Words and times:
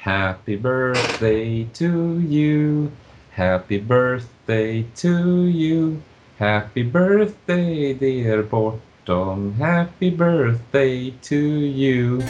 Happy 0.00 0.56
birthday 0.56 1.64
to 1.74 2.20
you. 2.20 2.90
Happy 3.32 3.76
birthday 3.76 4.82
to 4.96 5.44
you. 5.44 6.00
Happy 6.38 6.82
birthday 6.82 7.92
dear 7.92 8.42
Bortom. 8.42 9.56
Happy 9.58 10.08
birthday 10.08 11.10
to 11.20 11.36
you. 11.36 12.22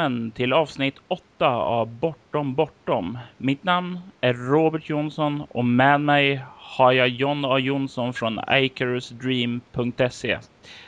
Välkommen 0.00 0.30
till 0.30 0.52
avsnitt 0.52 0.94
8 1.08 1.48
av 1.48 1.88
Bortom 1.88 2.54
Bortom. 2.54 3.18
Mitt 3.36 3.64
namn 3.64 3.98
är 4.20 4.34
Robert 4.34 4.88
Jonsson 4.88 5.42
och 5.50 5.64
med 5.64 6.00
mig 6.00 6.40
har 6.56 6.92
jag 6.92 7.08
John 7.08 7.44
A 7.44 7.58
Jonsson 7.58 8.12
från 8.12 8.40
icarusdream.se. 8.50 10.38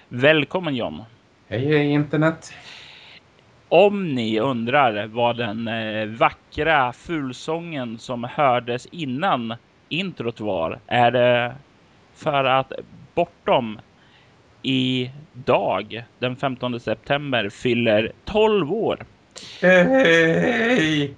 Välkommen 0.08 0.76
John! 0.76 1.02
Hej 1.48 1.66
hej 1.66 1.90
internet! 1.90 2.54
Om 3.68 4.14
ni 4.14 4.40
undrar 4.40 5.06
vad 5.06 5.36
den 5.36 5.68
eh, 5.68 6.06
vackra 6.06 6.92
fulsången 6.92 7.98
som 7.98 8.24
hördes 8.24 8.86
innan 8.86 9.54
introt 9.88 10.40
var, 10.40 10.78
är 10.86 11.10
det 11.10 11.54
för 12.14 12.44
att 12.44 12.72
Bortom 13.14 13.78
idag, 14.62 16.04
den 16.18 16.36
15 16.36 16.80
september, 16.80 17.48
fyller 17.48 18.12
12 18.24 18.72
år. 18.72 19.04
Hej! 19.60 21.14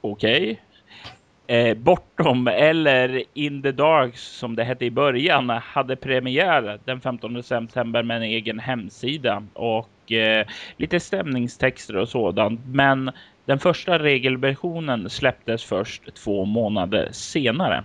Okej. 0.00 0.60
Eh, 1.46 1.76
Bortom, 1.76 2.48
eller 2.48 3.22
In 3.34 3.62
the 3.62 3.72
Dark 3.72 4.16
som 4.16 4.56
det 4.56 4.64
hette 4.64 4.84
i 4.84 4.90
början, 4.90 5.50
hade 5.50 5.96
premiär 5.96 6.78
den 6.84 7.00
15 7.00 7.42
september 7.42 8.02
med 8.02 8.16
en 8.16 8.22
egen 8.22 8.58
hemsida 8.58 9.42
och 9.52 10.12
eh, 10.12 10.46
lite 10.76 11.00
stämningstexter 11.00 11.96
och 11.96 12.08
sådant. 12.08 12.60
Men 12.66 13.10
den 13.44 13.58
första 13.58 13.98
regelversionen 13.98 15.10
släpptes 15.10 15.64
först 15.64 16.14
två 16.14 16.44
månader 16.44 17.08
senare. 17.12 17.84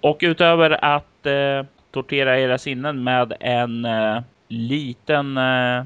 Och 0.00 0.18
utöver 0.20 0.84
att 0.84 1.09
eh, 1.26 1.64
tortera 1.90 2.40
era 2.40 2.58
sinnen 2.58 3.04
med 3.04 3.32
en 3.40 3.84
eh, 3.84 4.22
liten 4.48 5.36
eh, 5.36 5.84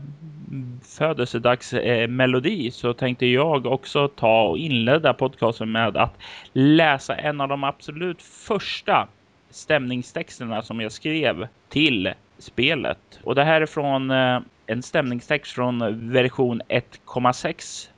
födelsedagsmelodi 0.83 2.71
så 2.71 2.93
tänkte 2.93 3.27
jag 3.27 3.67
också 3.67 4.09
ta 4.09 4.43
och 4.43 4.59
inleda 4.59 5.15
podcasten 5.15 5.73
med 5.73 5.97
att 5.97 6.19
läsa 6.53 7.15
en 7.15 7.41
av 7.41 7.49
de 7.49 7.65
absolut 7.65 8.23
första 8.23 9.09
stämningstexterna 9.51 10.63
som 10.63 10.81
jag 10.81 10.93
skrev 10.93 11.49
till 11.69 12.13
spelet. 12.39 13.21
Och 13.23 13.35
det 13.35 13.45
här 13.45 13.61
är 13.61 13.67
från 13.67 14.11
eh, 14.11 14.41
en 14.67 14.83
stämningstext 14.83 15.53
från 15.53 16.11
version 16.13 16.63
1,6 16.69 17.89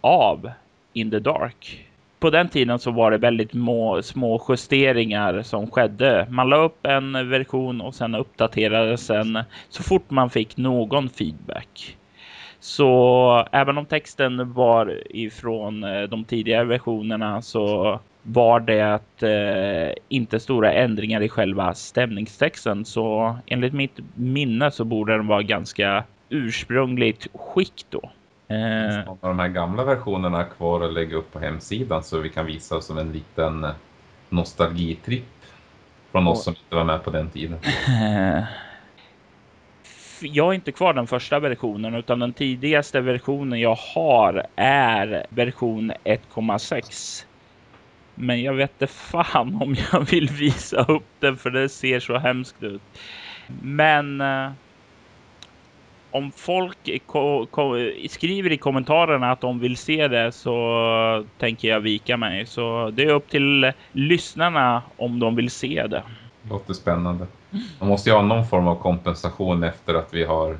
av 0.00 0.50
In 0.92 1.10
the 1.10 1.18
Dark 1.18 1.89
på 2.20 2.30
den 2.30 2.48
tiden 2.48 2.78
så 2.78 2.90
var 2.90 3.10
det 3.10 3.18
väldigt 3.18 3.54
må, 3.54 4.02
små 4.02 4.44
justeringar 4.48 5.42
som 5.42 5.70
skedde. 5.70 6.26
Man 6.30 6.48
la 6.48 6.56
upp 6.56 6.86
en 6.86 7.30
version 7.30 7.80
och 7.80 7.94
sen 7.94 8.14
uppdaterades 8.14 9.06
den 9.06 9.38
så 9.68 9.82
fort 9.82 10.10
man 10.10 10.30
fick 10.30 10.56
någon 10.56 11.08
feedback. 11.08 11.96
Så 12.60 13.46
även 13.52 13.78
om 13.78 13.86
texten 13.86 14.52
var 14.52 15.02
ifrån 15.10 15.84
eh, 15.84 16.02
de 16.02 16.24
tidigare 16.24 16.64
versionerna 16.64 17.42
så 17.42 18.00
var 18.22 18.60
det 18.60 19.22
eh, 19.22 19.94
inte 20.08 20.40
stora 20.40 20.72
ändringar 20.72 21.22
i 21.22 21.28
själva 21.28 21.74
stämningstexten. 21.74 22.84
Så 22.84 23.36
enligt 23.46 23.72
mitt 23.72 23.98
minne 24.14 24.70
så 24.70 24.84
borde 24.84 25.16
den 25.16 25.26
vara 25.26 25.42
ganska 25.42 26.04
ursprungligt 26.28 27.26
skick 27.34 27.84
då. 27.90 28.10
Eh, 28.50 29.04
Någon 29.06 29.08
av 29.08 29.28
de 29.28 29.38
här 29.38 29.48
gamla 29.48 29.84
versionerna 29.84 30.44
kvar 30.44 30.80
att 30.80 30.92
lägga 30.92 31.16
upp 31.16 31.32
på 31.32 31.38
hemsidan 31.38 32.02
så 32.02 32.18
vi 32.18 32.28
kan 32.28 32.46
visa 32.46 32.80
som 32.80 32.98
en 32.98 33.12
liten 33.12 33.66
nostalgitripp 34.28 35.24
från 36.12 36.26
oss 36.26 36.44
som 36.44 36.54
inte 36.64 36.76
var 36.76 36.84
med 36.84 37.04
på 37.04 37.10
den 37.10 37.30
tiden. 37.30 37.58
Jag 40.22 40.44
har 40.44 40.52
inte 40.52 40.72
kvar 40.72 40.94
den 40.94 41.06
första 41.06 41.38
versionen 41.40 41.94
utan 41.94 42.18
den 42.18 42.32
tidigaste 42.32 43.00
versionen 43.00 43.60
jag 43.60 43.74
har 43.94 44.46
är 44.56 45.26
version 45.28 45.92
1,6. 46.04 47.24
Men 48.14 48.42
jag 48.42 48.54
vet 48.54 48.70
inte 48.70 48.86
fan 48.86 49.62
om 49.62 49.76
jag 49.92 50.00
vill 50.00 50.28
visa 50.28 50.84
upp 50.84 51.06
den 51.18 51.36
för 51.36 51.50
det 51.50 51.68
ser 51.68 52.00
så 52.00 52.18
hemskt 52.18 52.62
ut. 52.62 52.82
Men 53.62 54.20
eh, 54.20 54.50
om 56.10 56.32
folk 56.32 56.78
skriver 58.08 58.52
i 58.52 58.56
kommentarerna 58.56 59.32
att 59.32 59.40
de 59.40 59.58
vill 59.58 59.76
se 59.76 60.08
det 60.08 60.32
så 60.32 61.24
tänker 61.38 61.68
jag 61.68 61.80
vika 61.80 62.16
mig. 62.16 62.46
Så 62.46 62.90
det 62.92 63.02
är 63.02 63.10
upp 63.12 63.28
till 63.28 63.72
lyssnarna 63.92 64.82
om 64.96 65.18
de 65.18 65.36
vill 65.36 65.50
se 65.50 65.86
det. 65.86 66.02
Låter 66.50 66.74
spännande. 66.74 67.26
Man 67.78 67.88
måste 67.88 68.10
ju 68.10 68.16
ha 68.16 68.22
någon 68.22 68.46
form 68.46 68.68
av 68.68 68.74
kompensation 68.74 69.64
efter 69.64 69.94
att 69.94 70.14
vi 70.14 70.24
har 70.24 70.58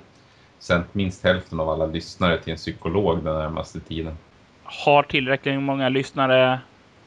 sänt 0.59 0.94
minst 0.94 1.25
hälften 1.25 1.61
av 1.61 1.69
alla 1.69 1.87
lyssnare 1.87 2.38
till 2.38 2.50
en 2.50 2.56
psykolog 2.56 3.25
den 3.25 3.34
närmaste 3.34 3.81
tiden. 3.81 4.17
Har 4.62 5.03
tillräckligt 5.03 5.61
många 5.61 5.88
lyssnare 5.88 6.61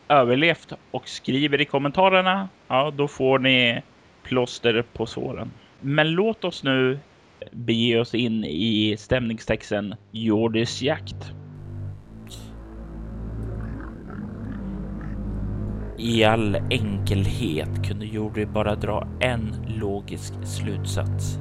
överlevt 0.08 0.74
och 0.92 1.08
skriver 1.08 1.62
i 1.62 1.66
kommentarerna, 1.66 2.50
ja 2.68 2.92
då 2.96 3.08
får 3.08 3.40
ni 3.40 3.82
plåster 4.24 4.84
på 4.94 5.06
såren. 5.06 5.52
Men 5.80 6.12
låt 6.12 6.44
oss 6.44 6.64
nu 6.64 7.00
bege 7.52 8.00
oss 8.00 8.16
in 8.16 8.44
i 8.44 8.96
stämningstexten 8.98 9.96
Jordis 10.12 10.82
jakt. 10.82 11.34
I 15.98 16.24
all 16.24 16.56
enkelhet 16.56 17.88
kunde 17.88 18.06
Jordi 18.06 18.46
bara 18.46 18.76
dra 18.76 19.08
en 19.20 19.56
logisk 19.80 20.34
slutsats. 20.44 21.38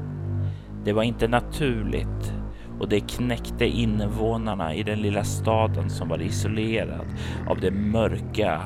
Det 0.85 0.93
var 0.93 1.03
inte 1.03 1.29
naturligt 1.29 2.35
och 2.81 2.89
det 2.89 3.01
knäckte 3.01 3.67
invånarna 3.67 4.75
i 4.75 4.83
den 4.83 5.03
lilla 5.03 5.25
staden 5.25 5.91
som 5.91 6.09
var 6.09 6.23
isolerad 6.23 7.07
av 7.49 7.61
de 7.61 7.71
mörka, 7.71 8.61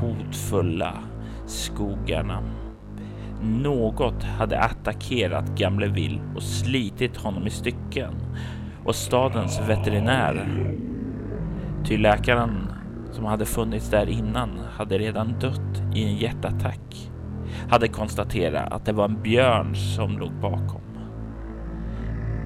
hotfulla 0.00 0.98
skogarna. 1.46 2.61
Något 3.42 4.22
hade 4.22 4.60
attackerat 4.60 5.58
gamle 5.58 5.86
Will 5.86 6.20
och 6.36 6.42
slitit 6.42 7.16
honom 7.16 7.46
i 7.46 7.50
stycken 7.50 8.14
och 8.84 8.94
stadens 8.94 9.60
veterinär, 9.68 10.48
ty 11.84 11.98
läkaren 11.98 12.72
som 13.12 13.24
hade 13.24 13.44
funnits 13.44 13.90
där 13.90 14.08
innan 14.08 14.50
hade 14.76 14.98
redan 14.98 15.38
dött 15.38 15.82
i 15.94 16.04
en 16.04 16.16
hjärtattack, 16.16 17.10
hade 17.70 17.88
konstaterat 17.88 18.72
att 18.72 18.84
det 18.84 18.92
var 18.92 19.04
en 19.04 19.22
björn 19.22 19.74
som 19.74 20.18
låg 20.18 20.32
bakom. 20.32 20.80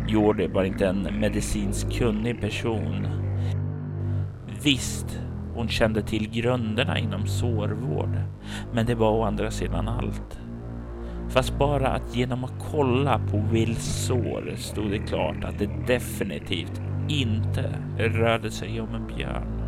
Jordi 0.08 0.46
var 0.46 0.64
inte 0.64 0.86
en 0.86 1.20
medicinskt 1.20 1.98
kunnig 1.98 2.40
person. 2.40 3.06
Visst, 4.62 5.20
hon 5.54 5.68
kände 5.68 6.02
till 6.02 6.30
grunderna 6.30 6.98
inom 6.98 7.26
sårvård, 7.26 8.20
men 8.72 8.86
det 8.86 8.94
var 8.94 9.10
å 9.10 9.22
andra 9.22 9.50
sidan 9.50 9.88
allt. 9.88 10.38
Fast 11.36 11.58
bara 11.58 11.88
att 11.88 12.16
genom 12.16 12.44
att 12.44 12.52
kolla 12.70 13.20
på 13.30 13.38
Wills 13.52 14.06
sår 14.06 14.54
stod 14.56 14.90
det 14.90 14.98
klart 14.98 15.44
att 15.44 15.58
det 15.58 15.70
definitivt 15.86 16.80
inte 17.08 17.74
rörde 17.98 18.50
sig 18.50 18.80
om 18.80 18.94
en 18.94 19.06
björn. 19.06 19.62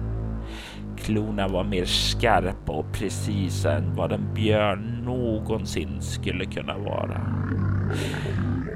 Klorna 0.97 1.49
var 1.49 1.65
mer 1.65 1.85
skarpa 1.85 2.73
och 2.73 2.93
precisa 2.93 3.73
än 3.73 3.95
vad 3.95 4.13
en 4.13 4.35
björn 4.35 5.03
någonsin 5.05 6.03
skulle 6.03 6.45
kunna 6.45 6.79
vara. 6.79 7.21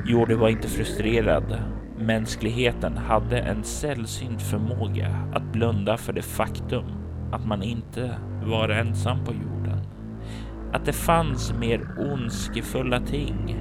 Jordi 0.06 0.34
var 0.34 0.48
inte 0.48 0.68
frustrerad. 0.68 1.58
Mänskligheten 1.98 2.96
hade 2.96 3.38
en 3.38 3.64
sällsynt 3.64 4.42
förmåga 4.42 5.16
att 5.34 5.52
blunda 5.52 5.96
för 5.96 6.12
det 6.12 6.22
faktum 6.22 6.84
att 7.32 7.46
man 7.46 7.62
inte 7.62 8.16
var 8.44 8.68
ensam 8.68 9.24
på 9.24 9.32
jorden 9.32 9.61
att 10.72 10.84
det 10.84 10.92
fanns 10.92 11.54
mer 11.60 11.88
ondskefulla 11.98 13.00
ting 13.00 13.56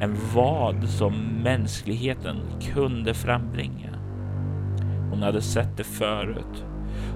än 0.00 0.16
vad 0.34 0.88
som 0.88 1.42
mänskligheten 1.42 2.36
kunde 2.74 3.14
frambringa. 3.14 3.90
Hon 5.10 5.22
hade 5.22 5.42
sett 5.42 5.76
det 5.76 5.84
förut 5.84 6.64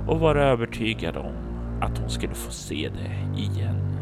och 0.07 0.21
var 0.21 0.37
övertygad 0.37 1.17
om 1.17 1.33
att 1.81 1.99
hon 1.99 2.11
skulle 2.11 2.35
få 2.35 2.51
se 2.51 2.91
det 2.95 3.41
igen. 3.41 3.95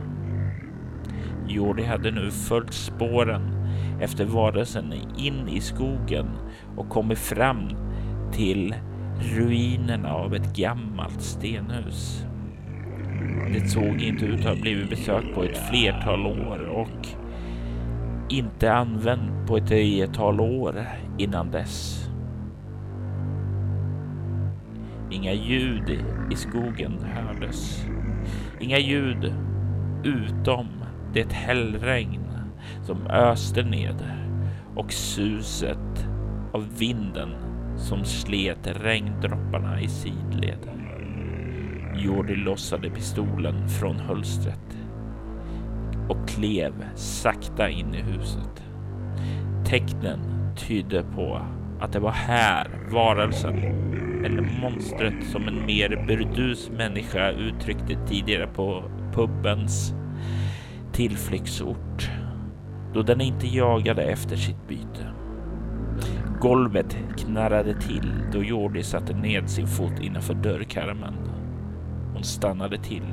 Jordi 1.49 1.85
hade 1.85 2.11
nu 2.11 2.31
följt 2.31 2.73
spåren 2.73 3.43
efter 4.01 4.25
varelsen 4.25 4.95
in 5.17 5.49
i 5.49 5.61
skogen 5.61 6.27
och 6.77 6.89
kommit 6.89 7.19
fram 7.19 7.69
till 8.33 8.75
ruinerna 9.21 10.13
av 10.13 10.35
ett 10.35 10.57
gammalt 10.57 11.23
stenhus. 11.23 12.27
Det 13.53 13.69
såg 13.69 14.03
inte 14.03 14.25
ut 14.25 14.41
att 14.41 14.57
ha 14.57 14.63
blivit 14.63 14.91
besökt 14.91 15.35
på 15.35 15.45
ett 15.45 15.59
flertal 15.59 16.27
år 16.27 16.69
och 16.69 17.07
inte 18.29 18.73
använt 18.73 19.47
på 19.47 19.57
ett 19.57 19.67
tiotal 19.67 20.41
år 20.41 20.87
innan 21.19 21.51
dess. 21.51 22.09
Inga 25.11 25.33
ljud 25.33 26.05
i 26.31 26.37
skogen 26.37 26.99
hördes. 27.05 27.87
Inga 28.61 28.79
ljud 28.79 29.35
utom 30.05 30.67
det 31.15 31.33
hällregn 31.33 32.29
som 32.83 33.07
öste 33.07 33.63
ned 33.63 34.05
och 34.77 34.93
suset 34.93 36.09
av 36.53 36.79
vinden 36.79 37.31
som 37.77 38.05
slet 38.05 38.67
regndropparna 38.83 39.81
i 39.81 39.89
sidled. 39.89 40.82
Jordi 41.97 42.37
lossade 42.37 42.91
pistolen 42.91 43.69
från 43.69 43.97
hölstret 43.97 44.79
och 46.09 46.29
klev 46.29 46.73
sakta 46.95 47.69
in 47.69 47.95
i 47.95 48.03
huset. 48.03 48.63
Tecknen 49.67 50.21
tydde 50.57 51.05
på 51.15 51.41
att 51.81 51.93
det 51.93 52.01
var 52.01 52.11
här 52.11 52.67
varelsen 52.91 53.59
eller 54.25 54.61
monstret 54.61 55.25
som 55.33 55.49
en 55.49 55.67
mer 55.67 56.05
burdus 56.07 56.71
människa 56.71 57.31
uttryckte 57.31 58.07
tidigare 58.07 58.47
på 58.47 58.85
pubens 59.13 59.95
tillflyktsort 60.93 62.11
då 62.95 63.03
den 63.03 63.21
inte 63.21 63.47
jagade 63.47 64.03
efter 64.03 64.37
sitt 64.37 64.69
byte. 64.69 65.13
Golvet 66.41 66.97
knarrade 67.19 67.81
till 67.81 68.13
då 68.33 68.43
Jordi 68.43 68.83
satte 68.83 69.15
ned 69.15 69.51
sin 69.51 69.67
fot 69.67 70.01
innanför 70.01 70.35
dörrkarmen. 70.35 71.32
Hon 72.23 72.27
stannade 72.27 72.79
till, 72.79 73.13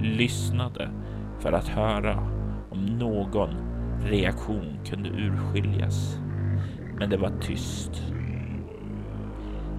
lyssnade 0.00 0.90
för 1.38 1.52
att 1.52 1.68
höra 1.68 2.18
om 2.70 2.86
någon 2.86 3.50
reaktion 4.04 4.78
kunde 4.84 5.08
urskiljas. 5.08 6.18
Men 6.98 7.10
det 7.10 7.16
var 7.16 7.32
tyst. 7.40 8.02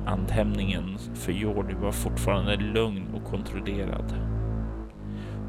Andhämningen 0.06 0.98
för 1.13 1.31
Jordi 1.31 1.74
var 1.74 1.92
fortfarande 1.92 2.56
lugn 2.56 3.07
och 3.13 3.31
kontrollerad. 3.31 4.13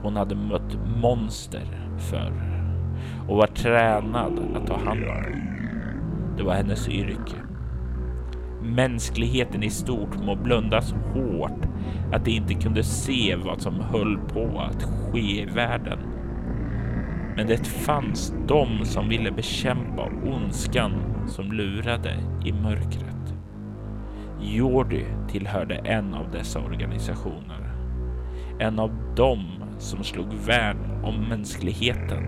Hon 0.02 0.16
hade 0.16 0.34
mött 0.34 0.78
monster 1.02 1.90
förr 1.98 2.62
och 3.28 3.36
var 3.36 3.46
tränad 3.46 4.38
att 4.54 4.66
ta 4.66 4.76
hand 4.76 5.04
om. 5.04 5.24
Det 6.36 6.42
var 6.42 6.54
hennes 6.54 6.88
yrke. 6.88 7.45
Mänskligheten 8.66 9.62
i 9.62 9.70
stort 9.70 10.16
må 10.24 10.36
blunda 10.36 10.82
så 10.82 10.96
hårt 10.96 11.66
att 12.12 12.24
de 12.24 12.30
inte 12.30 12.54
kunde 12.54 12.82
se 12.82 13.36
vad 13.36 13.60
som 13.60 13.80
höll 13.80 14.18
på 14.18 14.60
att 14.60 14.82
ske 14.82 15.42
i 15.42 15.44
världen. 15.54 15.98
Men 17.36 17.46
det 17.46 17.66
fanns 17.66 18.34
de 18.48 18.84
som 18.84 19.08
ville 19.08 19.30
bekämpa 19.30 20.10
ondskan 20.24 20.92
som 21.28 21.52
lurade 21.52 22.14
i 22.44 22.52
mörkret. 22.52 23.34
Jordi 24.40 25.04
tillhörde 25.28 25.74
en 25.74 26.14
av 26.14 26.30
dessa 26.30 26.60
organisationer. 26.60 27.72
En 28.58 28.78
av 28.78 28.90
dem 29.16 29.44
som 29.78 30.04
slog 30.04 30.34
värn 30.46 31.04
om 31.04 31.28
mänskligheten. 31.28 32.24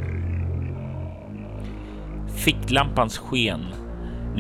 Ficklampans 2.29 3.19
sken 3.19 3.65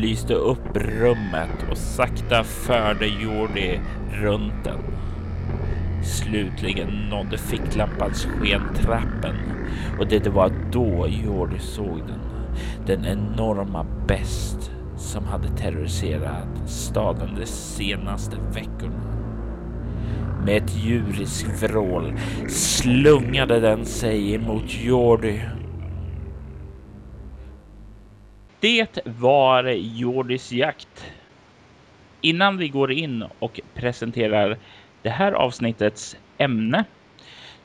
lyste 0.01 0.35
upp 0.35 0.77
rummet 0.77 1.67
och 1.71 1.79
sakta 1.79 2.45
förde 2.45 3.07
Jordi 3.07 3.81
runt 4.13 4.65
den. 4.65 4.79
Slutligen 6.03 6.89
nådde 7.11 7.39
ficklampans 7.39 8.25
sken 8.25 8.63
trappen 8.75 9.37
och 9.99 10.07
det 10.07 10.27
var 10.27 10.53
då 10.73 11.07
Jordi 11.09 11.59
såg 11.59 12.03
den. 12.07 12.21
Den 12.87 13.07
enorma 13.07 13.87
best 14.07 14.71
som 14.97 15.25
hade 15.25 15.49
terroriserat 15.49 16.49
staden 16.67 17.35
de 17.41 17.47
senaste 17.47 18.37
veckorna. 18.55 19.19
Med 20.45 20.63
ett 20.63 20.77
djuriskt 20.77 21.63
vrål 21.63 22.15
slungade 22.49 23.61
den 23.61 23.85
sig 23.85 24.35
emot 24.35 24.65
Jordi 24.67 25.41
det 28.61 28.99
var 29.05 29.65
Jordis 29.75 30.53
jakt. 30.53 31.13
Innan 32.21 32.57
vi 32.57 32.69
går 32.69 32.93
in 32.93 33.25
och 33.39 33.61
presenterar 33.75 34.57
det 35.03 35.11
här 35.11 35.33
avsnittets 35.33 36.17
ämne 36.39 36.85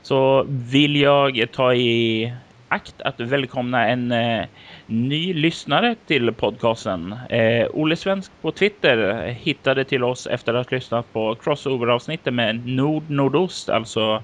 så 0.01 0.45
vill 0.47 0.95
jag 0.95 1.51
ta 1.51 1.73
i 1.73 2.33
akt 2.67 3.01
att 3.01 3.19
välkomna 3.19 3.87
en 3.87 4.11
eh, 4.11 4.45
ny 4.85 5.33
lyssnare 5.33 5.95
till 6.07 6.33
podcasten. 6.33 7.15
Eh, 7.29 7.67
Olle 7.73 7.95
Svensk 7.95 8.31
på 8.41 8.51
Twitter 8.51 9.27
hittade 9.27 9.85
till 9.85 10.03
oss 10.03 10.27
efter 10.27 10.53
att 10.53 10.69
ha 10.69 10.75
lyssnat 10.75 11.13
på 11.13 11.35
crossover-avsnittet 11.35 12.33
med 12.33 12.67
Nord 12.67 13.09
Nordost, 13.09 13.69
alltså 13.69 14.23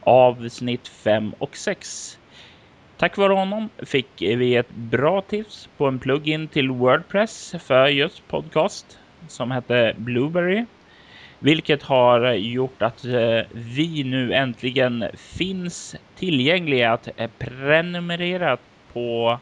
avsnitt 0.00 0.88
5 0.88 1.34
och 1.38 1.56
6. 1.56 2.15
Tack 2.98 3.16
vare 3.16 3.32
honom 3.32 3.68
fick 3.78 4.08
vi 4.18 4.56
ett 4.56 4.70
bra 4.70 5.20
tips 5.20 5.68
på 5.76 5.86
en 5.86 5.98
plugin 5.98 6.48
till 6.48 6.70
Wordpress 6.70 7.54
för 7.60 7.86
just 7.86 8.28
podcast 8.28 8.98
som 9.28 9.50
hette 9.50 9.94
Blueberry. 9.96 10.64
Vilket 11.38 11.82
har 11.82 12.32
gjort 12.32 12.82
att 12.82 13.04
eh, 13.04 13.40
vi 13.52 14.04
nu 14.04 14.32
äntligen 14.32 15.04
finns 15.14 15.96
tillgängliga 16.14 16.92
att 16.92 17.08
prenumerera 17.38 18.56
på 18.92 19.38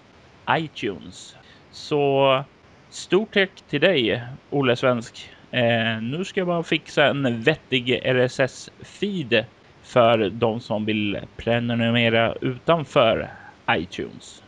iTunes. 0.50 1.36
Så 1.70 2.44
stort 2.90 3.34
tack 3.34 3.50
till 3.68 3.80
dig, 3.80 4.22
Olle 4.50 4.76
Svensk. 4.76 5.30
Eh, 5.50 6.02
nu 6.02 6.24
ska 6.24 6.40
jag 6.40 6.46
bara 6.46 6.62
fixa 6.62 7.06
en 7.06 7.42
vettig 7.42 8.00
RSS-feed 8.04 9.44
för 9.82 10.30
de 10.30 10.60
som 10.60 10.84
vill 10.84 11.20
prenumerera 11.36 12.34
utanför 12.40 13.30
iTunes. 13.70 14.42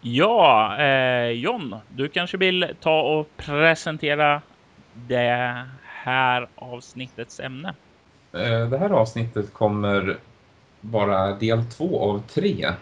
Ja, 0.00 0.76
eh, 0.78 1.30
John, 1.30 1.76
du 1.88 2.08
kanske 2.08 2.36
vill 2.36 2.68
ta 2.80 3.00
och 3.00 3.28
presentera 3.36 4.42
det 4.94 5.66
här 5.82 6.48
avsnittets 6.54 7.40
ämne? 7.40 7.74
Eh, 8.32 8.68
det 8.68 8.78
här 8.78 8.90
avsnittet 8.90 9.52
kommer 9.52 10.16
vara 10.80 11.34
del 11.34 11.64
två 11.64 12.00
av 12.00 12.22
tre 12.28 12.72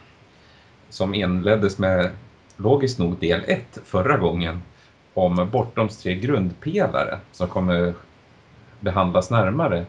som 0.88 1.14
inleddes 1.14 1.78
med 1.78 2.10
logiskt 2.56 2.98
nog 2.98 3.18
del 3.18 3.44
ett 3.46 3.78
förra 3.84 4.16
gången 4.16 4.62
om 5.14 5.48
Bortoms 5.52 6.02
tre 6.02 6.14
grundpelare 6.14 7.18
som 7.32 7.48
kommer 7.48 7.94
behandlas 8.80 9.30
närmare 9.30 9.86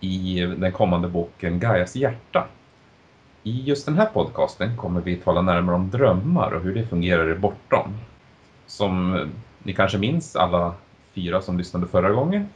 i 0.00 0.40
den 0.40 0.72
kommande 0.72 1.08
boken 1.08 1.60
Gaias 1.60 1.96
hjärta 1.96 2.46
i 3.46 3.62
just 3.64 3.86
den 3.86 3.96
här 3.96 4.06
podcasten 4.06 4.76
kommer 4.76 5.00
vi 5.00 5.16
tala 5.16 5.42
närmare 5.42 5.76
om 5.76 5.90
drömmar 5.90 6.50
och 6.50 6.62
hur 6.62 6.74
det 6.74 6.86
fungerar 6.86 7.30
i 7.30 7.34
bortom. 7.34 7.94
Som 8.66 9.28
ni 9.62 9.74
kanske 9.74 9.98
minns 9.98 10.36
alla 10.36 10.74
fyra 11.14 11.42
som 11.42 11.58
lyssnade 11.58 11.86
förra 11.86 12.10
gången. 12.10 12.48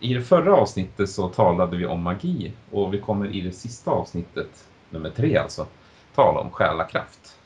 I 0.00 0.14
det 0.14 0.22
förra 0.22 0.54
avsnittet 0.54 1.10
så 1.10 1.28
talade 1.28 1.76
vi 1.76 1.86
om 1.86 2.02
magi 2.02 2.52
och 2.70 2.94
vi 2.94 2.98
kommer 2.98 3.34
i 3.34 3.40
det 3.40 3.52
sista 3.52 3.90
avsnittet, 3.90 4.68
nummer 4.90 5.10
tre 5.10 5.36
alltså, 5.36 5.66
tala 6.14 6.40
om 6.40 6.50
själakraft. 6.50 7.36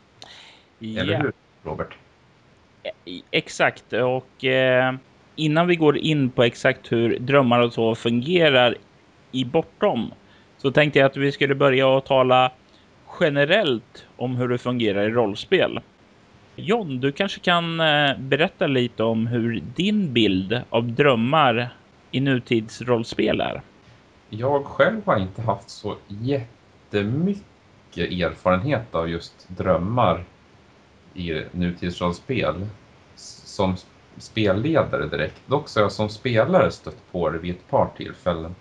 Ja. 0.78 1.00
Eller 1.00 1.20
hur, 1.20 1.32
Robert? 1.62 1.96
Exakt, 3.30 3.92
och 3.92 4.44
eh, 4.44 4.94
innan 5.36 5.66
vi 5.66 5.76
går 5.76 5.98
in 5.98 6.30
på 6.30 6.42
exakt 6.42 6.92
hur 6.92 7.18
drömmar 7.18 7.60
och 7.60 7.72
så 7.72 7.94
fungerar 7.94 8.76
i 9.32 9.44
bortom 9.44 10.12
så 10.58 10.70
tänkte 10.70 10.98
jag 10.98 11.06
att 11.06 11.16
vi 11.16 11.32
skulle 11.32 11.54
börja 11.54 11.98
att 11.98 12.06
tala 12.06 12.52
generellt 13.20 14.06
om 14.16 14.36
hur 14.36 14.48
det 14.48 14.58
fungerar 14.58 15.02
i 15.02 15.10
rollspel. 15.10 15.80
John, 16.56 17.00
du 17.00 17.12
kanske 17.12 17.40
kan 17.40 17.80
eh, 17.80 18.18
berätta 18.18 18.66
lite 18.66 19.02
om 19.02 19.26
hur 19.26 19.62
din 19.74 20.12
bild 20.12 20.62
av 20.70 20.92
drömmar 20.92 21.76
i 22.10 22.20
nutidsrollspel 22.20 23.40
är? 23.40 23.62
Jag 24.30 24.64
själv 24.64 25.00
har 25.04 25.18
inte 25.18 25.42
haft 25.42 25.70
så 25.70 25.96
jättemycket 26.08 27.42
erfarenhet 27.96 28.94
av 28.94 29.10
just 29.10 29.48
drömmar 29.48 30.24
i 31.14 31.42
nutidsrollspel 31.52 32.66
som 33.16 33.76
spelledare 34.16 35.06
direkt. 35.06 35.42
Dock 35.46 35.68
så 35.68 35.80
har 35.80 35.84
jag 35.84 35.92
som 35.92 36.08
spelare 36.08 36.70
stött 36.70 37.12
på 37.12 37.30
det 37.30 37.38
vid 37.38 37.54
ett 37.54 37.70
par 37.70 37.88
tillfällen. 37.96 38.54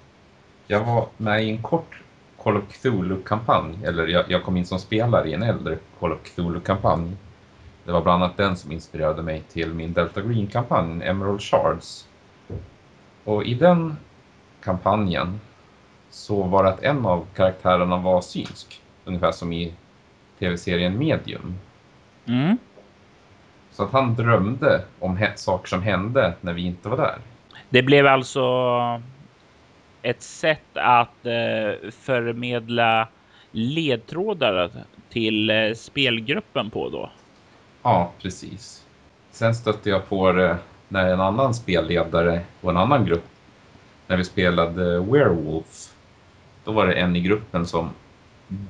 Jag 0.67 0.85
var 0.85 1.07
med 1.17 1.43
i 1.43 1.49
en 1.49 1.61
kort 1.61 2.01
Call 2.43 2.57
of 2.57 2.63
Cthulhu-kampanj, 2.63 3.85
eller 3.85 4.07
jag, 4.07 4.25
jag, 4.31 4.43
kom 4.43 4.57
in 4.57 4.65
som 4.65 4.79
spelare 4.79 5.29
i 5.29 5.33
en 5.33 5.43
äldre 5.43 5.77
Call 5.99 6.11
of 6.11 6.19
Cthulhu-kampanj. 6.23 7.11
Det 7.85 7.91
var 7.91 8.01
bland 8.01 8.23
annat 8.23 8.37
den 8.37 8.57
som 8.57 8.71
inspirerade 8.71 9.21
mig 9.21 9.43
till 9.49 9.73
min 9.73 9.93
Delta 9.93 10.21
Green-kampanj, 10.21 11.03
Emerald 11.03 11.41
Shards. 11.41 12.07
Och 13.23 13.43
i 13.43 13.53
den 13.53 13.97
kampanjen 14.63 15.39
så 16.09 16.43
var 16.43 16.63
det 16.63 16.69
att 16.69 16.83
en 16.83 17.05
av 17.05 17.25
karaktärerna 17.35 17.97
var 17.97 18.21
synsk, 18.21 18.81
ungefär 19.05 19.31
som 19.31 19.53
i 19.53 19.73
tv-serien 20.39 20.97
Medium. 20.97 21.55
Mm. 22.25 22.57
Så 23.71 23.83
att 23.83 23.91
han 23.91 24.15
drömde 24.15 24.83
om 24.99 25.27
saker 25.35 25.67
som 25.67 25.81
hände 25.81 26.33
när 26.41 26.53
vi 26.53 26.61
inte 26.61 26.89
var 26.89 26.97
där. 26.97 27.17
Det 27.69 27.83
blev 27.83 28.07
alltså 28.07 28.41
ett 30.01 30.21
sätt 30.21 30.67
att 30.73 31.25
eh, 31.25 31.89
förmedla 31.91 33.07
ledtrådar 33.51 34.71
till 35.09 35.49
eh, 35.49 35.73
spelgruppen 35.73 36.69
på 36.69 36.89
då? 36.89 37.09
Ja, 37.83 38.11
precis. 38.21 38.85
Sen 39.31 39.55
stötte 39.55 39.89
jag 39.89 40.09
på 40.09 40.31
det 40.31 40.57
när 40.87 41.13
en 41.13 41.21
annan 41.21 41.53
spelledare 41.53 42.41
och 42.61 42.69
en 42.69 42.77
annan 42.77 43.05
grupp, 43.05 43.25
när 44.07 44.17
vi 44.17 44.23
spelade 44.23 44.99
Werewolf, 44.99 45.93
då 46.63 46.71
var 46.71 46.87
det 46.87 46.93
en 46.93 47.15
i 47.15 47.21
gruppen 47.21 47.65
som 47.65 47.89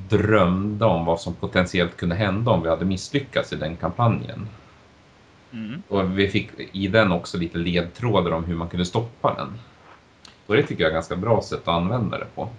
drömde 0.10 0.86
om 0.86 1.06
vad 1.06 1.22
som 1.22 1.34
potentiellt 1.34 1.98
kunde 1.98 2.16
hända 2.16 2.52
om 2.52 2.64
vi 2.64 2.70
hade 2.70 2.86
misslyckats 2.86 3.54
i 3.54 3.56
den 3.56 3.76
kampanjen. 3.76 4.48
Mm. 5.54 5.84
Och 5.88 6.20
vi 6.20 6.28
fick 6.28 6.50
i 6.72 6.88
den 6.88 7.12
också 7.12 7.38
lite 7.38 7.58
ledtrådar 7.58 8.32
om 8.32 8.44
hur 8.44 8.56
man 8.56 8.70
kunde 8.70 8.86
stoppa 8.86 9.34
den. 9.34 9.60
Och 10.52 10.58
det 10.58 10.64
tycker 10.64 10.84
jag 10.84 10.90
är 10.90 10.94
ganska 10.94 11.16
bra 11.16 11.42
sätt 11.42 11.60
att 11.62 11.68
använda 11.68 12.18
det 12.18 12.26
på. 12.36 12.50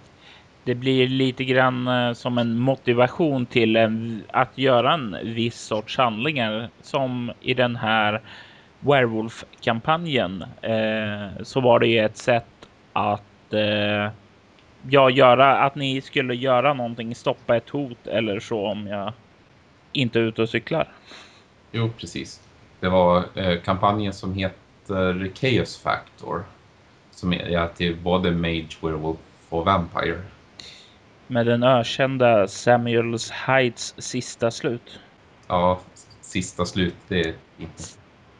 Det 0.63 0.75
blir 0.75 1.07
lite 1.07 1.43
grann 1.43 1.87
eh, 1.87 2.13
som 2.13 2.37
en 2.37 2.59
motivation 2.59 3.45
till 3.45 3.75
en, 3.75 4.23
att 4.27 4.57
göra 4.57 4.93
en 4.93 5.17
viss 5.23 5.59
sorts 5.59 5.97
handlingar 5.97 6.69
som 6.81 7.31
i 7.41 7.53
den 7.53 7.75
här 7.75 8.21
Werewolf-kampanjen 8.79 10.41
eh, 10.61 11.43
så 11.43 11.61
var 11.61 11.79
det 11.79 11.97
ett 11.97 12.17
sätt 12.17 12.67
att 12.93 13.53
eh, 13.53 14.11
ja, 14.89 15.09
göra 15.09 15.57
att 15.57 15.75
ni 15.75 16.01
skulle 16.01 16.35
göra 16.35 16.73
någonting, 16.73 17.15
stoppa 17.15 17.55
ett 17.57 17.69
hot 17.69 18.07
eller 18.07 18.39
så 18.39 18.67
om 18.67 18.87
jag 18.87 19.13
inte 19.91 20.19
är 20.19 20.23
ute 20.23 20.41
och 20.41 20.49
cyklar. 20.49 20.87
Jo, 21.71 21.89
precis. 21.97 22.41
Det 22.79 22.89
var 22.89 23.23
eh, 23.35 23.59
kampanjen 23.61 24.13
som 24.13 24.33
heter 24.33 25.31
Chaos 25.35 25.77
Factor 25.77 26.43
som 27.15 27.33
är 27.33 27.67
till 27.67 27.95
både 27.95 28.31
Mage, 28.31 28.77
Werewolf 28.81 29.17
och 29.49 29.65
Vampire. 29.65 30.21
Med 31.27 31.45
den 31.45 31.63
ökända 31.63 32.47
Samuels 32.47 33.31
Heights 33.31 33.93
sista 33.97 34.51
slut. 34.51 34.99
Ja, 35.47 35.79
sista 36.21 36.65
slut, 36.65 36.95
det 37.07 37.19
är 37.19 37.33
inte... 37.57 37.83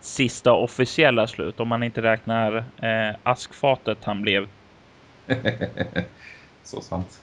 Sista 0.01 0.53
officiella 0.53 1.27
slut, 1.27 1.59
om 1.59 1.67
man 1.67 1.83
inte 1.83 2.01
räknar 2.01 2.57
eh, 2.57 3.15
askfatet 3.23 3.97
han 4.03 4.21
blev. 4.21 4.47
Så 6.63 6.81
sant. 6.81 7.21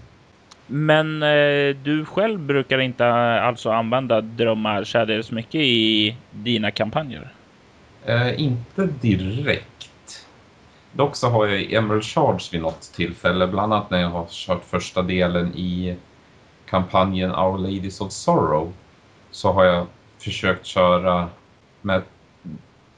Men 0.67 1.23
eh, 1.23 1.77
du 1.83 2.05
själv 2.05 2.41
brukar 2.41 2.79
inte 2.79 3.07
alltså 3.07 3.71
använda 3.71 4.21
drömmar 4.21 4.85
särdeles 4.85 5.31
mycket 5.31 5.61
i 5.61 6.17
dina 6.31 6.71
kampanjer? 6.71 7.29
Eh, 8.07 8.41
inte 8.41 8.89
direkt. 9.01 9.80
Dock 10.93 11.17
så 11.17 11.29
har 11.29 11.47
jag 11.47 11.73
Emerald 11.73 12.05
Charge 12.05 12.49
vid 12.53 12.63
något 12.63 12.93
tillfälle, 12.95 13.47
bland 13.47 13.73
annat 13.73 13.91
när 13.91 14.01
jag 14.01 14.09
har 14.09 14.27
kört 14.31 14.65
första 14.65 15.03
delen 15.03 15.55
i 15.55 15.97
kampanjen 16.67 17.35
Our 17.35 17.59
Ladies 17.59 18.01
of 18.01 18.13
Sorrow, 18.13 18.73
så 19.31 19.53
har 19.53 19.65
jag 19.65 19.87
försökt 20.19 20.67
köra 20.67 21.29
med 21.81 22.03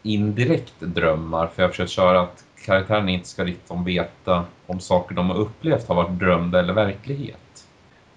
indirekt 0.03 0.81
drömmar, 0.81 1.47
för 1.47 1.63
jag 1.63 1.69
har 1.69 1.71
försökt 1.71 1.91
köra 1.91 2.21
att 2.21 2.45
karaktärerna 2.65 3.11
inte 3.11 3.29
ska 3.29 3.45
riktigt 3.45 3.77
veta 3.87 4.45
om 4.67 4.81
saker 4.81 5.15
de 5.15 5.31
har 5.31 5.37
upplevt 5.37 5.89
har 5.89 5.95
varit 5.95 6.19
drömda 6.19 6.59
eller 6.59 6.73
verklighet. 6.73 7.67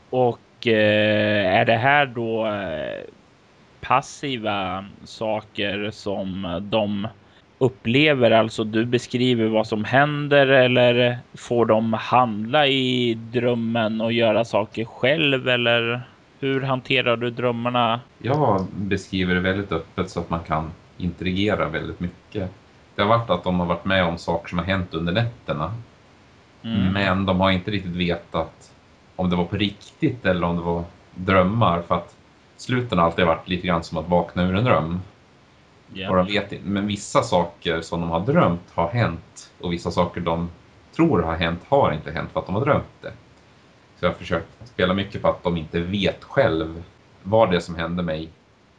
Och 0.10 0.68
eh, 0.68 1.56
är 1.60 1.66
det 1.66 1.78
här 1.78 2.06
då 2.06 2.48
eh, 2.48 3.04
passiva 3.82 4.86
saker 5.04 5.92
som 5.92 6.60
de 6.72 7.08
upplever? 7.66 8.32
Alltså 8.32 8.64
du 8.64 8.86
beskriver 8.86 9.48
vad 9.48 9.68
som 9.68 9.84
händer 9.84 10.48
eller 10.48 11.20
får 11.34 11.66
de 11.66 11.94
handla 11.94 12.68
i 12.68 13.14
drömmen 13.14 14.02
och 14.02 14.14
göra 14.14 14.46
saker 14.46 14.86
själv 14.86 15.50
eller 15.50 16.02
hur 16.40 16.62
hanterar 16.62 17.18
du 17.18 17.30
drömmarna? 17.30 18.00
Jag 18.18 18.66
beskriver 18.76 19.36
det 19.36 19.42
väldigt 19.42 19.72
öppet 19.72 20.10
så 20.10 20.20
att 20.20 20.30
man 20.30 20.40
kan 20.40 20.72
interagera 20.98 21.70
väldigt 21.70 22.00
mycket. 22.00 22.52
Det 22.96 23.02
har 23.02 23.10
varit 23.10 23.30
att 23.30 23.44
de 23.44 23.60
har 23.60 23.68
varit 23.68 23.86
med 23.86 24.06
om 24.06 24.18
saker 24.18 24.50
som 24.50 24.58
har 24.58 24.66
hänt 24.66 24.94
under 24.94 25.14
nätterna. 25.14 25.74
Mm. 26.64 26.94
Men 26.94 27.26
de 27.26 27.40
har 27.40 27.52
inte 27.52 27.72
riktigt 27.72 27.96
vetat 27.96 28.72
om 29.16 29.30
det 29.30 29.36
var 29.36 29.46
på 29.46 29.56
riktigt 29.56 30.26
eller 30.26 30.44
om 30.48 30.56
det 30.56 30.62
var 30.62 30.84
drömmar. 31.16 31.82
För 31.82 31.96
att 31.96 32.16
sluten 32.58 32.98
har 32.98 33.06
alltid 33.06 33.26
varit 33.26 33.50
lite 33.50 33.68
grann 33.68 33.84
som 33.84 33.98
att 33.98 34.10
vakna 34.10 34.44
ur 34.44 34.56
en 34.56 34.64
dröm. 34.64 35.00
Yeah. 35.94 36.16
De 36.16 36.28
vet. 36.28 36.64
Men 36.64 36.88
vissa 36.88 37.24
saker 37.24 37.82
som 37.82 38.02
de 38.02 38.10
har 38.10 38.20
drömt 38.20 38.72
har 38.74 38.88
hänt. 38.88 39.52
Och 39.60 39.74
vissa 39.74 39.92
saker 39.92 40.22
de 40.22 40.50
tror 40.96 41.22
har 41.22 41.36
hänt 41.36 41.62
har 41.68 41.94
inte 41.94 42.12
hänt 42.12 42.32
för 42.32 42.40
att 42.40 42.46
de 42.46 42.56
har 42.56 42.66
drömt 42.66 43.02
det. 43.02 43.14
Så 44.00 44.06
jag 44.06 44.10
har 44.10 44.16
försökt 44.16 44.48
spela 44.64 44.94
mycket 44.94 45.22
på 45.22 45.28
att 45.28 45.44
de 45.44 45.58
inte 45.58 45.80
vet 45.80 46.24
själv 46.24 46.84
vad 47.24 47.52
det 47.52 47.62
som 47.62 47.76
hände 47.76 48.04
mig 48.04 48.30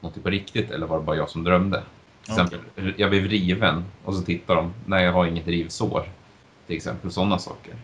något 0.00 0.22
på 0.22 0.30
riktigt 0.30 0.70
eller 0.70 0.86
var 0.86 0.98
det 0.98 1.04
bara 1.04 1.16
jag 1.16 1.30
som 1.30 1.44
drömde. 1.44 1.82
Till 2.22 2.32
exempel, 2.32 2.58
okay. 2.76 2.92
jag 2.96 3.10
blev 3.10 3.25
riven 3.25 3.84
och 4.04 4.14
så 4.14 4.22
tittar 4.22 4.54
de, 4.54 4.72
nej 4.86 5.04
jag 5.04 5.12
har 5.12 5.26
inget 5.26 5.46
rivsår. 5.46 6.08
Till 6.66 6.76
exempel 6.76 7.10
sådana 7.10 7.38
saker. 7.38 7.75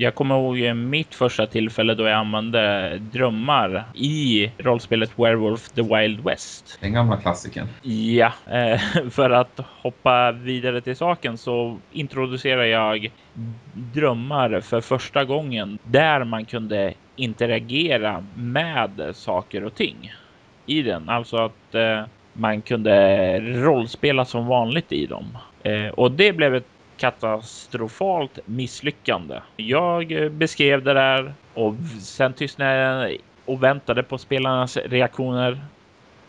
Jag 0.00 0.14
kommer 0.14 0.34
ihåg 0.34 0.76
mitt 0.76 1.14
första 1.14 1.46
tillfälle 1.46 1.94
då 1.94 2.04
jag 2.04 2.12
använde 2.12 2.92
drömmar 2.98 3.84
i 3.94 4.50
rollspelet 4.58 5.10
Werewolf 5.18 5.68
the 5.68 5.82
Wild 5.82 6.24
West. 6.24 6.78
Den 6.80 6.92
gamla 6.92 7.16
klassikern. 7.16 7.66
Ja, 7.82 8.32
eh, 8.46 8.80
för 9.10 9.30
att 9.30 9.60
hoppa 9.82 10.32
vidare 10.32 10.80
till 10.80 10.96
saken 10.96 11.38
så 11.38 11.78
introducerar 11.92 12.64
jag 12.64 13.10
drömmar 13.74 14.60
för 14.60 14.80
första 14.80 15.24
gången 15.24 15.78
där 15.84 16.24
man 16.24 16.44
kunde 16.44 16.94
interagera 17.16 18.24
med 18.34 19.10
saker 19.14 19.64
och 19.64 19.74
ting 19.74 20.12
i 20.66 20.82
den. 20.82 21.08
Alltså 21.08 21.36
att 21.36 21.74
eh, 21.74 22.04
man 22.32 22.62
kunde 22.62 23.40
rollspela 23.40 24.24
som 24.24 24.46
vanligt 24.46 24.92
i 24.92 25.06
dem. 25.06 25.38
Eh, 25.62 25.88
och 25.88 26.12
det 26.12 26.32
blev 26.32 26.54
ett 26.54 26.66
katastrofalt 26.98 28.38
misslyckande. 28.44 29.40
Jag 29.56 30.12
eh, 30.12 30.28
beskrev 30.28 30.82
det 30.82 30.94
där 30.94 31.34
och 31.54 31.74
sen 32.02 32.32
tystnade 32.32 32.76
jag 32.76 33.16
och 33.44 33.62
väntade 33.62 34.02
på 34.02 34.18
spelarnas 34.18 34.76
reaktioner. 34.76 35.60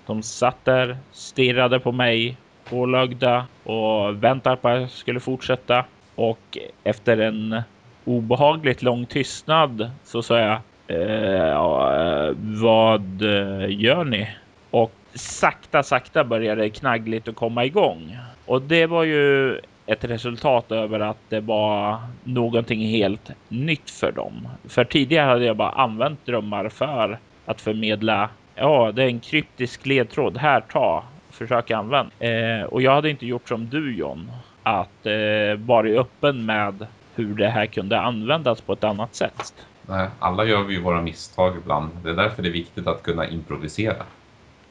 De 0.05 0.23
satt 0.23 0.65
där, 0.65 0.97
stirrade 1.11 1.79
på 1.79 1.91
mig, 1.91 2.37
pålagda 2.69 3.45
och 3.63 4.23
väntade 4.23 4.55
på 4.55 4.69
att 4.69 4.81
jag 4.81 4.89
skulle 4.89 5.19
fortsätta. 5.19 5.85
Och 6.15 6.57
efter 6.83 7.17
en 7.17 7.61
obehagligt 8.05 8.81
lång 8.81 9.05
tystnad 9.05 9.91
så 10.03 10.21
sa 10.21 10.39
jag 10.39 10.59
eh, 10.87 11.49
eh 11.49 12.33
vad 12.37 13.21
eh, 13.21 13.65
gör 13.69 14.03
ni? 14.03 14.29
Och 14.71 14.93
sakta, 15.13 15.83
sakta 15.83 16.23
började 16.23 16.69
knaggligt 16.69 17.27
att 17.27 17.35
komma 17.35 17.65
igång. 17.65 18.17
Och 18.45 18.61
det 18.61 18.85
var 18.85 19.03
ju 19.03 19.59
ett 19.89 20.03
resultat 20.03 20.71
över 20.71 20.99
att 20.99 21.17
det 21.29 21.39
var 21.39 21.97
någonting 22.23 22.79
helt 22.79 23.31
nytt 23.47 23.89
för 23.89 24.11
dem. 24.11 24.47
För 24.67 24.83
tidigare 24.83 25.25
hade 25.25 25.45
jag 25.45 25.57
bara 25.57 25.71
använt 25.71 26.25
drömmar 26.25 26.69
för 26.69 27.19
att 27.45 27.61
förmedla. 27.61 28.29
Ja, 28.55 28.91
det 28.91 29.03
är 29.03 29.07
en 29.07 29.19
kryptisk 29.19 29.85
ledtråd. 29.85 30.37
Här, 30.37 30.61
ta, 30.61 31.03
försök 31.29 31.71
använda. 31.71 32.11
Eh, 32.19 32.63
och 32.63 32.81
jag 32.81 32.91
hade 32.91 33.09
inte 33.09 33.25
gjort 33.25 33.47
som 33.47 33.69
du 33.69 33.95
John, 33.95 34.31
att 34.63 35.05
eh, 35.05 35.57
vara 35.57 35.87
öppen 35.87 36.45
med 36.45 36.87
hur 37.15 37.35
det 37.35 37.49
här 37.49 37.65
kunde 37.65 38.01
användas 38.01 38.61
på 38.61 38.73
ett 38.73 38.83
annat 38.83 39.15
sätt. 39.15 39.53
Nej, 39.87 40.07
alla 40.19 40.45
gör 40.45 40.63
vi 40.63 40.73
ju 40.73 40.81
våra 40.81 41.01
misstag 41.01 41.57
ibland. 41.57 41.89
Det 42.03 42.09
är 42.09 42.13
därför 42.13 42.43
det 42.43 42.49
är 42.49 42.53
viktigt 42.53 42.87
att 42.87 43.03
kunna 43.03 43.27
improvisera. 43.27 44.03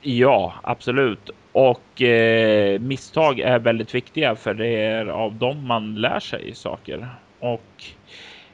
Ja, 0.00 0.54
absolut. 0.62 1.30
Och 1.58 2.02
eh, 2.02 2.80
misstag 2.80 3.40
är 3.40 3.58
väldigt 3.58 3.94
viktiga 3.94 4.36
för 4.36 4.54
det 4.54 4.66
är 4.66 5.06
av 5.06 5.34
dem 5.34 5.66
man 5.66 5.94
lär 5.94 6.20
sig 6.20 6.54
saker. 6.54 7.08
Och 7.40 7.84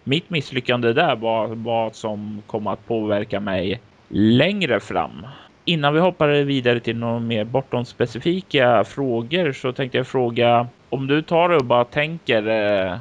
mitt 0.05 0.31
misslyckande 0.31 0.93
där 0.93 1.17
var 1.17 1.47
vad 1.47 1.95
som 1.95 2.43
kom 2.47 2.67
att 2.67 2.87
påverka 2.87 3.41
mig 3.41 3.81
längre 4.09 4.81
fram. 4.81 5.27
Innan 5.65 5.95
vi 5.95 6.01
hoppar 6.01 6.29
vidare 6.29 6.81
till 6.81 6.97
några 6.97 7.19
mer 7.19 7.45
bortom 7.45 7.85
specifika 7.85 8.85
frågor 8.85 9.53
så 9.53 9.73
tänkte 9.73 9.99
jag 9.99 10.07
fråga 10.07 10.69
om 10.91 11.07
du 11.07 11.23
tar 11.23 11.49
och 11.49 11.65
bara 11.65 11.85
tänker 11.85 12.49
eh, 12.49 12.97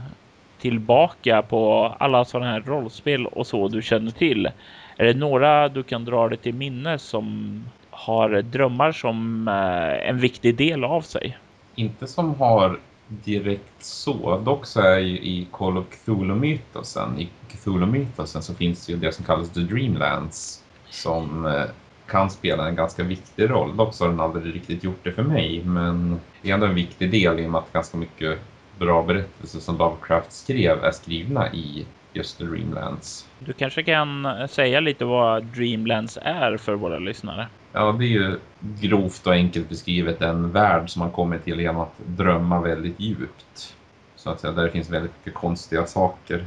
tillbaka 0.62 1.42
på 1.42 1.94
alla 2.00 2.26
sådana 2.26 2.52
här 2.52 2.62
rollspel 2.62 3.26
och 3.26 3.48
så 3.48 3.68
du 3.68 3.82
känner 3.82 4.12
till? 4.12 4.50
Är 4.98 5.06
det 5.06 5.14
några 5.14 5.70
du 5.70 5.84
kan 5.84 6.06
dra 6.06 6.30
dig 6.30 6.38
till 6.38 6.54
minnes 6.54 7.04
som 7.04 7.60
har 7.94 8.42
drömmar 8.42 8.92
som 8.92 9.48
eh, 9.48 10.10
en 10.10 10.20
viktig 10.20 10.58
del 10.58 10.84
av 10.84 11.02
sig? 11.02 11.38
Inte 11.76 12.08
som 12.08 12.36
har 12.36 12.80
direkt 13.08 13.84
så. 13.84 14.38
Dock 14.38 14.66
så 14.66 14.82
är 14.82 15.00
ju 15.00 15.18
i 15.18 15.48
Call 15.52 15.78
of 15.78 15.86
Cthulhu-mytosen, 15.90 17.20
i 17.20 17.30
Cthulhu-mytosen 17.48 18.42
så 18.42 18.56
finns 18.56 18.86
det 18.86 18.94
ju 18.94 19.00
det 19.00 19.12
som 19.12 19.26
kallas 19.26 19.50
The 19.50 19.60
Dreamlands 19.60 20.64
som 20.90 21.46
eh, 21.46 21.64
kan 22.08 22.30
spela 22.30 22.68
en 22.68 22.76
ganska 22.76 23.04
viktig 23.04 23.50
roll. 23.50 23.78
Dock 23.78 23.94
så 23.94 24.04
har 24.04 24.10
den 24.10 24.20
aldrig 24.20 24.56
riktigt 24.56 24.84
gjort 24.84 25.04
det 25.04 25.12
för 25.12 25.24
mig, 25.24 25.64
men 25.66 26.20
det 26.42 26.50
är 26.50 26.54
ändå 26.54 26.66
en 26.66 26.76
viktig 26.76 27.12
del 27.12 27.40
i 27.40 27.46
och 27.46 27.52
med 27.52 27.60
att 27.60 27.74
ganska 27.74 27.98
mycket 27.98 28.40
bra 28.80 29.04
berättelser 29.04 29.60
som 29.60 29.78
Lovecraft 29.78 30.32
skrev 30.32 30.84
är 30.84 30.92
skrivna 30.92 31.54
i 31.54 31.86
just 32.14 32.40
Dreamlands. 32.40 33.28
Du 33.40 33.54
kanske 33.54 33.84
kan 33.84 34.28
säga 34.48 34.80
lite 34.80 35.06
vad 35.06 35.46
Dreamlands 35.46 36.18
är 36.22 36.58
för 36.58 36.74
våra 36.74 37.00
lyssnare? 37.00 37.48
Ja, 37.76 37.92
det 37.92 38.06
är 38.06 38.10
ju 38.10 38.40
grovt 38.60 39.28
och 39.28 39.34
enkelt 39.34 39.70
beskrivet 39.70 40.22
en 40.22 40.52
värld 40.52 40.90
som 40.90 41.00
man 41.00 41.12
kommer 41.12 41.38
till 41.38 41.60
genom 41.60 41.82
att 41.82 41.94
drömma 42.06 42.62
väldigt 42.62 43.00
djupt. 43.00 43.76
Så 44.16 44.30
att 44.30 44.40
säga, 44.40 44.54
där 44.54 44.64
det 44.64 44.72
finns 44.72 44.90
väldigt 44.90 45.12
mycket 45.18 45.34
konstiga 45.34 45.86
saker. 45.86 46.46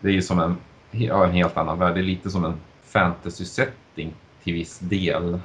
Det 0.00 0.08
är 0.08 0.12
ju 0.12 0.22
som 0.22 0.38
en, 0.38 0.56
ja, 0.90 1.24
en 1.24 1.32
helt 1.32 1.56
annan 1.56 1.78
värld. 1.78 1.94
Det 1.94 2.00
är 2.00 2.04
lite 2.04 2.30
som 2.30 2.44
en 2.44 2.54
fantasy-setting 2.84 4.10
till 4.42 4.54
viss 4.54 4.78
del. 4.78 5.40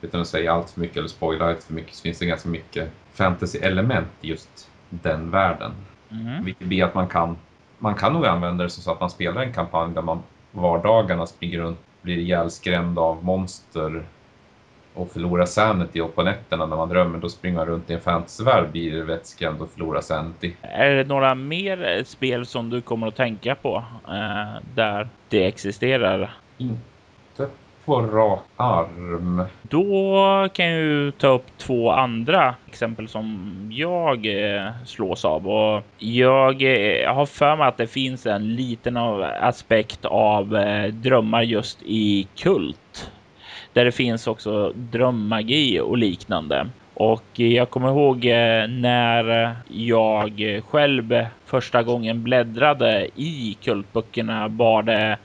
Utan 0.00 0.20
att 0.20 0.28
säga 0.28 0.52
allt 0.52 0.70
för 0.70 0.80
mycket 0.80 0.96
eller 0.96 1.08
spoila 1.08 1.48
allt 1.48 1.62
för 1.62 1.74
mycket 1.74 1.94
så 1.94 2.02
finns 2.02 2.18
det 2.18 2.26
ganska 2.26 2.48
mycket 2.48 2.90
fantasy-element 3.12 4.08
i 4.20 4.28
just 4.28 4.70
den 4.90 5.30
världen. 5.30 5.72
Mm. 6.10 6.44
Vilket 6.44 6.66
blir 6.66 6.84
att 6.84 6.94
man 6.94 7.08
kan, 7.08 7.36
man 7.78 7.94
kan 7.94 8.12
nog 8.12 8.26
använda 8.26 8.64
det 8.64 8.70
så 8.70 8.92
att 8.92 9.00
man 9.00 9.10
spelar 9.10 9.42
en 9.42 9.52
kampanj 9.52 9.94
där 9.94 10.02
man 10.02 10.22
vardagarna 10.52 11.26
springer 11.26 11.58
runt 11.58 11.78
blir 12.08 12.18
ihjälskrämd 12.18 12.98
av 12.98 13.24
monster 13.24 14.02
och 14.94 15.12
förlorar 15.12 15.44
sanity 15.44 16.00
och 16.00 16.14
på 16.14 16.22
nätterna 16.22 16.66
när 16.66 16.76
man 16.76 16.88
drömmer 16.88 17.18
då 17.18 17.28
springer 17.28 17.56
man 17.56 17.66
runt 17.66 17.90
i 17.90 17.94
en 17.94 18.00
fantasyvärld 18.00 18.70
blir 18.72 19.02
vettskrämd 19.02 19.60
och 19.60 19.70
förlorar 19.70 20.00
sanity. 20.00 20.52
Är 20.62 20.90
det 20.90 21.04
några 21.04 21.34
mer 21.34 22.04
spel 22.04 22.46
som 22.46 22.70
du 22.70 22.80
kommer 22.80 23.06
att 23.06 23.16
tänka 23.16 23.54
på 23.54 23.84
eh, 24.08 24.62
där 24.74 25.08
det 25.28 25.46
existerar? 25.46 26.36
Inte 26.58 26.80
på 27.88 28.00
rak 28.00 28.40
arm. 28.56 29.42
Då 29.62 30.48
kan 30.52 30.66
jag 30.66 30.80
ju 30.80 31.10
ta 31.10 31.28
upp 31.28 31.46
två 31.56 31.90
andra 31.90 32.54
exempel 32.66 33.08
som 33.08 33.52
jag 33.72 34.26
eh, 34.26 34.70
slås 34.84 35.24
av 35.24 35.48
och 35.48 35.82
eh, 35.98 37.02
jag 37.02 37.14
har 37.14 37.26
för 37.26 37.56
mig 37.56 37.68
att 37.68 37.76
det 37.76 37.86
finns 37.86 38.26
en 38.26 38.56
liten 38.56 38.96
aspekt 38.96 40.04
av 40.04 40.56
eh, 40.56 40.86
drömmar 40.92 41.42
just 41.42 41.82
i 41.82 42.28
kult 42.36 43.10
där 43.72 43.84
det 43.84 43.92
finns 43.92 44.26
också 44.26 44.72
drömmagi 44.74 45.80
och 45.80 45.98
liknande. 45.98 46.68
Och 47.00 47.40
jag 47.40 47.70
kommer 47.70 47.88
ihåg 47.88 48.24
eh, 48.24 48.68
när 48.68 49.56
jag 49.68 50.62
själv 50.68 51.26
första 51.44 51.82
gången 51.82 52.22
bläddrade 52.22 53.08
i 53.16 53.56
kultböckerna 53.62 54.48
var 54.48 54.82
det 54.82 55.18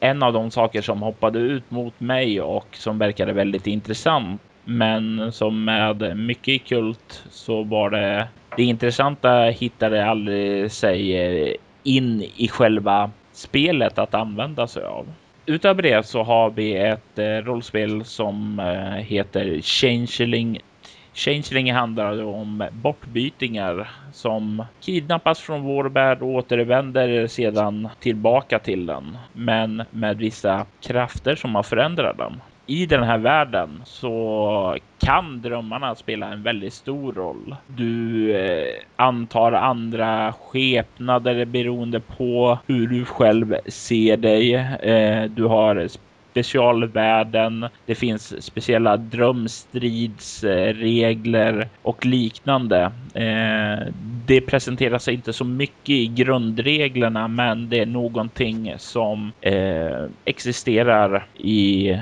en 0.00 0.22
av 0.22 0.32
de 0.32 0.50
saker 0.50 0.82
som 0.82 1.02
hoppade 1.02 1.38
ut 1.38 1.70
mot 1.70 2.00
mig 2.00 2.40
och 2.40 2.66
som 2.72 2.98
verkade 2.98 3.32
väldigt 3.32 3.66
intressant. 3.66 4.40
Men 4.64 5.32
som 5.32 5.64
med 5.64 6.16
mycket 6.16 6.48
i 6.48 6.58
kult 6.58 7.24
så 7.30 7.62
var 7.62 7.90
det 7.90 8.28
det 8.56 8.62
intressanta 8.62 9.44
hittade 9.44 10.06
aldrig 10.06 10.72
sig 10.72 11.16
eh, 11.16 11.54
in 11.82 12.22
i 12.36 12.48
själva 12.48 13.10
spelet 13.32 13.98
att 13.98 14.14
använda 14.14 14.66
sig 14.66 14.84
av. 14.84 15.06
Utöver 15.46 15.82
det 15.82 16.06
så 16.06 16.22
har 16.22 16.50
vi 16.50 16.76
ett 16.76 17.18
eh, 17.18 17.24
rollspel 17.24 18.04
som 18.04 18.62
heter 18.98 19.60
Changeling 19.62 20.60
Changeling 21.16 21.72
handlar 21.72 22.24
om 22.24 22.68
bortbytingar 22.72 23.90
som 24.12 24.64
kidnappas 24.80 25.40
från 25.40 25.62
vår 25.62 25.84
värld 25.84 26.22
och 26.22 26.28
återvänder 26.28 27.26
sedan 27.26 27.88
tillbaka 28.00 28.58
till 28.58 28.86
den. 28.86 29.18
Men 29.32 29.82
med 29.90 30.18
vissa 30.18 30.66
krafter 30.80 31.34
som 31.34 31.54
har 31.54 31.62
förändrat 31.62 32.18
dem. 32.18 32.40
I 32.66 32.86
den 32.86 33.02
här 33.02 33.18
världen 33.18 33.82
så 33.84 34.76
kan 34.98 35.42
drömmarna 35.42 35.94
spela 35.94 36.32
en 36.32 36.42
väldigt 36.42 36.74
stor 36.74 37.12
roll. 37.12 37.56
Du 37.66 38.32
eh, 38.36 38.74
antar 38.96 39.52
andra 39.52 40.32
skepnader 40.32 41.44
beroende 41.44 42.00
på 42.00 42.58
hur 42.66 42.86
du 42.86 43.04
själv 43.04 43.56
ser 43.66 44.16
dig. 44.16 44.54
Eh, 44.54 45.24
du 45.24 45.44
har 45.44 45.88
Specialvärden, 46.36 47.66
Det 47.86 47.94
finns 47.94 48.42
speciella 48.44 48.96
drömstridsregler 48.96 51.68
och 51.82 52.06
liknande. 52.06 52.92
Eh, 53.14 53.78
det 54.26 54.40
presenteras 54.40 55.08
inte 55.08 55.32
så 55.32 55.44
mycket 55.44 55.90
i 55.90 56.06
grundreglerna, 56.06 57.28
men 57.28 57.68
det 57.68 57.80
är 57.80 57.86
någonting 57.86 58.74
som 58.78 59.32
eh, 59.40 60.04
existerar 60.24 61.26
i 61.38 61.96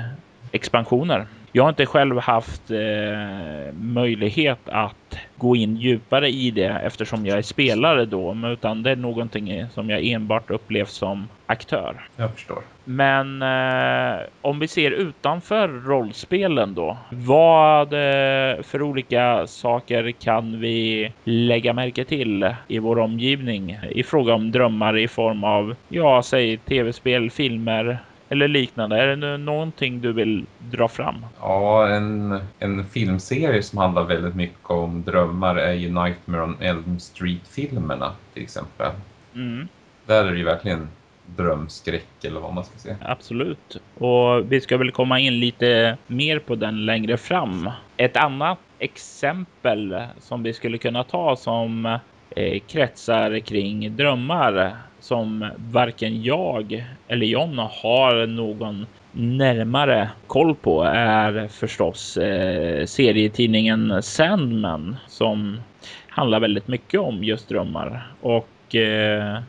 expansioner. 0.51 1.25
Jag 1.55 1.63
har 1.63 1.69
inte 1.69 1.85
själv 1.85 2.19
haft 2.19 2.71
eh, 2.71 3.73
möjlighet 3.73 4.59
att 4.65 5.17
gå 5.35 5.55
in 5.55 5.75
djupare 5.75 6.29
i 6.29 6.51
det 6.51 6.81
eftersom 6.83 7.25
jag 7.25 7.37
är 7.37 7.41
spelare 7.41 8.05
då, 8.05 8.35
utan 8.45 8.83
det 8.83 8.91
är 8.91 8.95
någonting 8.95 9.65
som 9.73 9.89
jag 9.89 10.05
enbart 10.05 10.49
upplevt 10.49 10.89
som 10.89 11.27
aktör. 11.45 12.07
Jag 12.15 12.33
förstår. 12.33 12.57
Men 12.83 13.41
eh, 13.41 14.19
om 14.41 14.59
vi 14.59 14.67
ser 14.67 14.91
utanför 14.91 15.67
rollspelen 15.67 16.73
då, 16.73 16.97
vad 17.09 17.93
eh, 17.93 18.61
för 18.63 18.81
olika 18.81 19.47
saker 19.47 20.11
kan 20.11 20.59
vi 20.59 21.11
lägga 21.23 21.73
märke 21.73 22.05
till 22.05 22.55
i 22.67 22.79
vår 22.79 22.99
omgivning 22.99 23.79
i 23.91 24.03
fråga 24.03 24.33
om 24.33 24.51
drömmar 24.51 24.97
i 24.97 25.07
form 25.07 25.43
av, 25.43 25.75
ja, 25.89 26.21
säg 26.23 26.57
tv-spel, 26.57 27.31
filmer, 27.31 27.99
eller 28.29 28.47
liknande? 28.47 29.01
Är 29.01 29.15
det 29.15 29.37
någonting 29.37 30.01
du 30.01 30.13
vill 30.13 30.45
dra 30.59 30.87
fram? 30.87 31.25
Ja, 31.39 31.87
en, 31.87 32.39
en 32.59 32.85
filmserie 32.85 33.63
som 33.63 33.79
handlar 33.79 34.03
väldigt 34.03 34.35
mycket 34.35 34.69
om 34.69 35.03
drömmar 35.03 35.55
är 35.55 35.73
ju 35.73 35.91
Nightmare 35.91 36.43
on 36.43 36.57
Elm 36.61 36.99
Street-filmerna 36.99 38.11
till 38.33 38.43
exempel. 38.43 38.91
Mm. 39.35 39.67
Där 40.05 40.25
är 40.25 40.31
det 40.31 40.37
ju 40.37 40.43
verkligen 40.43 40.89
drömskräck 41.25 42.23
eller 42.23 42.39
vad 42.39 42.53
man 42.53 42.63
ska 42.63 42.77
säga. 42.77 42.97
Absolut. 43.01 43.81
Och 43.97 44.51
vi 44.51 44.61
ska 44.61 44.77
väl 44.77 44.91
komma 44.91 45.19
in 45.19 45.39
lite 45.39 45.97
mer 46.07 46.39
på 46.39 46.55
den 46.55 46.85
längre 46.85 47.17
fram. 47.17 47.69
Ett 47.97 48.17
annat 48.17 48.59
exempel 48.79 50.03
som 50.19 50.43
vi 50.43 50.53
skulle 50.53 50.77
kunna 50.77 51.03
ta 51.03 51.35
som 51.35 51.99
eh, 52.29 52.59
kretsar 52.67 53.39
kring 53.39 53.95
drömmar 53.95 54.77
som 55.05 55.45
varken 55.71 56.23
jag 56.23 56.85
eller 57.07 57.25
John 57.25 57.57
har 57.57 58.27
någon 58.27 58.85
närmare 59.11 60.09
koll 60.27 60.55
på 60.55 60.83
är 60.83 61.47
förstås 61.47 62.17
eh, 62.17 62.85
serietidningen 62.85 64.03
Sandman 64.03 64.95
som 65.07 65.59
handlar 66.07 66.39
väldigt 66.39 66.67
mycket 66.67 66.99
om 66.99 67.23
just 67.23 67.49
drömmar 67.49 68.07
och 68.21 68.75
eh, 68.75 69.39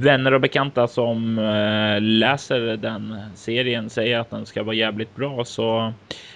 vänner 0.00 0.34
och 0.34 0.40
bekanta 0.40 0.86
som 0.86 1.38
eh, 1.38 2.00
läser 2.00 2.76
den 2.76 3.16
serien 3.34 3.90
säger 3.90 4.18
att 4.18 4.30
den 4.30 4.46
ska 4.46 4.62
vara 4.62 4.76
jävligt 4.76 5.16
bra 5.16 5.44
så 5.44 5.92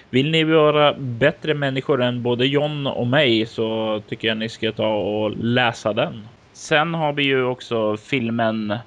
vill 0.09 0.31
ni 0.31 0.43
vara 0.43 0.93
bättre 0.93 1.53
människor 1.53 2.01
än 2.01 2.23
både 2.23 2.45
John 2.45 2.87
och 2.87 3.07
mig 3.07 3.45
så 3.45 4.01
tycker 4.09 4.27
jag 4.27 4.37
ni 4.37 4.49
ska 4.49 4.71
ta 4.71 4.95
och 4.95 5.37
läsa 5.37 5.93
den. 5.93 6.27
Sen 6.63 6.93
har 6.93 7.13
vi 7.13 7.23
ju 7.23 7.43
också 7.43 7.97
filmen 7.97 8.77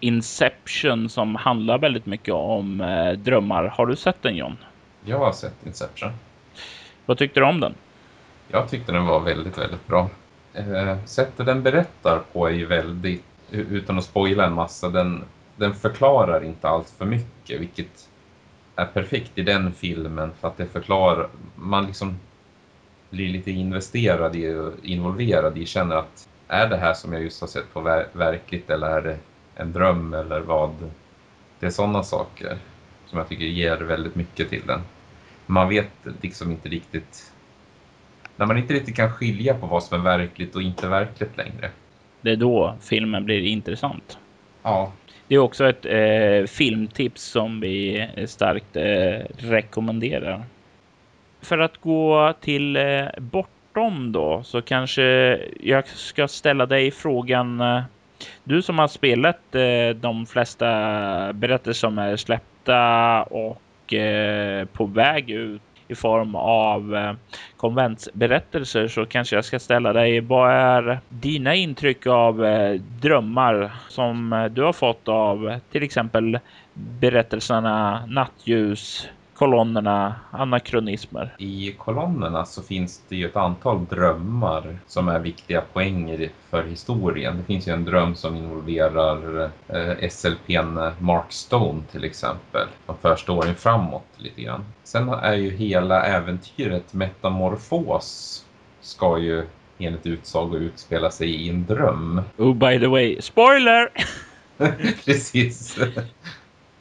Inception 0.00 1.08
som 1.08 1.36
handlar 1.36 1.78
väldigt 1.78 2.06
mycket 2.06 2.34
om 2.34 2.80
eh, 2.80 3.12
drömmar. 3.12 3.64
Har 3.64 3.86
du 3.86 3.96
sett 3.96 4.22
den 4.22 4.36
John? 4.36 4.56
Jag 5.04 5.18
har 5.18 5.32
sett 5.32 5.66
Inception. 5.66 6.10
Vad 7.06 7.18
tyckte 7.18 7.40
du 7.40 7.46
om 7.46 7.60
den? 7.60 7.74
Jag 8.48 8.68
tyckte 8.68 8.92
den 8.92 9.06
var 9.06 9.20
väldigt, 9.20 9.58
väldigt 9.58 9.86
bra. 9.86 10.10
Eh, 10.54 11.04
sättet 11.04 11.46
den 11.46 11.62
berättar 11.62 12.20
på 12.32 12.46
är 12.46 12.52
ju 12.52 12.66
väldigt, 12.66 13.24
utan 13.50 13.98
att 13.98 14.04
spoila 14.04 14.46
en 14.46 14.54
massa, 14.54 14.88
den, 14.88 15.24
den 15.56 15.74
förklarar 15.74 16.44
inte 16.44 16.68
allt 16.68 16.90
för 16.98 17.04
mycket, 17.04 17.60
vilket 17.60 18.08
är 18.76 18.86
perfekt 18.86 19.38
i 19.38 19.42
den 19.42 19.72
filmen 19.72 20.30
för 20.40 20.48
att 20.48 20.56
det 20.56 20.66
förklarar, 20.66 21.28
man 21.54 21.86
liksom 21.86 22.18
blir 23.10 23.28
lite 23.28 23.50
investerad 23.50 24.36
i 24.36 24.70
involverad 24.82 25.58
i, 25.58 25.66
känner 25.66 25.96
att 25.96 26.28
är 26.52 26.68
det 26.68 26.76
här 26.76 26.94
som 26.94 27.12
jag 27.12 27.22
just 27.22 27.40
har 27.40 27.48
sett 27.48 27.72
på 27.72 27.80
ver 27.80 28.06
verkligt 28.12 28.70
eller 28.70 28.86
är 28.86 29.02
det 29.02 29.18
en 29.54 29.72
dröm 29.72 30.14
eller 30.14 30.40
vad. 30.40 30.90
Det 31.60 31.66
är 31.66 31.70
sådana 31.70 32.02
saker 32.02 32.56
som 33.06 33.18
jag 33.18 33.28
tycker 33.28 33.44
ger 33.44 33.76
väldigt 33.76 34.14
mycket 34.14 34.48
till 34.48 34.66
den. 34.66 34.80
Man 35.46 35.68
vet 35.68 35.90
liksom 36.20 36.50
inte 36.50 36.68
riktigt, 36.68 37.32
när 38.36 38.46
man 38.46 38.58
inte 38.58 38.74
riktigt 38.74 38.96
kan 38.96 39.12
skilja 39.12 39.54
på 39.54 39.66
vad 39.66 39.82
som 39.82 40.00
är 40.00 40.04
verkligt 40.04 40.54
och 40.54 40.62
inte 40.62 40.88
verkligt 40.88 41.36
längre. 41.36 41.70
det 42.20 42.30
är 42.30 42.36
då 42.36 42.74
filmen 42.80 43.24
blir 43.24 43.40
intressant. 43.40 44.18
Ja. 44.62 44.92
Det 45.28 45.34
är 45.34 45.38
också 45.38 45.68
ett 45.68 45.86
eh, 45.86 46.46
filmtips 46.46 47.22
som 47.22 47.60
vi 47.60 48.08
starkt 48.26 48.76
eh, 48.76 49.46
rekommenderar. 49.48 50.44
För 51.40 51.58
att 51.58 51.80
gå 51.80 52.34
till 52.40 52.76
eh, 52.76 53.06
tvärtom 53.72 54.12
då 54.12 54.42
så 54.42 54.62
kanske 54.62 55.38
jag 55.60 55.88
ska 55.88 56.28
ställa 56.28 56.66
dig 56.66 56.90
frågan. 56.90 57.60
Eh, 57.60 57.82
du 58.44 58.62
som 58.62 58.78
har 58.78 58.88
spelat 58.88 59.54
eh, 59.54 59.96
de 59.96 60.26
flesta 60.26 60.66
berättelser 61.32 61.80
som 61.80 61.98
är 61.98 62.16
släppta 62.16 63.22
och 63.22 63.94
eh, 63.94 64.64
på 64.64 64.86
väg 64.86 65.30
ut 65.30 65.62
i 65.88 65.94
form 65.94 66.34
av 66.34 67.16
konventsberättelser 67.56 68.88
så 68.88 69.06
kanske 69.06 69.36
jag 69.36 69.44
ska 69.44 69.58
ställa 69.58 69.92
dig. 69.92 70.20
Vad 70.20 70.50
är 70.50 71.00
dina 71.08 71.54
intryck 71.54 72.06
av 72.06 72.36
drömmar 73.00 73.72
som 73.88 74.48
du 74.52 74.62
har 74.62 74.72
fått 74.72 75.08
av 75.08 75.60
till 75.72 75.82
exempel 75.82 76.38
berättelserna 76.74 78.06
Nattljus, 78.06 79.08
kolonnerna, 79.42 80.14
anakronismer. 80.30 81.34
I 81.38 81.74
kolonnerna 81.78 82.44
så 82.44 82.62
finns 82.62 83.02
det 83.08 83.16
ju 83.16 83.26
ett 83.26 83.36
antal 83.36 83.86
drömmar 83.86 84.78
som 84.86 85.08
är 85.08 85.18
viktiga 85.18 85.60
poänger 85.60 86.30
för 86.50 86.62
historien. 86.62 87.36
Det 87.36 87.44
finns 87.44 87.68
ju 87.68 87.72
en 87.72 87.84
dröm 87.84 88.14
som 88.14 88.36
involverar 88.36 89.50
eh, 89.68 90.08
SLPn 90.10 90.78
Mark 90.98 91.32
Stone 91.32 91.82
till 91.92 92.04
exempel. 92.04 92.66
Som 92.86 92.96
för 92.96 93.16
storyn 93.16 93.54
framåt 93.54 94.06
lite 94.16 94.42
grann. 94.42 94.64
Sen 94.84 95.08
är 95.08 95.34
ju 95.34 95.50
hela 95.50 96.04
äventyret 96.04 96.94
Metamorfos 96.94 98.44
ska 98.80 99.18
ju 99.18 99.46
enligt 99.78 100.06
utsago 100.06 100.56
utspela 100.56 101.10
sig 101.10 101.30
i 101.30 101.48
en 101.48 101.66
dröm. 101.66 102.22
Oh 102.36 102.54
by 102.54 102.80
the 102.80 102.86
way, 102.86 103.22
spoiler! 103.22 103.88
Precis. 105.04 105.78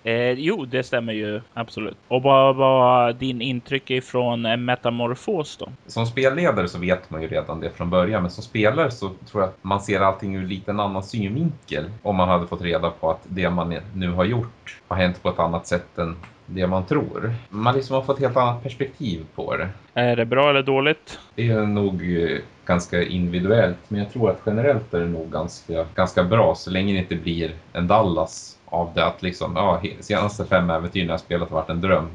Eh, 0.03 0.31
jo, 0.31 0.65
det 0.65 0.83
stämmer 0.83 1.13
ju 1.13 1.41
absolut. 1.53 1.97
Och 2.07 2.23
vad 2.23 2.55
var 2.55 3.13
din 3.13 3.41
intryck 3.41 3.91
ifrån 3.91 4.45
eh, 4.45 4.57
Metamorfos 4.57 5.57
då? 5.57 5.71
Som 5.87 6.05
spelledare 6.05 6.67
så 6.67 6.79
vet 6.79 7.09
man 7.09 7.21
ju 7.21 7.27
redan 7.27 7.59
det 7.59 7.69
från 7.69 7.89
början, 7.89 8.21
men 8.21 8.31
som 8.31 8.43
spelare 8.43 8.91
så 8.91 9.09
tror 9.09 9.43
jag 9.43 9.49
att 9.49 9.57
man 9.61 9.81
ser 9.81 9.99
allting 9.99 10.35
ur 10.35 10.47
lite 10.47 10.71
en 10.71 10.79
annan 10.79 11.03
synvinkel 11.03 11.85
om 12.01 12.15
man 12.15 12.29
hade 12.29 12.47
fått 12.47 12.61
reda 12.61 12.89
på 12.89 13.11
att 13.11 13.21
det 13.23 13.49
man 13.49 13.75
nu 13.93 14.11
har 14.11 14.25
gjort 14.25 14.81
har 14.87 14.97
hänt 14.97 15.23
på 15.23 15.29
ett 15.29 15.39
annat 15.39 15.67
sätt 15.67 15.97
än 15.97 16.15
det 16.45 16.67
man 16.67 16.85
tror. 16.85 17.33
Man 17.49 17.75
liksom 17.75 17.95
har 17.95 18.03
fått 18.03 18.17
ett 18.17 18.23
helt 18.23 18.37
annat 18.37 18.63
perspektiv 18.63 19.25
på 19.35 19.57
det. 19.57 19.69
Är 19.93 20.15
det 20.15 20.25
bra 20.25 20.49
eller 20.49 20.63
dåligt? 20.63 21.19
Det 21.35 21.49
är 21.49 21.65
nog 21.65 22.21
eh, 22.21 22.39
ganska 22.65 23.03
individuellt, 23.03 23.77
men 23.87 23.99
jag 23.99 24.11
tror 24.11 24.29
att 24.29 24.41
generellt 24.45 24.93
är 24.93 24.99
det 24.99 25.07
nog 25.07 25.31
ganska, 25.31 25.85
ganska 25.95 26.23
bra 26.23 26.55
så 26.55 26.69
länge 26.69 26.93
det 26.93 26.99
inte 26.99 27.15
blir 27.15 27.51
en 27.73 27.87
Dallas 27.87 28.57
av 28.71 28.91
det 28.93 29.05
att 29.05 29.21
liksom, 29.21 29.55
ja, 29.55 29.81
senaste 29.99 30.45
fem 30.45 30.69
äventyren 30.69 31.09
jag 31.09 31.19
spelat 31.19 31.49
har 31.49 31.55
varit 31.55 31.69
en 31.69 31.81
dröm. 31.81 32.09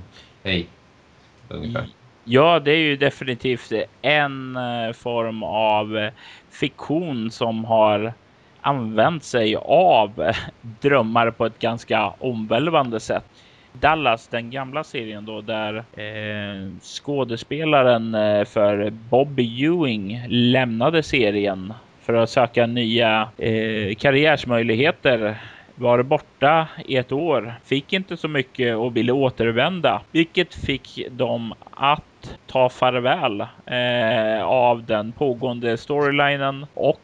Hej, 0.44 0.66
ungefär. 1.48 1.80
Mm. 1.80 1.90
Ja, 2.24 2.60
det 2.60 2.70
är 2.70 2.78
ju 2.78 2.96
definitivt 2.96 3.72
en 4.02 4.56
eh, 4.56 4.92
form 4.92 5.42
av 5.42 5.98
eh, 5.98 6.12
fiktion 6.50 7.30
som 7.30 7.64
har 7.64 8.12
använt 8.60 9.24
sig 9.24 9.56
av 9.56 10.22
eh, 10.22 10.36
drömmar 10.60 11.30
på 11.30 11.46
ett 11.46 11.58
ganska 11.58 12.12
omvälvande 12.18 13.00
sätt. 13.00 13.24
Dallas, 13.72 14.28
den 14.28 14.50
gamla 14.50 14.84
serien 14.84 15.24
då, 15.24 15.40
där 15.40 15.74
eh, 15.76 16.70
skådespelaren 16.80 18.12
för 18.46 18.90
Bobby 18.90 19.64
Ewing 19.64 20.24
lämnade 20.28 21.02
serien 21.02 21.72
för 22.02 22.14
att 22.14 22.30
söka 22.30 22.66
nya 22.66 23.28
eh, 23.38 23.94
karriärsmöjligheter 23.94 25.36
var 25.76 26.02
borta 26.02 26.68
i 26.86 26.96
ett 26.96 27.12
år, 27.12 27.54
fick 27.64 27.92
inte 27.92 28.16
så 28.16 28.28
mycket 28.28 28.76
och 28.76 28.96
ville 28.96 29.12
återvända, 29.12 30.02
vilket 30.12 30.54
fick 30.54 31.08
dem 31.10 31.54
att 31.70 32.36
ta 32.46 32.68
farväl 32.68 33.40
eh, 33.66 34.44
av 34.44 34.84
den 34.84 35.12
pågående 35.12 35.76
storylinen 35.76 36.66
och 36.74 37.00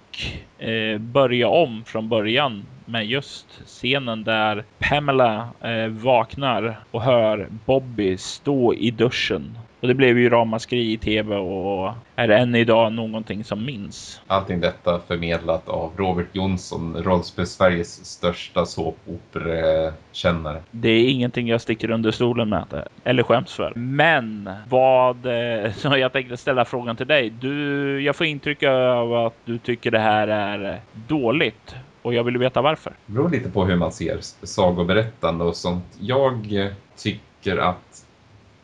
eh, 0.59 0.99
börja 0.99 1.49
om 1.49 1.85
från 1.85 2.09
början 2.09 2.67
med 2.85 3.07
just 3.07 3.63
scenen 3.67 4.25
där 4.25 4.65
Pamela 4.79 5.49
eh, 5.61 5.87
vaknar 5.87 6.77
och 6.91 7.03
hör 7.03 7.49
Bobby 7.65 8.17
stå 8.17 8.75
i 8.75 8.91
duschen 8.91 9.59
och 9.83 9.89
det 9.89 9.95
blev 9.95 10.19
ju 10.19 10.29
ramaskri 10.29 10.93
i 10.93 10.99
tv 10.99 11.37
och 11.37 11.95
är 12.17 12.29
än 12.29 12.55
idag 12.55 12.93
någonting 12.93 13.45
som 13.45 13.65
minns. 13.65 14.21
Allting 14.27 14.61
detta 14.61 15.01
förmedlat 15.01 15.69
av 15.69 15.93
Robert 15.97 16.27
Jonsson, 16.33 16.97
rollspel-Sveriges 16.97 18.05
största 18.05 18.67
såpoperekännare. 18.67 20.63
Det 20.71 20.89
är 20.89 21.09
ingenting 21.09 21.49
jag 21.49 21.61
sticker 21.61 21.91
under 21.91 22.11
stolen 22.11 22.49
med 22.49 22.89
eller 23.05 23.23
skäms 23.23 23.55
för. 23.55 23.73
Men 23.75 24.51
vad, 24.69 25.17
så 25.77 25.97
jag 25.97 26.13
tänkte 26.13 26.37
ställa 26.37 26.65
frågan 26.65 26.97
till 26.97 27.07
dig. 27.07 27.31
Du, 27.31 28.03
jag 28.03 28.17
får 28.17 28.27
intryck 28.27 28.63
av 28.63 29.15
att 29.15 29.37
du 29.45 29.59
tycker 29.59 29.91
det 29.91 29.99
här 29.99 30.29
är 30.29 30.81
dåligt 31.09 31.75
och 32.03 32.15
jag 32.15 32.25
vill 32.25 32.39
veta 32.39 32.63
varför. 32.63 32.93
Det 33.07 33.13
beror 33.13 33.31
lite 33.31 33.51
på 33.51 33.65
hur 33.65 33.77
man 33.77 33.93
ser 33.93 34.19
sagoberättande 34.43 35.45
och 35.45 35.57
sånt. 35.57 35.85
Jag 36.01 36.71
tycker 36.97 37.57
att 37.57 38.02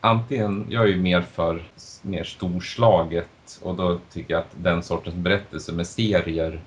antingen, 0.01 0.65
jag 0.69 0.83
är 0.83 0.87
ju 0.87 1.01
mer 1.01 1.21
för 1.21 1.63
mer 2.01 2.23
storslaget 2.23 3.59
och 3.61 3.75
då 3.75 3.99
tycker 4.11 4.33
jag 4.33 4.41
att 4.41 4.55
den 4.57 4.83
sortens 4.83 5.15
berättelse 5.15 5.71
med 5.71 5.87
serier 5.87 6.59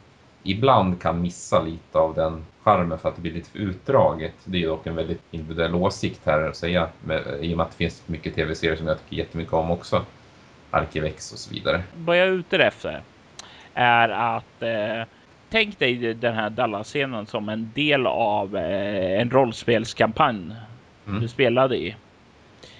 ibland 0.42 1.02
kan 1.02 1.20
missa 1.20 1.62
lite 1.62 1.98
av 1.98 2.14
den 2.14 2.44
charmen 2.62 2.98
för 2.98 3.08
att 3.08 3.16
det 3.16 3.22
blir 3.22 3.32
lite 3.32 3.50
för 3.50 3.58
utdraget. 3.58 4.34
Det 4.44 4.62
är 4.62 4.66
dock 4.66 4.86
en 4.86 4.96
väldigt 4.96 5.22
individuell 5.30 5.74
åsikt 5.74 6.20
här 6.24 6.48
att 6.48 6.56
säga 6.56 6.88
med, 7.04 7.22
i 7.40 7.52
och 7.52 7.56
med 7.56 7.64
att 7.64 7.70
det 7.70 7.76
finns 7.76 8.02
mycket 8.06 8.34
tv-serier 8.34 8.76
som 8.76 8.86
jag 8.86 8.98
tycker 8.98 9.16
jättemycket 9.16 9.52
om 9.52 9.70
också. 9.70 10.04
Arkivex 10.70 11.32
och 11.32 11.38
så 11.38 11.54
vidare. 11.54 11.82
Vad 11.96 12.18
jag 12.18 12.26
är 12.26 12.32
ute 12.32 12.58
efter 12.58 13.02
är 13.74 14.08
att 14.08 14.62
eh, 14.62 15.06
tänk 15.50 15.78
dig 15.78 16.14
den 16.14 16.34
här 16.34 16.50
Dallas-scenen 16.50 17.26
som 17.26 17.48
en 17.48 17.70
del 17.74 18.06
av 18.06 18.56
eh, 18.56 19.20
en 19.20 19.30
rollspelskampanj 19.30 20.54
mm. 21.06 21.20
du 21.20 21.28
spelade 21.28 21.76
i. 21.76 21.96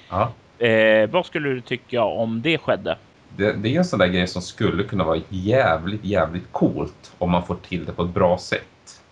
Ja. 0.09 0.33
Eh, 0.63 1.11
vad 1.11 1.27
skulle 1.27 1.49
du 1.49 1.61
tycka 1.61 2.05
om 2.05 2.43
det 2.43 2.59
skedde? 2.59 2.99
Det, 3.37 3.53
det 3.53 3.75
är 3.75 3.79
en 3.79 3.85
sån 3.85 3.99
där 3.99 4.07
grej 4.07 4.27
som 4.27 4.43
skulle 4.43 4.85
kunna 4.85 5.05
vara 5.05 5.21
jävligt, 5.29 6.05
jävligt 6.05 6.53
coolt 6.53 7.13
om 7.19 7.31
man 7.31 7.47
får 7.47 7.55
till 7.55 7.85
det 7.85 7.93
på 7.93 8.03
ett 8.03 8.15
bra 8.15 8.39
sätt. 8.39 9.03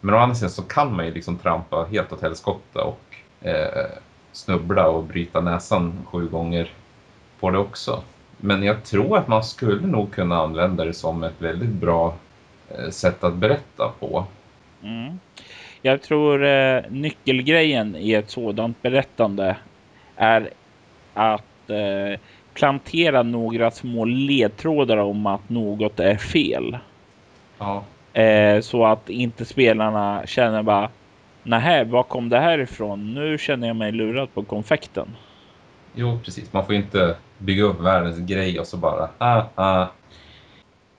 Men 0.00 0.14
å 0.14 0.18
andra 0.18 0.34
sidan 0.34 0.50
så 0.50 0.62
kan 0.62 0.96
man 0.96 1.06
ju 1.06 1.14
liksom 1.14 1.38
trampa 1.38 1.84
helt 1.84 2.12
åt 2.12 2.22
helskotta 2.22 2.82
och 2.82 3.00
eh, 3.46 3.86
snubbla 4.32 4.88
och 4.88 5.04
bryta 5.04 5.40
näsan 5.40 6.06
sju 6.06 6.28
gånger 6.28 6.70
på 7.40 7.50
det 7.50 7.58
också. 7.58 8.02
Men 8.36 8.62
jag 8.62 8.84
tror 8.84 9.18
att 9.18 9.28
man 9.28 9.44
skulle 9.44 9.86
nog 9.86 10.12
kunna 10.12 10.36
använda 10.36 10.84
det 10.84 10.94
som 10.94 11.24
ett 11.24 11.42
väldigt 11.42 11.68
bra 11.68 12.14
eh, 12.68 12.90
sätt 12.90 13.24
att 13.24 13.34
berätta 13.34 13.92
på. 14.00 14.24
Mm. 14.82 15.18
Jag 15.82 16.02
tror 16.02 16.44
eh, 16.44 16.82
nyckelgrejen 16.90 17.96
i 17.96 18.12
ett 18.12 18.30
sådant 18.30 18.82
berättande 18.82 19.56
är 20.16 20.50
att 21.16 21.70
eh, 21.70 22.20
plantera 22.54 23.22
några 23.22 23.70
små 23.70 24.04
ledtrådar 24.04 24.96
om 24.96 25.26
att 25.26 25.48
något 25.48 26.00
är 26.00 26.16
fel. 26.16 26.78
Ja. 27.58 27.84
Eh, 28.20 28.60
så 28.60 28.86
att 28.86 29.10
inte 29.10 29.44
spelarna 29.44 30.22
känner 30.26 30.62
bara 30.62 30.90
Nej, 31.48 31.84
var 31.84 32.02
kom 32.02 32.28
det 32.28 32.38
här 32.38 32.58
ifrån? 32.58 33.14
Nu 33.14 33.38
känner 33.38 33.66
jag 33.66 33.76
mig 33.76 33.92
lurad 33.92 34.34
på 34.34 34.42
konfekten. 34.42 35.08
Jo, 35.94 36.18
precis. 36.24 36.52
Man 36.52 36.66
får 36.66 36.74
inte 36.74 37.16
bygga 37.38 37.64
upp 37.64 37.80
världens 37.80 38.18
grej 38.18 38.60
och 38.60 38.66
så 38.66 38.76
bara 38.76 39.08
ah, 39.18 39.42
ah. 39.54 39.86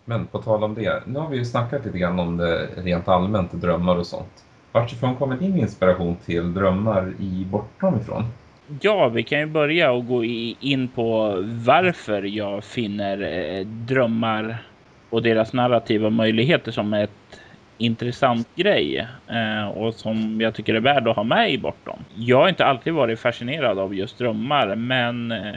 Men 0.05 0.25
på 0.25 0.41
tal 0.41 0.63
om 0.63 0.75
det, 0.75 1.03
nu 1.05 1.19
har 1.19 1.29
vi 1.29 1.37
ju 1.37 1.45
snackat 1.45 1.85
lite 1.85 1.97
grann 1.97 2.19
om 2.19 2.37
det 2.37 2.69
rent 2.75 3.07
allmänt, 3.07 3.51
drömmar 3.51 3.95
och 3.95 4.07
sånt. 4.07 4.45
Varifrån 4.71 5.15
kommer 5.15 5.37
din 5.37 5.57
inspiration 5.57 6.15
till 6.25 6.53
drömmar 6.53 7.13
i 7.19 7.47
Bortom 7.51 7.99
ifrån? 8.01 8.23
Ja, 8.81 9.09
vi 9.09 9.23
kan 9.23 9.39
ju 9.39 9.45
börja 9.45 9.91
och 9.91 10.07
gå 10.07 10.23
in 10.23 10.87
på 10.87 11.35
varför 11.65 12.23
jag 12.23 12.63
finner 12.63 13.21
eh, 13.21 13.65
drömmar 13.65 14.57
och 15.09 15.23
deras 15.23 15.53
narrativa 15.53 16.09
möjligheter 16.09 16.71
som 16.71 16.93
ett 16.93 17.41
intressant 17.77 18.47
grej 18.55 19.07
eh, 19.27 19.67
och 19.67 19.93
som 19.93 20.41
jag 20.41 20.53
tycker 20.55 20.73
är 20.73 20.79
värd 20.79 21.07
att 21.07 21.15
ha 21.15 21.23
med 21.23 21.51
i 21.51 21.57
Bortom. 21.57 21.99
Jag 22.15 22.37
har 22.37 22.49
inte 22.49 22.65
alltid 22.65 22.93
varit 22.93 23.19
fascinerad 23.19 23.79
av 23.79 23.95
just 23.95 24.17
drömmar, 24.17 24.75
men 24.75 25.31
eh, 25.31 25.55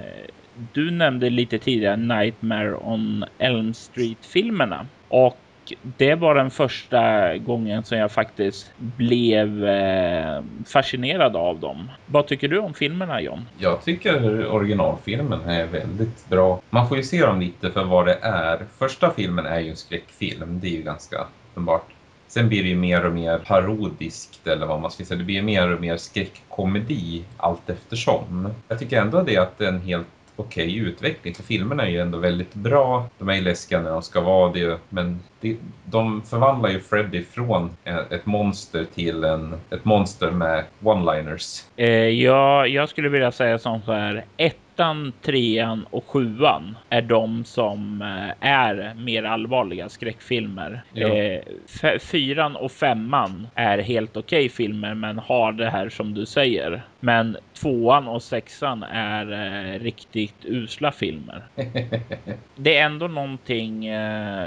du 0.73 0.91
nämnde 0.91 1.31
lite 1.31 1.59
tidigare 1.59 1.97
Nightmare 1.97 2.75
on 2.75 3.25
Elm 3.39 3.75
Street 3.75 4.27
filmerna 4.27 4.87
och 5.09 5.37
det 5.83 6.15
var 6.15 6.35
den 6.35 6.51
första 6.51 7.37
gången 7.37 7.85
som 7.85 7.99
jag 7.99 8.13
faktiskt 8.13 8.73
blev 8.77 9.65
eh, 9.65 10.43
fascinerad 10.67 11.37
av 11.37 11.61
dem. 11.61 11.91
Vad 12.07 12.27
tycker 12.27 12.49
du 12.49 12.59
om 12.59 12.75
filmerna 12.75 13.21
John? 13.21 13.47
Jag 13.59 13.85
tycker 13.85 14.47
originalfilmen 14.47 15.41
är 15.41 15.67
väldigt 15.67 16.29
bra. 16.29 16.61
Man 16.71 16.89
får 16.89 16.97
ju 16.97 17.03
se 17.03 17.27
dem 17.27 17.41
lite 17.41 17.71
för 17.71 17.85
vad 17.85 18.07
det 18.07 18.19
är. 18.23 18.59
Första 18.79 19.11
filmen 19.11 19.47
är 19.47 19.61
ju 19.61 19.71
en 19.71 19.77
skräckfilm, 19.77 20.61
det 20.61 20.67
är 20.67 20.77
ju 20.77 20.83
ganska 20.83 21.27
uppenbart. 21.53 21.87
Sen 22.29 22.49
blir 22.49 22.63
det 22.63 22.69
ju 22.69 22.77
mer 22.77 23.07
och 23.07 23.13
mer 23.13 23.39
parodiskt 23.39 24.47
eller 24.47 24.67
vad 24.67 24.81
man 24.81 24.91
ska 24.91 25.05
säga. 25.05 25.19
Det 25.19 25.25
blir 25.25 25.43
mer 25.43 25.75
och 25.75 25.81
mer 25.81 25.97
skräckkomedi 25.97 27.25
allt 27.37 27.71
eftersom. 27.71 28.55
Jag 28.69 28.79
tycker 28.79 29.01
ändå 29.01 29.23
det 29.23 29.37
att 29.37 29.59
det 29.59 29.65
är 29.65 29.69
en 29.69 29.81
helt 29.81 30.07
okej 30.41 30.67
okay 30.67 30.79
utveckling. 30.79 31.35
För 31.35 31.43
filmerna 31.43 31.87
är 31.87 31.91
ju 31.91 32.01
ändå 32.01 32.19
väldigt 32.19 32.55
bra. 32.55 33.09
De 33.19 33.29
är 33.29 33.35
ju 33.35 33.41
läskiga 33.41 33.81
när 33.81 33.91
de 33.91 34.03
ska 34.03 34.21
vara 34.21 34.53
det. 34.53 34.79
Men 34.89 35.21
det, 35.41 35.57
de 35.85 36.23
förvandlar 36.23 36.71
ju 36.71 36.81
Freddy 36.81 37.25
från 37.25 37.77
ett 38.11 38.27
monster 38.27 38.87
till 38.95 39.25
en, 39.25 39.55
ett 39.71 39.85
monster 39.85 40.31
med 40.31 40.65
one-liners. 40.81 41.65
Eh, 41.77 41.91
ja, 42.09 42.67
jag 42.67 42.89
skulle 42.89 43.09
vilja 43.09 43.33
säga 43.33 43.59
som 43.59 43.83
så 43.83 43.93
här. 43.93 44.25
Ett 44.37 44.57
ettan, 44.81 45.13
trean 45.23 45.87
och 45.91 46.05
sjuan 46.07 46.77
är 46.91 47.03
de 47.03 47.45
som 47.45 48.03
eh, 48.03 48.49
är 48.49 48.95
mer 48.95 49.23
allvarliga 49.23 49.89
skräckfilmer. 49.89 50.83
Ja. 50.93 51.09
Eh, 51.09 51.99
fyran 51.99 52.57
och 52.57 52.73
femman 52.73 53.47
är 53.55 53.79
helt 53.79 54.17
okej 54.17 54.39
okay 54.39 54.49
filmer 54.49 54.95
men 54.95 55.19
har 55.19 55.53
det 55.53 55.71
här 55.71 55.89
som 55.89 56.15
du 56.15 56.27
säger. 56.27 56.83
Men 57.01 57.37
tvåan 57.55 58.09
och 58.09 58.23
sexan 58.23 58.83
är 58.83 59.33
eh, 59.33 59.79
riktigt 59.79 60.45
usla 60.45 60.93
filmer. 60.93 61.43
det 62.57 62.77
är 62.77 62.87
ändå 62.87 63.09
någonting 63.09 63.89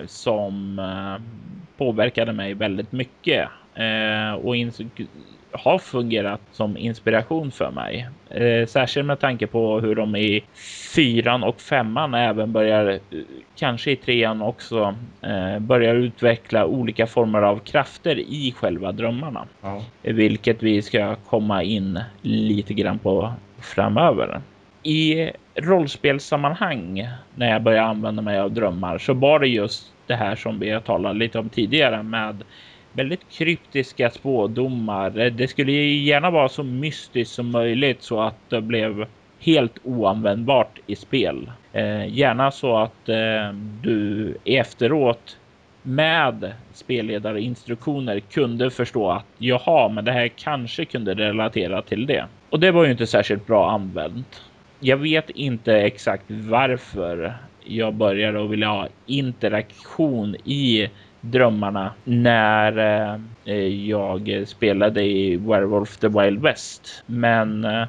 som 0.05 0.81
påverkade 1.77 2.33
mig 2.33 2.53
väldigt 2.53 2.91
mycket 2.91 3.49
och 4.43 4.55
har 5.53 5.77
fungerat 5.77 6.41
som 6.51 6.77
inspiration 6.77 7.51
för 7.51 7.71
mig. 7.71 8.07
Eh, 8.29 8.67
särskilt 8.67 9.05
med 9.05 9.19
tanke 9.19 9.47
på 9.47 9.79
hur 9.79 9.95
de 9.95 10.15
i 10.15 10.43
fyran 10.95 11.43
och 11.43 11.61
femman 11.61 12.13
även 12.13 12.51
börjar, 12.51 12.99
kanske 13.55 13.91
i 13.91 13.95
trean 13.95 14.41
också, 14.41 14.95
eh, 15.21 15.59
börjar 15.59 15.95
utveckla 15.95 16.65
olika 16.65 17.07
former 17.07 17.41
av 17.41 17.59
krafter 17.59 18.19
i 18.19 18.53
själva 18.57 18.91
drömmarna. 18.91 19.45
Ja. 19.61 19.81
Vilket 20.01 20.63
vi 20.63 20.81
ska 20.81 21.15
komma 21.15 21.63
in 21.63 21.99
lite 22.21 22.73
grann 22.73 22.99
på 22.99 23.33
framöver. 23.61 24.41
I 24.83 25.31
rollspelssammanhang 25.55 27.07
när 27.35 27.51
jag 27.51 27.61
började 27.61 27.87
använda 27.87 28.21
mig 28.21 28.39
av 28.39 28.51
drömmar 28.51 28.97
så 28.97 29.13
var 29.13 29.39
det 29.39 29.47
just 29.47 29.93
det 30.07 30.15
här 30.15 30.35
som 30.35 30.59
vi 30.59 30.69
har 30.69 30.79
talat 30.79 31.15
lite 31.15 31.39
om 31.39 31.49
tidigare 31.49 32.03
med 32.03 32.43
väldigt 32.93 33.29
kryptiska 33.29 34.09
spådomar. 34.09 35.19
Eh, 35.19 35.33
det 35.33 35.47
skulle 35.47 35.71
gärna 35.71 36.31
vara 36.31 36.49
så 36.49 36.63
mystiskt 36.63 37.33
som 37.33 37.51
möjligt 37.51 38.03
så 38.03 38.21
att 38.21 38.49
det 38.49 38.61
blev 38.61 39.05
helt 39.39 39.77
oanvändbart 39.83 40.79
i 40.87 40.95
spel. 40.95 41.51
Eh, 41.73 42.07
gärna 42.07 42.51
så 42.51 42.77
att 42.77 43.09
eh, 43.09 43.53
du 43.81 44.37
efteråt 44.45 45.37
med 45.81 46.53
spelledarinstruktioner 46.73 48.19
kunde 48.19 48.69
förstå 48.71 49.11
att 49.11 49.25
jaha, 49.37 49.89
men 49.89 50.05
det 50.05 50.11
här 50.11 50.27
kanske 50.27 50.85
kunde 50.85 51.13
relatera 51.13 51.81
till 51.81 52.05
det. 52.05 52.25
Och 52.49 52.59
det 52.59 52.71
var 52.71 52.85
ju 52.85 52.91
inte 52.91 53.07
särskilt 53.07 53.47
bra 53.47 53.71
använt. 53.71 54.41
Jag 54.79 54.97
vet 54.97 55.29
inte 55.29 55.73
exakt 55.73 56.23
varför 56.27 57.33
jag 57.65 57.93
började 57.93 58.39
och 58.39 58.53
ville 58.53 58.65
ha 58.65 58.87
interaktion 59.05 60.35
i 60.35 60.89
drömmarna 61.23 61.91
när 62.03 62.77
eh, 63.45 63.67
jag 63.87 64.43
spelade 64.47 65.03
i 65.03 65.35
Werewolf 65.35 65.97
the 65.97 66.07
Wild 66.07 66.41
West. 66.41 67.03
Men 67.05 67.65
eh, 67.65 67.87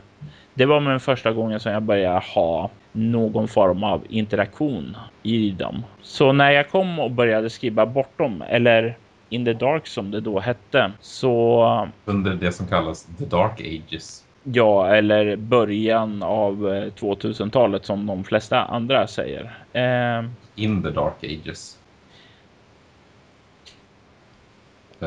det 0.54 0.66
var 0.66 0.80
min 0.80 1.00
första 1.00 1.32
gången 1.32 1.60
som 1.60 1.72
jag 1.72 1.82
började 1.82 2.22
ha 2.34 2.70
någon 2.92 3.48
form 3.48 3.84
av 3.84 4.02
interaktion 4.08 4.96
i 5.22 5.50
dem. 5.50 5.82
Så 6.02 6.32
när 6.32 6.50
jag 6.50 6.70
kom 6.70 6.98
och 6.98 7.10
började 7.10 7.50
skriva 7.50 7.86
bortom 7.86 8.42
eller 8.48 8.96
In 9.28 9.44
the 9.44 9.52
Dark 9.52 9.86
som 9.86 10.10
det 10.10 10.20
då 10.20 10.40
hette 10.40 10.92
så... 11.00 11.88
Under 12.04 12.34
det 12.34 12.52
som 12.52 12.66
kallas 12.66 13.08
The 13.18 13.24
Dark 13.24 13.60
Ages. 13.60 14.24
Ja, 14.42 14.94
eller 14.94 15.36
början 15.36 16.22
av 16.22 16.56
2000-talet 16.98 17.82
eh, 17.82 17.86
som 17.86 18.06
de 18.06 18.24
flesta 18.24 18.64
andra 18.64 19.06
säger. 19.06 19.58
Eh... 19.72 20.24
In 20.54 20.82
the 20.82 20.90
Dark 20.90 21.24
Ages. 21.24 21.78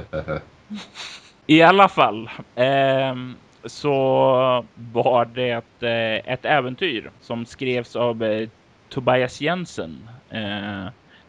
I 1.47 1.61
alla 1.61 1.89
fall 1.89 2.29
eh, 2.55 3.15
så 3.65 4.65
var 4.75 5.25
det 5.25 5.49
ett, 5.49 5.83
ett 6.27 6.45
äventyr 6.45 7.11
som 7.21 7.45
skrevs 7.45 7.95
av 7.95 8.23
eh, 8.23 8.49
Tobias 8.89 9.41
Jensen 9.41 10.09
eh, 10.29 10.85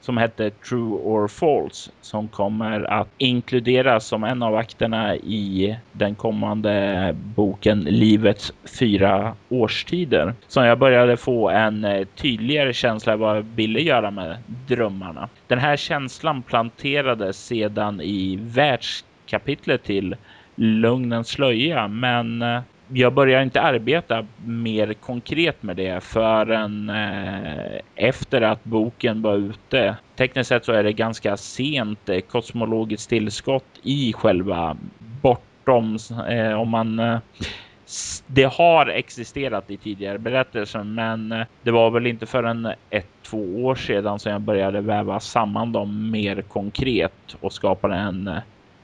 som 0.08 0.16
hette 0.16 0.50
True 0.50 0.98
or 1.04 1.28
False 1.28 1.90
som 2.00 2.28
kommer 2.28 2.90
att 2.90 3.08
inkluderas 3.18 4.06
som 4.06 4.24
en 4.24 4.42
av 4.42 4.56
akterna 4.56 5.16
i 5.16 5.76
den 5.92 6.14
kommande 6.14 7.14
boken 7.14 7.80
Livets 7.80 8.52
fyra 8.78 9.36
årstider. 9.48 10.34
Så 10.46 10.60
jag 10.60 10.78
började 10.78 11.16
få 11.16 11.50
en 11.50 11.84
eh, 11.84 12.06
tydligare 12.16 12.72
känsla 12.72 13.12
av 13.12 13.18
vad 13.18 13.36
jag 13.36 13.42
ville 13.42 13.80
göra 13.80 14.10
med 14.10 14.36
drömmarna. 14.48 15.28
Den 15.46 15.58
här 15.58 15.76
känslan 15.76 16.42
planterades 16.42 17.46
sedan 17.46 18.00
i 18.00 18.38
världskapitlet 18.40 19.84
till 19.84 20.16
Lugnens 20.54 21.28
slöja 21.28 21.88
men 21.88 22.42
eh, 22.42 22.60
jag 22.92 23.12
börjar 23.12 23.42
inte 23.42 23.60
arbeta 23.60 24.26
mer 24.44 24.92
konkret 24.94 25.62
med 25.62 25.76
det 25.76 26.04
förrän 26.04 26.90
eh, 26.90 27.80
efter 27.94 28.42
att 28.42 28.64
boken 28.64 29.22
var 29.22 29.34
ute. 29.34 29.96
Tekniskt 30.16 30.48
sett 30.48 30.64
så 30.64 30.72
är 30.72 30.82
det 30.82 30.92
ganska 30.92 31.36
sent 31.36 32.08
eh, 32.08 32.20
kosmologiskt 32.20 33.08
tillskott 33.08 33.66
i 33.82 34.12
själva 34.12 34.76
bortom 34.98 35.98
eh, 36.28 36.60
om 36.60 36.68
man 36.68 36.98
eh, 36.98 37.18
det 38.26 38.44
har 38.44 38.86
existerat 38.86 39.70
i 39.70 39.76
tidigare 39.76 40.18
berättelser, 40.18 40.82
men 40.82 41.32
eh, 41.32 41.46
det 41.62 41.70
var 41.70 41.90
väl 41.90 42.06
inte 42.06 42.26
förrän 42.26 42.66
ett, 42.90 43.06
två 43.22 43.64
år 43.64 43.74
sedan 43.74 44.18
som 44.18 44.32
jag 44.32 44.40
började 44.40 44.80
väva 44.80 45.20
samman 45.20 45.72
dem 45.72 46.10
mer 46.10 46.42
konkret 46.42 47.36
och 47.40 47.52
skapa 47.52 47.94
en 47.94 48.28
eh, 48.28 48.38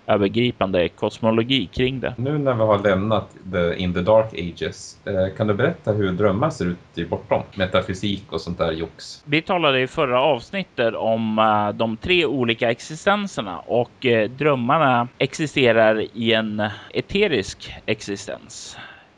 övergripande 0.06 0.88
kosmologi 0.88 1.66
kring 1.66 2.00
det. 2.00 2.14
Nu 2.16 2.38
när 2.38 2.54
vi 2.54 2.60
har 2.60 2.78
lämnat 2.78 3.36
the, 3.52 3.74
In 3.76 3.94
the 3.94 4.00
Dark 4.00 4.32
Ages, 4.32 4.98
eh, 5.04 5.36
kan 5.36 5.46
du 5.46 5.54
berätta 5.54 5.92
hur 5.92 6.12
drömmar 6.12 6.50
ser 6.50 6.66
ut 6.66 6.78
i 6.94 7.04
bortom? 7.04 7.42
Metafysik 7.54 8.32
och 8.32 8.40
sånt 8.40 8.58
där 8.58 8.72
jox. 8.72 9.22
Vi 9.26 9.42
talade 9.42 9.80
i 9.80 9.86
förra 9.86 10.20
avsnittet 10.20 10.94
om 10.94 11.38
uh, 11.38 11.76
de 11.76 11.96
tre 11.96 12.26
olika 12.26 12.70
existenserna 12.70 13.58
och 13.58 14.04
uh, 14.04 14.30
drömmarna 14.30 15.08
existerar 15.18 16.06
i 16.14 16.32
en 16.32 16.68
eterisk 16.90 17.74
existens. 17.86 18.76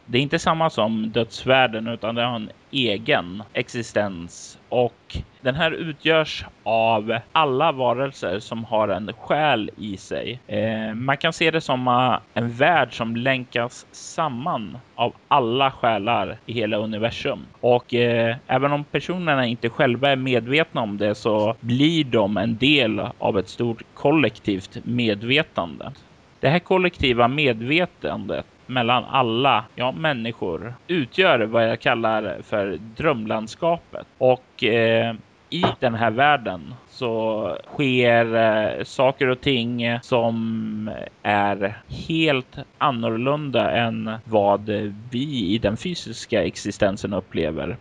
Det 0.09 0.19
är 0.19 0.23
inte 0.23 0.38
samma 0.38 0.71
som 0.71 1.11
dödsvärlden 1.11 1.87
utan 1.87 2.14
det 2.14 2.23
har 2.23 2.37
en 2.37 2.51
egen 2.71 3.42
existens 3.53 4.59
och 4.69 5.16
den 5.40 5.55
här 5.55 5.71
utgörs 5.71 6.45
av 6.62 7.19
alla 7.33 7.73
varelser 7.73 8.38
som 8.38 8.64
har 8.64 8.88
en 8.88 9.12
själ 9.12 9.71
i 9.77 9.97
sig. 9.97 10.40
Eh, 10.47 10.95
man 10.95 11.16
kan 11.16 11.33
se 11.33 11.51
det 11.51 11.61
som 11.61 11.88
eh, 11.88 12.19
en 12.35 12.53
värld 12.53 12.97
som 12.97 13.16
länkas 13.16 13.87
samman 13.92 14.79
av 14.95 15.14
alla 15.29 15.71
själar 15.71 16.38
i 16.47 16.53
hela 16.53 16.77
universum. 16.77 17.47
Och 17.61 17.95
eh, 17.95 18.37
även 18.47 18.73
om 18.73 18.85
personerna 18.85 19.47
inte 19.47 19.69
själva 19.69 20.11
är 20.11 20.16
medvetna 20.16 20.81
om 20.81 20.97
det 20.97 21.14
så 21.14 21.55
blir 21.61 22.05
de 22.05 22.37
en 22.37 22.57
del 22.57 23.01
av 23.19 23.38
ett 23.38 23.49
stort 23.49 23.83
kollektivt 23.95 24.79
medvetande. 24.85 25.92
Det 26.40 26.49
här 26.49 26.59
kollektiva 26.59 27.29
medvetandet 27.29 28.47
mellan 28.66 29.05
alla 29.05 29.64
ja, 29.74 29.92
människor 29.92 30.74
utgör 30.87 31.38
vad 31.38 31.68
jag 31.68 31.81
kallar 31.81 32.37
för 32.42 32.79
drömlandskapet. 32.96 34.07
Och 34.18 34.64
eh, 34.64 35.14
i 35.50 35.64
den 35.80 35.94
här 35.94 36.11
världen 36.11 36.74
så 36.90 37.59
sker 37.66 38.35
eh, 38.35 38.85
saker 38.85 39.28
och 39.28 39.40
ting 39.40 39.98
som 40.02 40.90
är 41.22 41.78
helt 42.06 42.56
annorlunda 42.78 43.70
än 43.70 44.11
vad 44.24 44.70
vi 45.11 45.46
i 45.54 45.59
den 45.59 45.76
fysiska 45.76 46.44
existensen 46.44 47.12
upplever. 47.12 47.76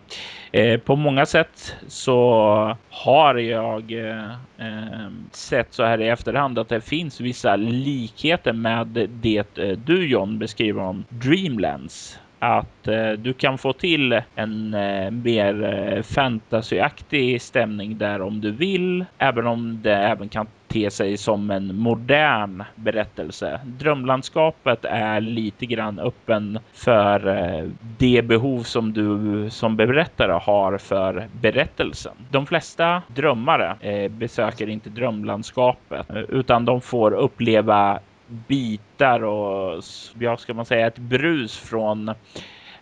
Eh, 0.51 0.80
på 0.80 0.95
många 0.95 1.25
sätt 1.25 1.75
så 1.88 2.78
har 2.89 3.36
jag 3.36 3.91
eh, 3.91 5.10
sett 5.32 5.73
så 5.73 5.84
här 5.84 6.01
i 6.01 6.08
efterhand 6.08 6.60
att 6.60 6.69
det 6.69 6.82
finns 6.82 7.19
vissa 7.19 7.56
likheter 7.56 8.54
med 8.54 9.10
det 9.10 9.56
du 9.86 10.08
John 10.08 10.39
beskriver 10.39 10.82
om 10.82 11.06
Dreamlands 11.10 12.19
att 12.39 12.88
eh, 12.88 13.12
du 13.12 13.34
kan 13.34 13.58
få 13.58 13.74
till 13.74 14.21
en 14.36 14.74
eh, 14.74 15.12
mer 15.12 15.63
eh, 15.63 16.02
fantasyaktig 16.02 17.41
stämning 17.41 17.98
där 17.98 18.21
om 18.21 18.41
du 18.41 18.52
vill, 18.52 19.06
även 19.17 19.48
om 19.48 19.80
det 19.84 19.95
även 19.95 20.30
kan 20.30 20.48
te 20.67 20.91
sig 20.91 21.17
som 21.17 21.52
en 21.52 21.76
modern 21.76 22.63
berättelse. 22.76 23.60
Drömlandskapet 23.65 24.86
är 24.86 25.21
lite 25.21 25.65
grann 25.65 26.00
öppen 26.00 26.60
för 26.74 27.28
eh, 27.28 27.69
det 27.98 28.21
behov 28.21 28.63
som 28.63 28.93
du 28.93 29.50
som 29.50 29.76
berättare 29.76 30.32
har 30.32 30.78
för 30.78 31.28
berättelsen. 31.41 32.13
De 32.32 32.45
flesta 32.45 33.02
drömmare 33.08 33.76
eh, 33.80 34.12
besöker 34.12 34.69
inte 34.69 34.89
drömlandskapet 34.89 36.10
eh, 36.10 36.17
utan 36.17 36.65
de 36.65 36.82
får 36.82 37.12
uppleva 37.12 38.00
bitar 38.28 39.24
och 39.24 39.84
ja, 40.20 40.38
ska 40.38 40.54
man 40.54 40.66
säga 40.66 40.88
ett 40.88 40.98
brus 40.98 41.58
från 41.58 42.14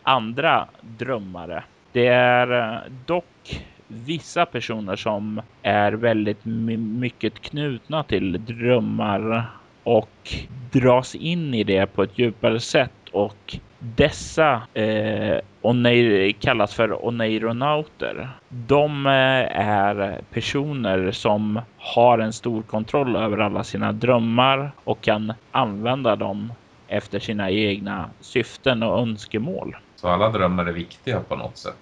andra 0.03 0.67
drömmare. 0.81 1.63
Det 1.91 2.07
är 2.07 2.73
eh, 2.73 2.91
dock 3.05 3.63
vissa 3.87 4.45
personer 4.45 4.95
som 4.95 5.41
är 5.61 5.91
väldigt 5.91 6.45
mycket 6.45 7.41
knutna 7.41 8.03
till 8.03 8.45
drömmar 8.45 9.45
och 9.83 10.33
dras 10.73 11.15
in 11.15 11.53
i 11.53 11.63
det 11.63 11.85
på 11.85 12.03
ett 12.03 12.17
djupare 12.19 12.59
sätt 12.59 13.09
och 13.11 13.57
dessa 13.83 14.61
eh, 14.73 15.37
oneir, 15.61 16.31
kallas 16.31 16.73
för 16.73 17.05
oneironauter. 17.05 18.29
De 18.49 19.05
eh, 19.05 19.11
är 19.59 20.21
personer 20.31 21.11
som 21.11 21.61
har 21.77 22.19
en 22.19 22.33
stor 22.33 22.61
kontroll 22.61 23.15
över 23.15 23.37
alla 23.37 23.63
sina 23.63 23.91
drömmar 23.91 24.71
och 24.83 25.01
kan 25.01 25.33
använda 25.51 26.15
dem 26.15 26.53
efter 26.87 27.19
sina 27.19 27.51
egna 27.51 28.09
syften 28.19 28.83
och 28.83 28.99
önskemål. 28.99 29.75
Så 29.95 30.07
alla 30.07 30.29
drömmar 30.29 30.65
är 30.65 30.71
viktiga 30.71 31.19
på 31.19 31.35
något 31.35 31.57
sätt? 31.57 31.75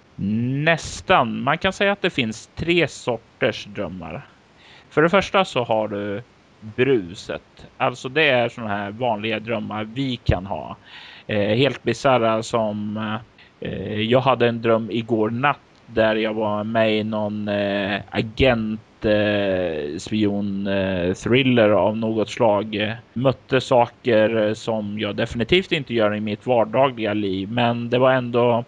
Nästan. 0.64 1.42
Man 1.42 1.58
kan 1.58 1.72
säga 1.72 1.92
att 1.92 2.02
det 2.02 2.10
finns 2.10 2.50
tre 2.54 2.88
sorters 2.88 3.64
drömmar. 3.64 4.26
För 4.90 5.02
det 5.02 5.08
första 5.08 5.44
så 5.44 5.64
har 5.64 5.88
du 5.88 6.22
bruset. 6.60 7.66
Alltså 7.76 8.08
det 8.08 8.28
är 8.28 8.48
sådana 8.48 8.70
här 8.76 8.90
vanliga 8.90 9.40
drömmar 9.40 9.84
vi 9.84 10.16
kan 10.16 10.46
ha. 10.46 10.76
Eh, 11.32 11.56
helt 11.56 11.82
bisarra 11.82 12.42
som 12.42 12.96
eh, 13.60 14.00
jag 14.00 14.20
hade 14.20 14.48
en 14.48 14.62
dröm 14.62 14.90
igår 14.90 15.30
natt 15.30 15.58
där 15.86 16.16
jag 16.16 16.34
var 16.34 16.64
med 16.64 16.98
i 16.98 17.04
någon 17.04 17.48
eh, 17.48 18.00
agent 18.10 19.04
eh, 19.04 19.98
spion 19.98 20.66
eh, 20.66 21.12
thriller 21.12 21.70
av 21.70 21.96
något 21.96 22.30
slag. 22.30 22.96
Mötte 23.12 23.60
saker 23.60 24.54
som 24.54 24.98
jag 24.98 25.16
definitivt 25.16 25.72
inte 25.72 25.94
gör 25.94 26.14
i 26.14 26.20
mitt 26.20 26.46
vardagliga 26.46 27.14
liv, 27.14 27.50
men 27.50 27.90
det 27.90 27.98
var 27.98 28.12
ändå 28.12 28.64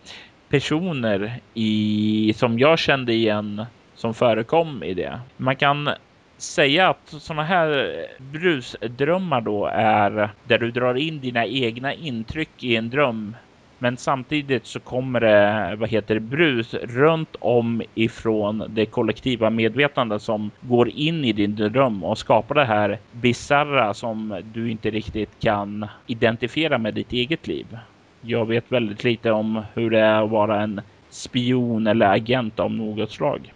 personer 0.48 1.40
i 1.55 2.33
som 2.37 2.59
jag 2.59 2.79
kände 2.79 3.12
igen 3.12 3.66
som 3.94 4.14
förekom 4.14 4.83
i 4.83 4.94
det. 4.94 5.20
Man 5.37 5.57
kan 5.57 5.90
säga 6.36 6.88
att 6.88 7.14
sådana 7.18 7.42
här 7.42 7.68
eh, 7.68 8.24
brusdrömmar 8.24 9.40
då 9.40 9.66
är 9.72 10.30
där 10.44 10.58
du 10.58 10.70
drar 10.70 10.94
in 10.94 11.20
dina 11.20 11.46
egna 11.46 11.94
intryck 11.94 12.64
i 12.64 12.76
en 12.76 12.90
dröm. 12.90 13.36
Men 13.78 13.96
samtidigt 13.96 14.66
så 14.66 14.80
kommer 14.80 15.20
det, 15.20 15.76
vad 15.76 15.88
heter 15.88 16.14
det, 16.14 16.20
brus 16.20 16.74
runt 16.74 17.36
om 17.40 17.82
ifrån 17.94 18.64
det 18.68 18.86
kollektiva 18.86 19.50
medvetande 19.50 20.20
som 20.20 20.50
går 20.60 20.88
in 20.88 21.24
i 21.24 21.32
din 21.32 21.56
dröm 21.56 22.04
och 22.04 22.18
skapar 22.18 22.54
det 22.54 22.64
här 22.64 22.98
bizarra 23.12 23.94
som 23.94 24.40
du 24.54 24.70
inte 24.70 24.90
riktigt 24.90 25.40
kan 25.40 25.86
identifiera 26.06 26.78
med 26.78 26.94
ditt 26.94 27.12
eget 27.12 27.46
liv. 27.46 27.78
Jag 28.20 28.46
vet 28.46 28.72
väldigt 28.72 29.04
lite 29.04 29.30
om 29.30 29.62
hur 29.74 29.90
det 29.90 30.00
är 30.00 30.22
att 30.22 30.30
vara 30.30 30.62
en 30.62 30.80
spion 31.10 31.86
eller 31.86 32.06
agent 32.06 32.60
av 32.60 32.72
något 32.72 33.10
slag. 33.10 33.52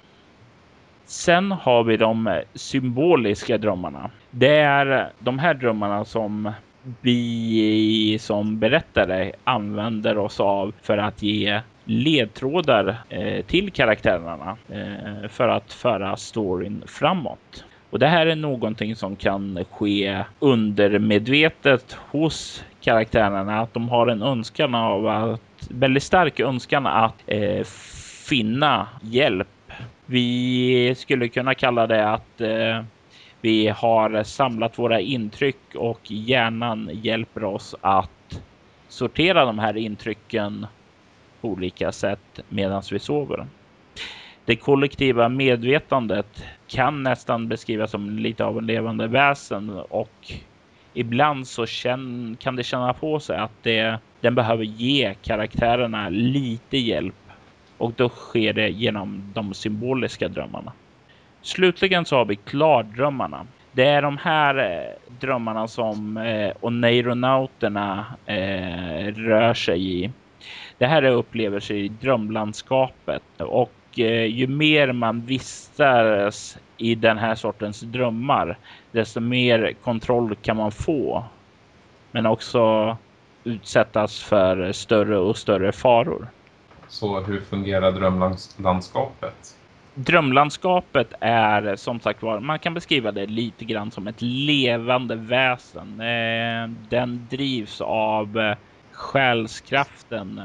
Sen 1.09 1.53
har 1.53 1.85
vi 1.85 1.97
de 1.97 2.27
eh, 2.27 2.39
symboliska 2.55 3.59
drömmarna. 3.59 4.11
Det 4.31 4.57
är 4.57 5.01
eh, 5.01 5.07
de 5.19 5.39
här 5.39 5.55
drömmarna 5.55 6.05
som 6.05 6.53
vi 7.01 8.19
som 8.21 8.59
berättare 8.59 9.33
använder 9.45 10.19
oss 10.19 10.41
av 10.41 10.75
för 10.83 10.99
att 10.99 11.23
ge 11.23 11.61
ledtrådar 11.85 12.97
eh, 13.09 13.45
till 13.45 13.73
karaktärerna 13.73 14.57
för 15.29 15.49
att 15.49 15.73
föra 15.73 16.17
storyn 16.17 16.83
framåt. 16.87 17.65
Och 17.91 17.99
det 17.99 18.07
här 18.07 18.27
är 18.27 18.37
någonting 18.37 18.97
som 18.97 19.17
kan 19.17 19.65
ske 19.71 20.25
undermedvetet 20.39 21.99
hos 22.11 22.65
karaktärerna. 22.81 23.61
Att 23.61 23.75
de 23.75 23.89
har 23.89 24.07
en 24.07 24.23
önskan 24.23 24.75
av 24.75 25.07
att 25.07 25.41
väldigt 25.71 26.03
stark 26.03 26.41
önskan 26.41 26.87
att 26.87 27.15
eh, 27.27 27.65
finna 28.29 28.89
hjälp 29.03 29.49
vi 30.11 30.95
skulle 30.97 31.29
kunna 31.29 31.55
kalla 31.55 31.87
det 31.87 32.09
att 32.09 32.41
eh, 32.41 32.83
vi 33.41 33.69
har 33.69 34.23
samlat 34.23 34.79
våra 34.79 35.01
intryck 35.01 35.75
och 35.75 36.01
hjärnan 36.11 36.91
hjälper 36.93 37.45
oss 37.45 37.75
att 37.81 38.43
sortera 38.89 39.45
de 39.45 39.59
här 39.59 39.77
intrycken 39.77 40.67
på 41.41 41.49
olika 41.49 41.93
sätt 41.93 42.41
medan 42.49 42.83
vi 42.91 42.99
sover. 42.99 43.47
Det 44.45 44.57
kollektiva 44.57 45.29
medvetandet 45.29 46.45
kan 46.67 47.03
nästan 47.03 47.49
beskrivas 47.49 47.91
som 47.91 48.19
lite 48.19 48.45
av 48.45 48.59
en 48.59 48.67
levande 48.67 49.07
väsen 49.07 49.71
och 49.71 50.33
ibland 50.95 51.49
så 51.49 51.67
kan 52.39 52.57
det 52.57 52.65
känna 52.65 52.95
på 52.95 53.21
sig 53.21 53.39
att 53.39 53.63
det, 53.63 53.99
den 54.21 54.35
behöver 54.35 54.65
ge 54.65 55.15
karaktärerna 55.23 56.09
lite 56.09 56.79
hjälp 56.79 57.15
och 57.79 57.93
då 57.97 58.09
sker 58.09 58.53
det 58.53 58.69
genom 58.69 59.23
de 59.35 59.55
symboliska 59.55 60.29
drömmarna. 60.29 60.73
Slutligen 61.43 62.05
så 62.05 62.17
har 62.17 62.25
vi 62.25 62.37
klardrömmarna. 62.37 63.47
Det 63.73 63.85
är 63.85 64.03
de 64.03 64.17
här 64.17 64.57
eh, 64.57 65.15
drömmarna 65.21 65.69
som 65.69 66.17
eh, 66.17 66.53
oneironauterna 66.61 68.07
eh, 68.27 69.15
rör 69.15 69.55
sig 69.55 70.05
i. 70.05 70.11
Det 70.79 70.87
här 70.87 71.03
är 71.03 71.11
upplevelser 71.11 71.75
i 71.75 71.89
drömlandskapet 71.89 73.23
och 73.39 73.73
eh, 73.97 74.25
ju 74.25 74.47
mer 74.47 74.93
man 74.93 75.21
vistas 75.21 76.59
i 76.77 76.95
den 76.95 77.19
här 77.19 77.35
sortens 77.35 77.81
drömmar, 77.81 78.59
desto 78.93 79.21
mer 79.21 79.73
kontroll 79.83 80.35
kan 80.35 80.57
man 80.57 80.73
få. 80.73 81.25
Men 82.11 82.27
också 82.27 82.97
utsättas 83.45 84.23
för 84.23 84.73
större 84.73 85.19
och 85.19 85.37
större 85.37 85.73
faror. 85.73 86.29
Så 86.89 87.21
hur 87.21 87.41
fungerar 87.41 87.93
drömlandskapet? 87.93 89.55
Drömlandskapet 89.95 91.13
är 91.21 91.77
som 91.77 92.01
sagt 92.01 92.23
var, 92.23 92.41
man 92.41 92.59
kan 92.59 92.75
beskriva 92.75 93.13
det 93.13 93.27
lite 93.27 93.65
grann 93.65 93.91
som 93.91 94.07
ett 94.07 94.23
levande 94.23 95.17
väsen. 95.17 96.01
Eh, 96.01 96.71
den 96.89 97.27
drivs 97.31 97.81
av 97.81 98.39
eh, 98.39 98.57
själskraften 98.93 100.43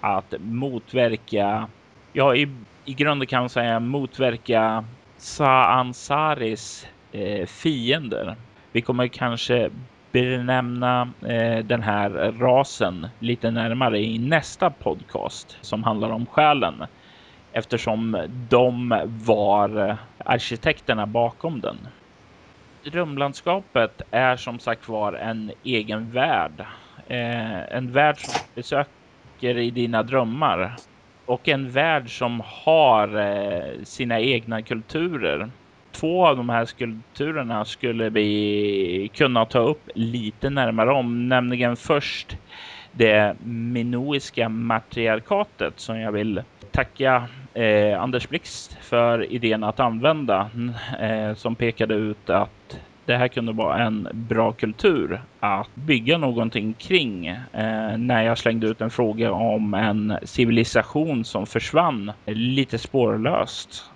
att 0.00 0.34
motverka, 0.38 1.68
ja 2.12 2.34
i, 2.34 2.48
i 2.84 2.94
grunden 2.94 3.26
kan 3.26 3.40
man 3.42 3.48
säga 3.48 3.80
motverka 3.80 4.84
Saansaris 5.16 6.86
eh, 7.12 7.46
fiender. 7.46 8.36
Vi 8.72 8.80
kommer 8.80 9.08
kanske 9.08 9.70
benämna 10.12 11.12
eh, 11.26 11.64
den 11.64 11.82
här 11.82 12.10
rasen 12.38 13.08
lite 13.18 13.50
närmare 13.50 13.98
i 13.98 14.18
nästa 14.18 14.70
podcast 14.70 15.56
som 15.60 15.84
handlar 15.84 16.10
om 16.10 16.26
själen 16.26 16.84
eftersom 17.52 18.26
de 18.48 19.00
var 19.26 19.96
arkitekterna 20.18 21.06
bakom 21.06 21.60
den. 21.60 21.76
Drömlandskapet 22.84 24.02
är 24.10 24.36
som 24.36 24.58
sagt 24.58 24.88
var 24.88 25.12
en 25.12 25.52
egen 25.64 26.10
värld. 26.10 26.64
Eh, 27.08 27.76
en 27.76 27.92
värld 27.92 28.18
som 28.18 28.40
besöker 28.54 29.58
i 29.58 29.70
dina 29.70 30.02
drömmar 30.02 30.76
och 31.26 31.48
en 31.48 31.70
värld 31.70 32.18
som 32.18 32.42
har 32.44 33.16
eh, 33.16 33.84
sina 33.84 34.20
egna 34.20 34.62
kulturer 34.62 35.50
två 35.92 36.26
av 36.26 36.36
de 36.36 36.48
här 36.48 36.64
skulpturerna 36.64 37.64
skulle 37.64 38.10
vi 38.10 39.10
kunna 39.14 39.44
ta 39.44 39.58
upp 39.58 39.90
lite 39.94 40.50
närmare 40.50 40.90
om, 40.90 41.28
nämligen 41.28 41.76
först 41.76 42.36
det 42.92 43.36
minoiska 43.44 44.48
matriarkatet 44.48 45.80
som 45.80 46.00
jag 46.00 46.12
vill 46.12 46.42
tacka 46.70 47.28
eh, 47.54 48.02
Anders 48.02 48.28
Blixt 48.28 48.76
för 48.80 49.32
idén 49.32 49.64
att 49.64 49.80
använda 49.80 50.50
eh, 51.00 51.34
som 51.34 51.54
pekade 51.54 51.94
ut 51.94 52.30
att 52.30 52.78
det 53.06 53.16
här 53.16 53.28
kunde 53.28 53.52
vara 53.52 53.82
en 53.82 54.08
bra 54.12 54.52
kultur 54.52 55.20
att 55.40 55.74
bygga 55.74 56.18
någonting 56.18 56.74
kring 56.74 57.26
eh, 57.26 57.96
när 57.98 58.22
jag 58.22 58.38
slängde 58.38 58.66
ut 58.66 58.80
en 58.80 58.90
fråga 58.90 59.32
om 59.32 59.74
en 59.74 60.18
civilisation 60.22 61.24
som 61.24 61.46
försvann 61.46 62.12
lite 62.26 62.78
spårlöst 62.78 63.89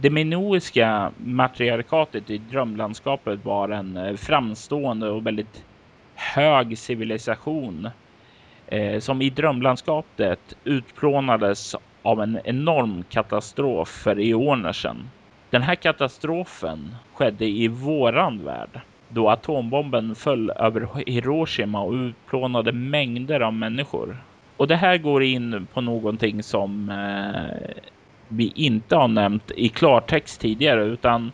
det 0.00 0.10
minoiska 0.10 1.12
matriarkatet 1.16 2.30
i 2.30 2.38
drömlandskapet 2.38 3.44
var 3.44 3.68
en 3.68 3.96
eh, 3.96 4.16
framstående 4.16 5.10
och 5.10 5.26
väldigt 5.26 5.64
hög 6.14 6.78
civilisation 6.78 7.88
eh, 8.66 9.00
som 9.00 9.22
i 9.22 9.30
drömlandskapet 9.30 10.56
utplånades 10.64 11.76
av 12.02 12.22
en 12.22 12.40
enorm 12.44 13.04
katastrof 13.08 13.88
för 13.88 14.20
eoner 14.20 14.72
sedan. 14.72 15.10
Den 15.50 15.62
här 15.62 15.74
katastrofen 15.74 16.94
skedde 17.14 17.46
i 17.46 17.68
våran 17.68 18.44
värld 18.44 18.80
då 19.08 19.30
atombomben 19.30 20.14
föll 20.14 20.50
över 20.50 20.88
Hiroshima 21.06 21.80
och 21.80 21.92
utplånade 21.92 22.72
mängder 22.72 23.40
av 23.40 23.54
människor. 23.54 24.16
Och 24.56 24.68
det 24.68 24.76
här 24.76 24.98
går 24.98 25.22
in 25.22 25.66
på 25.72 25.80
någonting 25.80 26.42
som 26.42 26.90
eh, 26.90 27.82
vi 28.28 28.52
inte 28.54 28.96
har 28.96 29.08
nämnt 29.08 29.50
i 29.56 29.68
klartext 29.68 30.40
tidigare 30.40 30.84
utan 30.84 31.32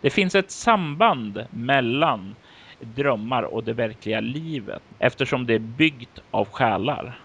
det 0.00 0.10
finns 0.10 0.34
ett 0.34 0.50
samband 0.50 1.44
mellan 1.50 2.34
drömmar 2.80 3.42
och 3.42 3.64
det 3.64 3.72
verkliga 3.72 4.20
livet 4.20 4.82
eftersom 4.98 5.46
det 5.46 5.54
är 5.54 5.58
byggt 5.58 6.18
av 6.30 6.48
själar. 6.48 7.18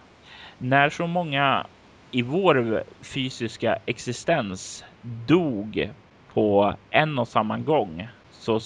När 0.57 0.89
så 0.89 1.07
många 1.07 1.65
i 2.11 2.21
vår 2.21 2.83
fysiska 3.01 3.77
existens 3.85 4.83
dog 5.27 5.89
på 6.33 6.73
en 6.89 7.19
och 7.19 7.27
samma 7.27 7.57
gång 7.57 8.07
så 8.31 8.59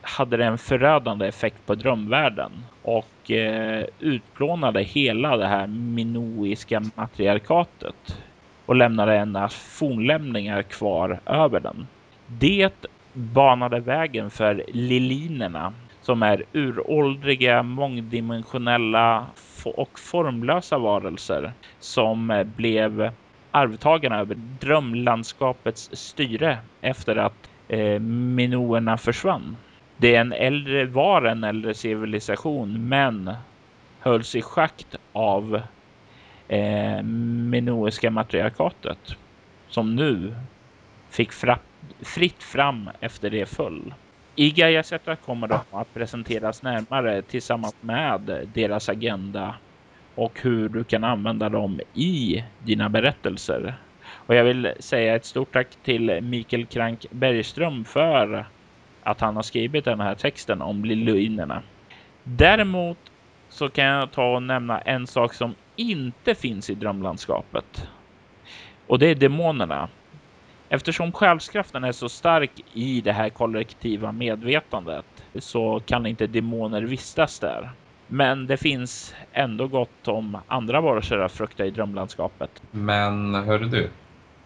hade 0.00 0.36
det 0.36 0.44
en 0.44 0.58
förödande 0.58 1.26
effekt 1.26 1.66
på 1.66 1.74
drömvärlden 1.74 2.52
och 2.82 3.30
eh, 3.30 3.84
utplånade 3.98 4.82
hela 4.82 5.36
det 5.36 5.46
här 5.46 5.66
minoiska 5.66 6.82
matriarkatet 6.94 8.18
och 8.68 8.76
lämnade 8.76 9.16
endast 9.16 9.54
fornlämningar 9.54 10.62
kvar 10.62 11.20
över 11.26 11.60
den. 11.60 11.86
Det 12.26 12.86
banade 13.12 13.80
vägen 13.80 14.30
för 14.30 14.64
lilinerna 14.68 15.72
som 16.02 16.22
är 16.22 16.44
uråldriga, 16.52 17.62
mångdimensionella 17.62 19.26
och 19.64 19.98
formlösa 19.98 20.78
varelser 20.78 21.52
som 21.80 22.44
blev 22.56 23.10
arvtagarna 23.50 24.18
över 24.18 24.34
drömlandskapets 24.34 25.90
styre 25.92 26.58
efter 26.80 27.16
att 27.16 27.50
eh, 27.68 28.00
minoerna 28.00 28.98
försvann. 28.98 29.56
Det 29.96 30.14
är 30.14 30.20
en 30.20 30.32
äldre, 30.32 30.84
var 30.84 31.22
en 31.22 31.44
äldre 31.44 31.74
civilisation, 31.74 32.88
men 32.88 33.32
hölls 34.00 34.34
i 34.34 34.42
schakt 34.42 34.96
av 35.12 35.60
eh, 36.48 37.02
minoiska 37.02 38.10
matriarkatet 38.10 39.16
som 39.68 39.96
nu 39.96 40.34
fick 41.10 41.32
fra, 41.32 41.58
fritt 42.00 42.42
fram 42.42 42.90
efter 43.00 43.30
det 43.30 43.46
föll. 43.46 43.94
I 44.36 44.50
Gaia 44.50 44.82
Zeta 44.82 45.16
kommer 45.16 45.48
de 45.48 45.60
att 45.70 45.94
presenteras 45.94 46.62
närmare 46.62 47.22
tillsammans 47.22 47.74
med 47.80 48.48
deras 48.54 48.88
agenda 48.88 49.54
och 50.14 50.40
hur 50.42 50.68
du 50.68 50.84
kan 50.84 51.04
använda 51.04 51.48
dem 51.48 51.80
i 51.94 52.44
dina 52.64 52.88
berättelser. 52.88 53.74
Och 54.10 54.34
jag 54.34 54.44
vill 54.44 54.72
säga 54.78 55.16
ett 55.16 55.24
stort 55.24 55.52
tack 55.52 55.68
till 55.84 56.20
Mikael 56.22 56.66
Krank 56.66 57.06
Bergström 57.10 57.84
för 57.84 58.46
att 59.02 59.20
han 59.20 59.36
har 59.36 59.42
skrivit 59.42 59.84
den 59.84 60.00
här 60.00 60.14
texten 60.14 60.62
om 60.62 60.84
liluinerna. 60.84 61.62
Däremot 62.22 62.98
så 63.48 63.68
kan 63.68 63.84
jag 63.84 64.12
ta 64.12 64.34
och 64.34 64.42
nämna 64.42 64.80
en 64.80 65.06
sak 65.06 65.34
som 65.34 65.54
inte 65.76 66.34
finns 66.34 66.70
i 66.70 66.74
drömlandskapet. 66.74 67.88
Och 68.86 68.98
det 68.98 69.06
är 69.06 69.14
demonerna. 69.14 69.88
Eftersom 70.68 71.12
själskraften 71.12 71.84
är 71.84 71.92
så 71.92 72.08
stark 72.08 72.50
i 72.72 73.00
det 73.00 73.12
här 73.12 73.28
kollektiva 73.28 74.12
medvetandet 74.12 75.04
så 75.38 75.80
kan 75.86 76.06
inte 76.06 76.26
demoner 76.26 76.82
vistas 76.82 77.38
där. 77.38 77.70
Men 78.06 78.46
det 78.46 78.56
finns 78.56 79.14
ändå 79.32 79.66
gott 79.66 80.08
om 80.08 80.38
andra 80.46 80.80
varelser 80.80 81.18
att 81.18 81.32
frukta 81.32 81.66
i 81.66 81.70
drömlandskapet. 81.70 82.62
Men 82.70 83.34
hör 83.34 83.58
du, 83.58 83.90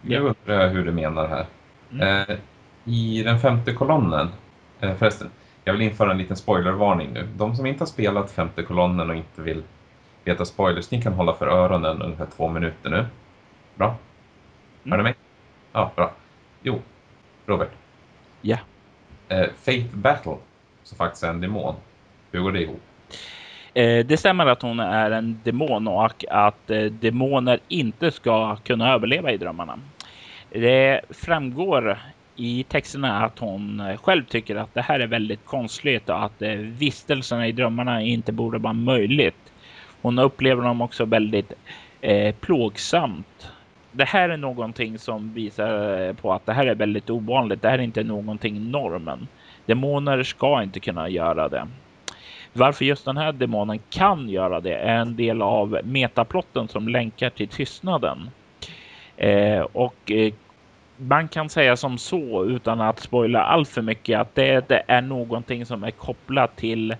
nu 0.01 0.17
undrar 0.17 0.63
jag 0.63 0.69
hur 0.69 0.85
du 0.85 0.91
menar 0.91 1.27
här. 1.27 1.45
Mm. 1.91 2.29
Eh, 2.29 2.37
I 2.85 3.23
den 3.23 3.39
femte 3.39 3.73
kolonnen, 3.73 4.29
eh, 4.79 4.95
förresten, 4.95 5.29
jag 5.63 5.73
vill 5.73 5.81
införa 5.81 6.11
en 6.11 6.17
liten 6.17 6.37
spoilervarning 6.37 7.13
nu. 7.13 7.27
De 7.35 7.55
som 7.55 7.65
inte 7.65 7.81
har 7.81 7.87
spelat 7.87 8.31
femte 8.31 8.63
kolonnen 8.63 9.09
och 9.09 9.15
inte 9.15 9.41
vill 9.41 9.63
veta 10.23 10.45
spoilers, 10.45 10.91
ni 10.91 11.01
kan 11.01 11.13
hålla 11.13 11.33
för 11.33 11.47
öronen 11.47 12.01
ungefär 12.01 12.27
två 12.37 12.49
minuter 12.49 12.89
nu. 12.89 13.05
Bra? 13.75 13.87
Mm. 13.87 14.91
Hör 14.91 14.97
du 14.97 15.03
mig? 15.03 15.15
Ja, 15.71 15.91
bra. 15.95 16.11
Jo, 16.61 16.81
Robert. 17.45 17.71
Ja. 18.41 18.57
Eh, 19.27 19.45
Faith 19.63 19.95
Battle, 19.95 20.37
som 20.83 20.97
faktiskt 20.97 21.23
är 21.23 21.29
en 21.29 21.41
demon. 21.41 21.75
Hur 22.31 22.41
går 22.41 22.51
det 22.51 22.61
ihop? 22.61 22.81
Eh, 23.73 24.05
det 24.05 24.17
stämmer 24.17 24.45
att 24.45 24.61
hon 24.61 24.79
är 24.79 25.11
en 25.11 25.39
demon 25.43 25.87
och 25.87 26.25
att 26.29 26.69
eh, 26.69 26.83
demoner 26.83 27.59
inte 27.67 28.11
ska 28.11 28.55
kunna 28.55 28.93
överleva 28.93 29.31
i 29.31 29.37
drömmarna. 29.37 29.79
Det 30.49 31.01
framgår 31.09 31.99
i 32.35 32.63
texterna 32.63 33.25
att 33.25 33.39
hon 33.39 33.79
eh, 33.79 33.97
själv 33.97 34.23
tycker 34.23 34.55
att 34.55 34.73
det 34.73 34.81
här 34.81 34.99
är 34.99 35.07
väldigt 35.07 35.45
konstigt 35.45 36.09
och 36.09 36.23
att 36.23 36.41
eh, 36.41 36.51
vistelserna 36.53 37.47
i 37.47 37.51
drömmarna 37.51 38.01
inte 38.01 38.31
borde 38.31 38.57
vara 38.57 38.73
möjligt. 38.73 39.51
Hon 40.01 40.19
upplever 40.19 40.63
dem 40.63 40.81
också 40.81 41.05
väldigt 41.05 41.53
eh, 42.01 42.35
plågsamt. 42.35 43.51
Det 43.91 44.05
här 44.05 44.29
är 44.29 44.37
någonting 44.37 44.99
som 44.99 45.33
visar 45.33 46.01
eh, 46.01 46.13
på 46.13 46.33
att 46.33 46.45
det 46.45 46.53
här 46.53 46.65
är 46.65 46.75
väldigt 46.75 47.09
ovanligt. 47.09 47.61
Det 47.61 47.69
här 47.69 47.79
är 47.79 47.83
inte 47.83 48.03
någonting 48.03 48.71
normen. 48.71 49.27
Demoner 49.65 50.23
ska 50.23 50.63
inte 50.63 50.79
kunna 50.79 51.09
göra 51.09 51.49
det. 51.49 51.67
Varför 52.53 52.85
just 52.85 53.05
den 53.05 53.17
här 53.17 53.31
demonen 53.31 53.79
kan 53.89 54.29
göra 54.29 54.59
det 54.59 54.75
är 54.75 54.97
en 54.97 55.15
del 55.15 55.41
av 55.41 55.79
metaplotten 55.83 56.67
som 56.67 56.87
länkar 56.87 57.29
till 57.29 57.47
tystnaden. 57.47 58.29
Eh, 59.17 59.61
och 59.61 60.11
eh, 60.11 60.33
man 60.97 61.27
kan 61.27 61.49
säga 61.49 61.77
som 61.77 61.97
så 61.97 62.45
utan 62.45 62.81
att 62.81 62.99
spoila 62.99 63.43
allt 63.43 63.69
för 63.69 63.81
mycket 63.81 64.19
att 64.19 64.35
det, 64.35 64.69
det, 64.69 64.83
är 64.87 65.01
någonting 65.01 65.65
som 65.65 65.83
är 65.83 65.91
kopplat 65.91 66.55
till 66.55 66.95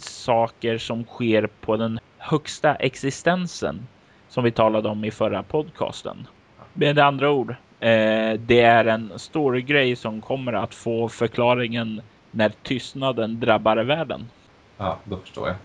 saker 0.00 0.78
som 0.78 1.04
sker 1.04 1.48
på 1.60 1.76
den 1.76 2.00
högsta 2.18 2.74
existensen 2.74 3.86
som 4.28 4.44
vi 4.44 4.50
talade 4.50 4.88
om 4.88 5.04
i 5.04 5.10
förra 5.10 5.42
podcasten. 5.42 6.26
Med 6.74 6.98
andra 6.98 7.30
ord, 7.30 7.50
eh, 7.80 8.32
det 8.38 8.60
är 8.60 8.84
en 8.84 9.12
stor 9.16 9.56
grej 9.56 9.96
som 9.96 10.20
kommer 10.20 10.52
att 10.52 10.74
få 10.74 11.08
förklaringen 11.08 12.02
när 12.30 12.52
tystnaden 12.62 13.40
drabbar 13.40 13.76
världen. 13.76 14.28
Ja, 14.76 14.96
då 15.04 15.16
förstår 15.16 15.48
jag. 15.48 15.56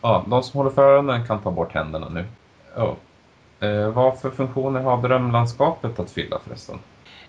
Ja, 0.00 0.24
de 0.26 0.42
som 0.42 0.58
håller 0.58 0.70
för 0.70 0.82
öronen 0.82 1.26
kan 1.26 1.42
ta 1.42 1.50
bort 1.50 1.72
händerna 1.72 2.08
nu. 2.08 2.24
Oh. 2.76 2.94
Eh, 3.68 3.88
vad 3.88 4.20
för 4.20 4.30
funktioner 4.30 4.80
har 4.80 5.02
drömlandskapet 5.02 6.00
att 6.00 6.10
fylla 6.10 6.38
förresten? 6.44 6.78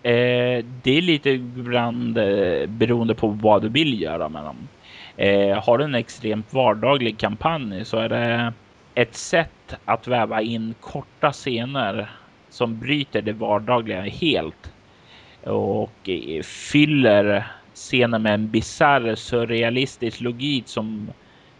Eh, 0.03 0.65
det 0.83 0.97
är 0.97 1.01
lite 1.01 1.37
grann 1.37 2.17
eh, 2.17 2.67
beroende 2.67 3.15
på 3.15 3.27
vad 3.27 3.61
du 3.61 3.69
vill 3.69 4.01
göra 4.01 4.29
med 4.29 4.43
dem. 4.43 4.67
Eh, 5.17 5.63
har 5.63 5.77
du 5.77 5.83
en 5.83 5.95
extremt 5.95 6.53
vardaglig 6.53 7.17
kampanj 7.19 7.85
så 7.85 7.97
är 7.97 8.09
det 8.09 8.53
ett 8.95 9.15
sätt 9.15 9.75
att 9.85 10.07
väva 10.07 10.41
in 10.41 10.75
korta 10.79 11.31
scener 11.31 12.11
som 12.49 12.79
bryter 12.79 13.21
det 13.21 13.33
vardagliga 13.33 14.01
helt 14.01 14.73
och 15.43 16.09
eh, 16.09 16.43
fyller 16.43 17.47
scenen 17.73 18.21
med 18.21 18.33
en 18.33 18.49
bisarr 18.49 19.15
surrealistisk 19.15 20.21
logik 20.21 20.67
som 20.67 21.11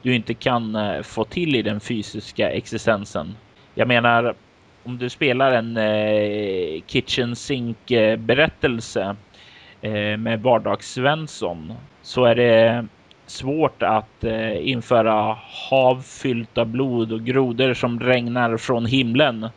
du 0.02 0.16
inte 0.16 0.34
kan 0.34 0.76
eh, 0.76 1.02
få 1.02 1.24
till 1.24 1.56
i 1.56 1.62
den 1.62 1.80
fysiska 1.80 2.50
existensen. 2.50 3.38
Jag 3.74 3.88
menar, 3.88 4.36
om 4.84 4.98
du 4.98 5.10
spelar 5.10 5.52
en 5.52 5.78
eh, 5.78 6.82
kitchen 6.88 7.36
sink 7.36 7.92
eh, 7.92 8.18
berättelse 8.18 9.16
eh, 9.82 10.18
med 10.18 10.42
vardagssvensson 10.42 11.74
så 12.02 12.26
är 12.26 12.36
det 12.36 12.88
svårt 13.26 13.84
att 13.84 14.24
eh, 14.24 14.70
införa 14.70 15.38
hav 15.70 16.02
fyllt 16.02 16.58
av 16.58 16.68
blod 16.68 17.12
och 17.12 17.26
grodor 17.26 17.74
som 17.74 18.00
regnar 18.00 18.58
från 18.58 18.86
himlen 18.86 19.50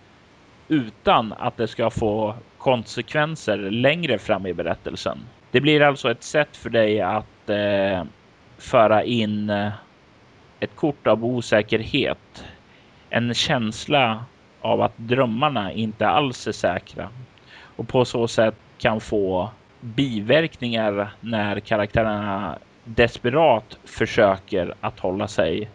utan 0.68 1.32
att 1.32 1.56
det 1.56 1.68
ska 1.68 1.90
få 1.90 2.34
konsekvenser 2.58 3.58
längre 3.58 4.18
fram 4.18 4.46
i 4.46 4.54
berättelsen. 4.54 5.18
Det 5.50 5.60
blir 5.60 5.82
alltså 5.82 6.10
ett 6.10 6.22
sätt 6.22 6.56
för 6.56 6.70
dig 6.70 7.00
att 7.00 7.50
eh, 7.50 8.04
föra 8.58 9.04
in 9.04 9.50
eh, 9.50 9.72
ett 10.60 10.76
kort 10.76 11.06
av 11.06 11.24
osäkerhet. 11.24 12.44
En 13.10 13.34
känsla 13.34 14.24
av 14.66 14.82
att 14.82 14.92
drömmarna 14.96 15.72
inte 15.72 16.08
alls 16.08 16.46
är 16.46 16.52
säkra 16.52 17.08
och 17.76 17.88
på 17.88 18.04
så 18.04 18.28
sätt 18.28 18.54
kan 18.78 19.00
få 19.00 19.50
biverkningar 19.80 21.12
när 21.20 21.60
karaktärerna 21.60 22.58
desperat 22.84 23.78
försöker 23.84 24.74
att 24.80 25.00
hålla 25.00 25.28
sig 25.28 25.70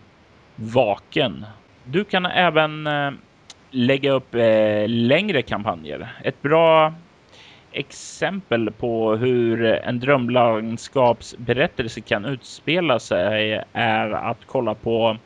vaken. 0.56 1.46
Du 1.84 2.04
kan 2.04 2.26
även 2.26 2.88
eh, 2.88 3.12
lägga 3.72 4.12
upp 4.12 4.36
eh, 4.36 4.88
längre 4.88 5.42
kampanjer. 5.42 6.08
Ett 6.24 6.42
bra 6.42 6.94
exempel 7.72 8.72
på 8.72 9.16
hur 9.16 9.66
en 9.66 10.00
drömlandskapsberättelse 10.00 12.02
kan 12.02 12.26
utspela 12.26 13.00
sig 13.00 13.64
är 13.74 14.12
att 14.12 14.46
kolla 14.46 14.76
på 14.76 15.18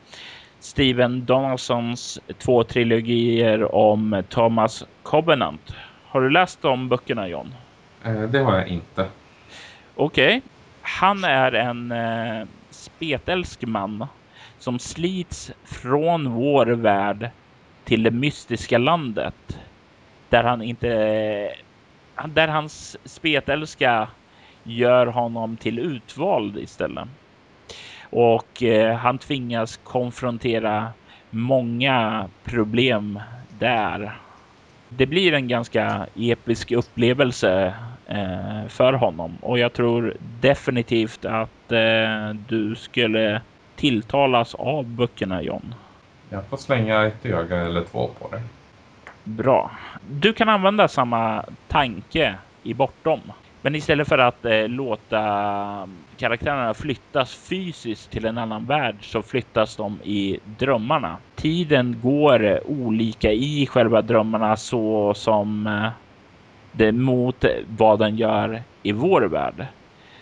Steven 0.60 1.24
Donaldsons 1.24 2.20
två 2.38 2.64
trilogier 2.64 3.74
om 3.74 4.22
Thomas 4.28 4.84
Covenant. 5.02 5.74
Har 6.04 6.20
du 6.20 6.30
läst 6.30 6.62
de 6.62 6.88
böckerna 6.88 7.28
John? 7.28 7.54
Eh, 8.04 8.22
det 8.22 8.38
har 8.38 8.58
jag 8.58 8.68
inte. 8.68 9.08
Okej. 9.94 10.36
Okay. 10.36 10.40
Han 10.82 11.24
är 11.24 11.52
en 11.52 11.92
eh, 11.92 12.46
spetälsk 12.70 13.62
man 13.62 14.06
som 14.58 14.78
slits 14.78 15.52
från 15.64 16.30
vår 16.30 16.66
värld 16.66 17.30
till 17.84 18.02
det 18.02 18.10
mystiska 18.10 18.78
landet 18.78 19.58
där 20.28 20.44
han 20.44 20.62
inte 20.62 20.88
där 22.24 22.48
hans 22.48 22.96
spetälska 23.04 24.08
gör 24.62 25.06
honom 25.06 25.56
till 25.56 25.78
utvald 25.78 26.58
istället. 26.58 27.08
Och 28.10 28.62
eh, 28.62 28.96
han 28.96 29.18
tvingas 29.18 29.76
konfrontera 29.76 30.88
många 31.30 32.28
problem 32.44 33.20
där. 33.58 34.18
Det 34.88 35.06
blir 35.06 35.32
en 35.32 35.48
ganska 35.48 36.06
episk 36.16 36.72
upplevelse 36.72 37.74
eh, 38.06 38.68
för 38.68 38.92
honom 38.92 39.36
och 39.40 39.58
jag 39.58 39.72
tror 39.72 40.14
definitivt 40.40 41.24
att 41.24 41.72
eh, 41.72 42.30
du 42.48 42.74
skulle 42.74 43.40
tilltalas 43.76 44.54
av 44.54 44.84
böckerna 44.84 45.42
John. 45.42 45.74
Jag 46.30 46.46
får 46.46 46.56
slänga 46.56 47.06
ett 47.06 47.26
öga 47.26 47.56
eller 47.56 47.84
två 47.84 48.10
på 48.18 48.28
det. 48.30 48.42
Bra. 49.24 49.70
Du 50.10 50.32
kan 50.32 50.48
använda 50.48 50.88
samma 50.88 51.44
tanke 51.68 52.34
i 52.62 52.74
Bortom. 52.74 53.20
Men 53.66 53.74
istället 53.74 54.08
för 54.08 54.18
att 54.18 54.44
eh, 54.44 54.68
låta 54.68 55.18
karaktärerna 56.16 56.74
flyttas 56.74 57.34
fysiskt 57.34 58.10
till 58.10 58.24
en 58.24 58.38
annan 58.38 58.66
värld 58.66 58.96
så 59.00 59.22
flyttas 59.22 59.76
de 59.76 59.98
i 60.02 60.38
drömmarna. 60.58 61.16
Tiden 61.34 62.00
går 62.02 62.44
eh, 62.44 62.58
olika 62.66 63.32
i 63.32 63.66
själva 63.66 64.02
drömmarna 64.02 64.56
så 64.56 65.14
som 65.14 65.66
eh, 65.66 65.88
det 66.72 66.92
mot 66.92 67.44
vad 67.78 67.98
den 67.98 68.16
gör 68.16 68.62
i 68.82 68.92
vår 68.92 69.22
värld. 69.22 69.66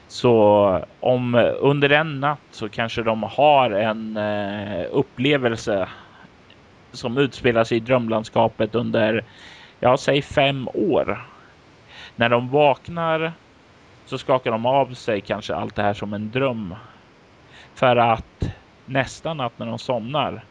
Så 0.08 0.80
om 1.00 1.34
eh, 1.34 1.52
under 1.58 1.90
en 1.90 2.20
natt 2.20 2.40
så 2.50 2.68
kanske 2.68 3.02
de 3.02 3.22
har 3.22 3.70
en 3.70 4.16
eh, 4.16 4.86
upplevelse 4.90 5.88
som 6.92 7.18
utspelar 7.18 7.64
sig 7.64 7.76
i 7.76 7.80
drömlandskapet 7.80 8.74
under, 8.74 9.24
ja, 9.80 9.96
säg 9.96 10.22
fem 10.22 10.68
år. 10.74 11.33
När 12.16 12.28
de 12.28 12.48
vaknar 12.48 13.32
så 14.06 14.18
skakar 14.18 14.50
de 14.50 14.66
av 14.66 14.94
sig 14.94 15.20
kanske 15.20 15.54
allt 15.54 15.74
det 15.74 15.82
här 15.82 15.94
som 15.94 16.14
en 16.14 16.30
dröm. 16.30 16.74
För 17.74 17.96
att 17.96 18.54
nästa 18.86 19.34
natt 19.34 19.52
när 19.56 19.66
de 19.66 19.78
somnar 19.78 20.44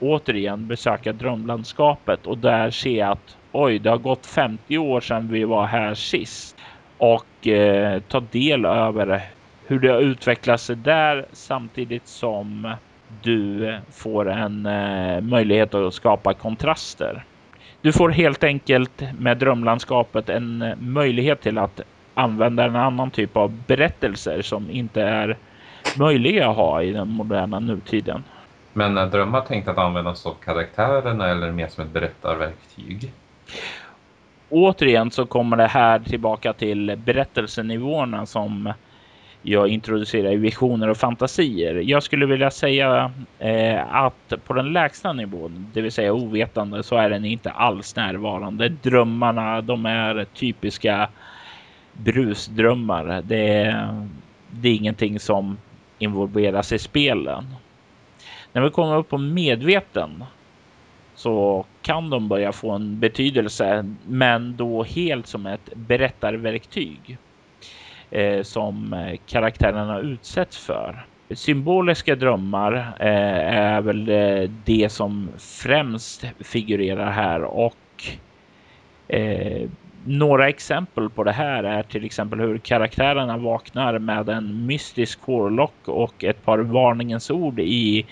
återigen 0.00 0.66
besöka 0.66 1.12
drömlandskapet 1.12 2.26
och 2.26 2.38
där 2.38 2.70
se 2.70 3.02
att 3.02 3.36
oj, 3.52 3.78
det 3.78 3.90
har 3.90 3.98
gått 3.98 4.26
50 4.26 4.78
år 4.78 5.00
sedan 5.00 5.28
vi 5.28 5.44
var 5.44 5.66
här 5.66 5.94
sist 5.94 6.56
och 6.98 7.46
eh, 7.46 8.00
ta 8.08 8.20
del 8.20 8.64
över 8.64 9.22
hur 9.66 9.80
det 9.80 9.88
har 9.88 10.00
utvecklat 10.00 10.60
sig 10.60 10.76
där 10.76 11.26
samtidigt 11.32 12.08
som 12.08 12.74
du 13.22 13.78
får 13.92 14.30
en 14.30 14.66
eh, 14.66 15.20
möjlighet 15.20 15.74
att 15.74 15.94
skapa 15.94 16.34
kontraster. 16.34 17.24
Du 17.80 17.92
får 17.92 18.08
helt 18.08 18.44
enkelt 18.44 19.02
med 19.18 19.38
drömlandskapet 19.38 20.28
en 20.28 20.62
eh, 20.62 20.76
möjlighet 20.76 21.40
till 21.40 21.58
att 21.58 21.80
använda 22.14 22.64
en 22.64 22.76
annan 22.76 23.10
typ 23.10 23.36
av 23.36 23.62
berättelser 23.66 24.42
som 24.42 24.70
inte 24.70 25.02
är 25.02 25.36
möjliga 25.98 26.48
att 26.50 26.56
ha 26.56 26.82
i 26.82 26.92
den 26.92 27.08
moderna 27.08 27.60
nutiden. 27.60 28.24
Men 28.72 28.98
är 28.98 29.06
drömmar 29.06 29.40
tänkt 29.40 29.68
att 29.68 29.78
användas 29.78 30.26
av 30.26 30.34
karaktärerna 30.44 31.28
eller 31.28 31.52
mer 31.52 31.68
som 31.68 31.84
ett 31.84 31.90
berättarverktyg? 31.90 33.12
Återigen 34.48 35.10
så 35.10 35.26
kommer 35.26 35.56
det 35.56 35.66
här 35.66 35.98
tillbaka 35.98 36.52
till 36.52 36.96
berättelsenivåerna 37.04 38.26
som 38.26 38.72
jag 39.48 39.68
introducerar 39.68 40.32
i 40.32 40.36
visioner 40.36 40.88
och 40.88 40.96
fantasier. 40.96 41.74
Jag 41.74 42.02
skulle 42.02 42.26
vilja 42.26 42.50
säga 42.50 43.12
eh, 43.38 43.94
att 43.94 44.32
på 44.44 44.52
den 44.52 44.72
lägsta 44.72 45.12
nivån, 45.12 45.70
det 45.72 45.80
vill 45.80 45.92
säga 45.92 46.12
ovetande, 46.12 46.82
så 46.82 46.96
är 46.96 47.10
den 47.10 47.24
inte 47.24 47.50
alls 47.50 47.96
närvarande. 47.96 48.68
Drömmarna, 48.68 49.60
de 49.60 49.86
är 49.86 50.24
typiska 50.24 51.08
brusdrömmar. 51.92 53.22
Det 53.24 53.48
är, 53.48 54.06
det 54.50 54.68
är 54.68 54.74
ingenting 54.74 55.20
som 55.20 55.58
involveras 55.98 56.72
i 56.72 56.78
spelen. 56.78 57.44
När 58.52 58.62
vi 58.62 58.70
kommer 58.70 58.96
upp 58.96 59.08
på 59.08 59.18
medveten 59.18 60.24
så 61.14 61.64
kan 61.82 62.10
de 62.10 62.28
börja 62.28 62.52
få 62.52 62.70
en 62.70 63.00
betydelse, 63.00 63.94
men 64.06 64.56
då 64.56 64.82
helt 64.82 65.26
som 65.26 65.46
ett 65.46 65.74
berättarverktyg 65.74 67.18
Eh, 68.10 68.42
som 68.42 68.92
eh, 68.92 69.18
karaktärerna 69.26 69.98
utsätts 70.00 70.58
för. 70.58 71.06
Symboliska 71.30 72.16
drömmar 72.16 72.72
eh, 73.00 73.56
är 73.56 73.80
väl 73.80 74.08
eh, 74.08 74.50
det 74.64 74.92
som 74.92 75.28
främst 75.38 76.24
figurerar 76.40 77.10
här 77.10 77.42
och 77.42 78.04
eh, 79.08 79.68
några 80.04 80.48
exempel 80.48 81.10
på 81.10 81.24
det 81.24 81.32
här 81.32 81.64
är 81.64 81.82
till 81.82 82.04
exempel 82.04 82.40
hur 82.40 82.58
karaktärerna 82.58 83.36
vaknar 83.36 83.98
med 83.98 84.28
en 84.28 84.66
mystisk 84.66 85.20
hårlock 85.22 85.88
och 85.88 86.24
ett 86.24 86.44
par 86.44 86.58
varningens 86.58 87.30
ord 87.30 87.60
i 87.60 88.06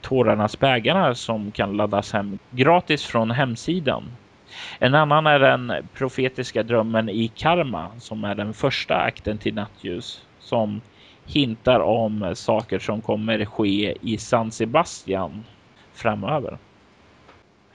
tårarnas 0.00 0.58
bägare 0.58 1.14
som 1.14 1.50
kan 1.50 1.76
laddas 1.76 2.12
hem 2.12 2.38
gratis 2.50 3.04
från 3.04 3.30
hemsidan. 3.30 4.04
En 4.78 4.94
annan 4.94 5.26
är 5.26 5.38
den 5.38 5.72
profetiska 5.94 6.62
drömmen 6.62 7.08
i 7.08 7.28
Karma 7.28 7.90
som 7.98 8.24
är 8.24 8.34
den 8.34 8.54
första 8.54 8.96
akten 8.96 9.38
till 9.38 9.54
Nattljus 9.54 10.22
som 10.38 10.80
hintar 11.26 11.80
om 11.80 12.32
saker 12.34 12.78
som 12.78 13.00
kommer 13.00 13.44
ske 13.44 13.96
i 14.02 14.18
San 14.18 14.50
Sebastian 14.50 15.44
framöver. 15.94 16.58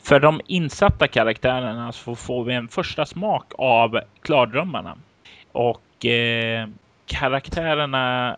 För 0.03 0.19
de 0.19 0.41
insatta 0.47 1.07
karaktärerna 1.07 1.91
så 1.91 2.15
får 2.15 2.43
vi 2.43 2.53
en 2.53 2.67
första 2.67 3.05
smak 3.05 3.51
av 3.57 3.99
klardrömmarna 4.21 4.97
och 5.51 6.05
eh, 6.05 6.67
karaktärerna 7.05 8.37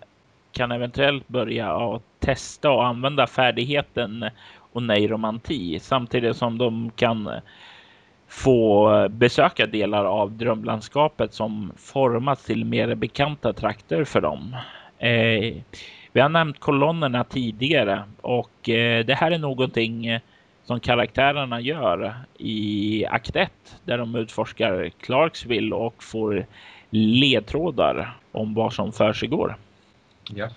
kan 0.51 0.71
eventuellt 0.71 1.27
börja 1.27 1.75
att 1.75 2.01
testa 2.19 2.71
och 2.71 2.85
använda 2.85 3.27
färdigheten 3.27 4.29
och 4.73 4.83
nejromanti 4.83 5.79
samtidigt 5.79 6.37
som 6.37 6.57
de 6.57 6.91
kan 6.95 7.29
få 8.35 8.93
eh, 8.95 9.07
besöka 9.07 9.65
delar 9.65 10.05
av 10.05 10.31
drömlandskapet 10.31 11.33
som 11.33 11.71
formats 11.77 12.45
till 12.45 12.65
mer 12.65 12.95
bekanta 12.95 13.53
trakter 13.53 14.03
för 14.03 14.21
dem. 14.21 14.55
Eh, 14.97 15.55
vi 16.11 16.21
har 16.21 16.29
nämnt 16.29 16.59
kolonnerna 16.59 17.23
tidigare 17.23 18.03
och 18.21 18.69
eh, 18.69 19.05
det 19.05 19.13
här 19.13 19.31
är 19.31 19.37
någonting 19.37 20.05
eh, 20.07 20.21
som 20.63 20.79
karaktärerna 20.79 21.59
gör 21.59 22.15
i 22.37 23.05
akt 23.05 23.35
1 23.35 23.51
där 23.85 23.97
de 23.97 24.15
utforskar 24.15 24.89
Clarksville 24.99 25.75
och 25.75 26.03
får 26.03 26.45
ledtrådar 26.89 28.17
om 28.31 28.53
vad 28.53 28.73
som 28.73 28.91
för 28.91 29.13
sig 29.13 29.27
går. 29.27 29.55
Ja. 30.33 30.49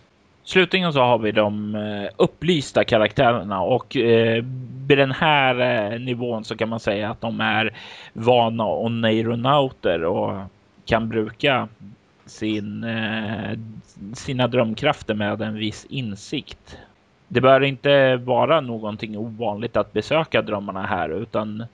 Slutligen 0.49 0.93
så 0.93 1.01
har 1.01 1.19
vi 1.19 1.33
de 1.33 1.75
eh, 1.75 2.11
upplysta 2.17 2.85
karaktärerna 2.85 3.61
och 3.61 3.97
eh, 3.97 4.45
vid 4.87 4.99
den 4.99 5.13
här 5.13 5.61
eh, 5.93 6.01
nivån 6.01 6.45
så 6.45 6.57
kan 6.57 6.69
man 6.69 6.81
säga 6.81 7.11
att 7.11 7.21
de 7.21 7.41
är 7.41 7.77
vana 8.13 8.65
och 8.65 8.93
neuronauter 8.93 10.05
och 10.05 10.43
kan 10.85 11.09
bruka 11.09 11.69
sin, 12.27 12.87
sina 14.15 14.49
drömkrafter 14.49 15.15
med 15.15 15.43
en 15.43 15.55
viss 15.55 15.87
insikt. 15.91 16.79
Det 17.29 17.41
bör 17.41 17.65
inte 17.65 18.17
vara 18.17 18.61
någonting 18.61 19.19
ovanligt 19.19 19.77
att 19.77 19.93
besöka 19.93 20.43
drömmarna 20.43 20.83
här 20.83 21.09
utan 21.09 21.65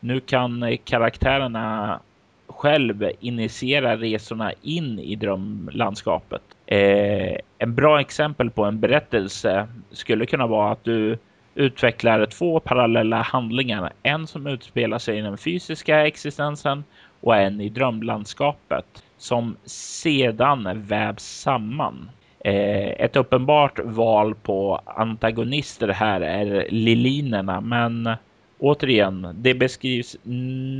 nu 0.00 0.20
kan 0.20 0.78
karaktärerna 0.84 2.00
själv 2.46 3.10
initiera 3.20 3.96
resorna 3.96 4.52
in 4.62 4.98
i 4.98 5.14
drömlandskapet. 5.14 6.42
Eh, 6.66 7.36
en 7.58 7.74
bra 7.74 8.00
exempel 8.00 8.50
på 8.50 8.64
en 8.64 8.80
berättelse 8.80 9.68
skulle 9.90 10.26
kunna 10.26 10.46
vara 10.46 10.72
att 10.72 10.84
du 10.84 11.18
utvecklar 11.54 12.26
två 12.26 12.60
parallella 12.60 13.22
handlingar. 13.22 13.92
En 14.02 14.26
som 14.26 14.46
utspelar 14.46 14.98
sig 14.98 15.18
i 15.18 15.20
den 15.20 15.38
fysiska 15.38 16.06
existensen 16.06 16.84
och 17.20 17.36
en 17.36 17.60
i 17.60 17.68
drömlandskapet 17.68 19.02
som 19.16 19.56
sedan 19.64 20.82
vävs 20.86 21.22
samman. 21.22 22.10
Eh, 22.44 22.88
ett 22.88 23.16
uppenbart 23.16 23.78
val 23.84 24.34
på 24.34 24.80
antagonister 24.84 25.88
här 25.88 26.20
är 26.20 26.66
lilinerna, 26.70 27.60
men 27.60 28.10
återigen, 28.58 29.28
det 29.34 29.54
beskrivs 29.54 30.16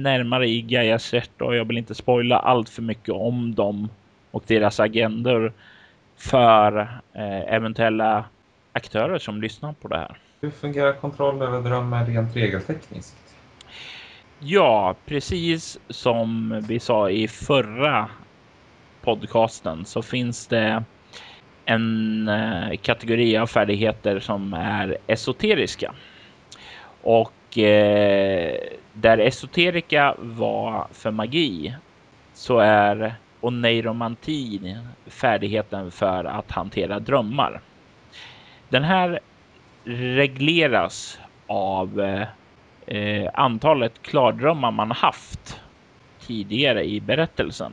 närmare 0.03 0.49
i 0.49 0.63
Gaia 0.63 0.99
Cert 0.99 1.41
och 1.41 1.57
jag 1.57 1.65
vill 1.65 1.79
inte 1.79 1.95
spoila 1.95 2.39
allt 2.39 2.69
för 2.69 2.83
mycket 2.83 3.15
om 3.15 3.55
dem 3.55 3.89
och 4.31 4.45
deras 4.47 4.81
agendor 4.81 5.53
för 6.19 7.01
eh, 7.13 7.55
eventuella 7.55 8.25
aktörer 8.73 9.19
som 9.19 9.41
lyssnar 9.41 9.73
på 9.73 9.89
det 9.89 9.97
här. 9.97 10.19
Hur 10.41 10.51
fungerar 10.51 10.93
kontroll 10.93 11.43
över 11.43 11.61
drömmar 11.61 12.07
rent 12.07 12.37
regeltekniskt? 12.37 13.17
Ja, 14.39 14.95
precis 15.07 15.79
som 15.89 16.61
vi 16.69 16.81
sa 16.81 17.11
i 17.11 17.29
förra 17.29 18.09
podcasten 19.01 19.85
så 19.85 20.03
finns 20.03 20.47
det 20.47 20.85
en 21.65 22.29
eh, 22.29 22.77
kategori 22.77 23.37
av 23.37 23.47
färdigheter 23.47 24.21
som 24.21 24.55
är 24.55 24.97
esoteriska. 25.07 25.95
Och 27.03 27.59
eh, 27.59 28.57
där 28.93 29.19
esoterika 29.19 30.15
var 30.19 30.87
för 30.93 31.11
magi 31.11 31.75
så 32.35 32.59
är 32.59 33.15
och 33.41 33.49
oneiromantin 33.49 34.79
färdigheten 35.07 35.91
för 35.91 36.25
att 36.25 36.51
hantera 36.51 37.01
drömmar. 37.01 37.61
Den 38.69 38.85
här 38.85 39.21
regleras 39.85 41.19
av 41.47 42.01
eh, 42.87 43.31
antalet 43.35 44.03
klardrömmar 44.03 44.71
man 44.71 44.91
haft 44.91 45.61
tidigare 46.21 46.85
i 46.85 47.01
berättelsen. 47.01 47.73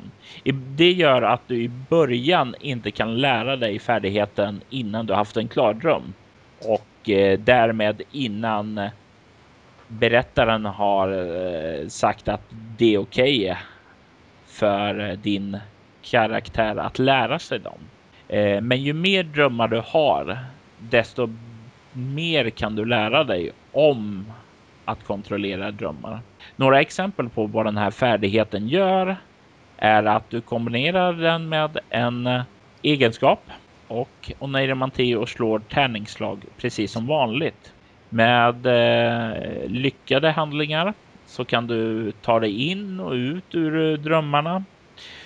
Det 0.75 0.91
gör 0.91 1.21
att 1.21 1.47
du 1.47 1.63
i 1.63 1.69
början 1.89 2.55
inte 2.59 2.91
kan 2.91 3.17
lära 3.17 3.55
dig 3.55 3.79
färdigheten 3.79 4.61
innan 4.69 5.05
du 5.05 5.13
haft 5.13 5.37
en 5.37 5.47
klardröm 5.47 6.13
och 6.61 7.09
eh, 7.09 7.39
därmed 7.39 8.01
innan 8.11 8.89
berättaren 9.87 10.65
har 10.65 11.09
eh, 11.11 11.87
sagt 11.87 12.27
att 12.27 12.41
det 12.77 12.93
är 12.93 12.97
okej 12.97 13.51
okay 13.51 13.57
för 14.55 15.09
eh, 15.09 15.17
din 15.17 15.57
karaktär 16.01 16.75
att 16.75 16.99
lära 16.99 17.39
sig 17.39 17.59
dem. 17.59 17.79
Eh, 18.27 18.61
men 18.61 18.83
ju 18.83 18.93
mer 18.93 19.23
drömmar 19.23 19.67
du 19.67 19.81
har, 19.85 20.37
desto 20.79 21.29
mer 21.93 22.49
kan 22.49 22.75
du 22.75 22.85
lära 22.85 23.23
dig 23.23 23.51
om 23.71 24.31
att 24.85 25.03
kontrollera 25.03 25.71
drömmar. 25.71 26.19
Några 26.55 26.81
exempel 26.81 27.29
på 27.29 27.45
vad 27.45 27.65
den 27.65 27.77
här 27.77 27.91
färdigheten 27.91 28.67
gör 28.67 29.17
är 29.77 30.03
att 30.03 30.29
du 30.29 30.41
kombinerar 30.41 31.13
den 31.13 31.49
med 31.49 31.77
en 31.89 32.27
eh, 32.27 32.41
egenskap 32.81 33.43
och 33.87 34.31
Oneiromanti 34.39 35.25
slår 35.27 35.59
tärningsslag 35.59 36.45
precis 36.57 36.91
som 36.91 37.07
vanligt. 37.07 37.73
Med 38.09 38.65
eh, 38.65 39.67
lyckade 39.67 40.31
handlingar 40.31 40.93
så 41.35 41.45
kan 41.45 41.67
du 41.67 42.11
ta 42.11 42.39
dig 42.39 42.69
in 42.71 42.99
och 42.99 43.11
ut 43.11 43.55
ur 43.55 43.91
eh, 43.91 43.97
drömmarna. 43.97 44.63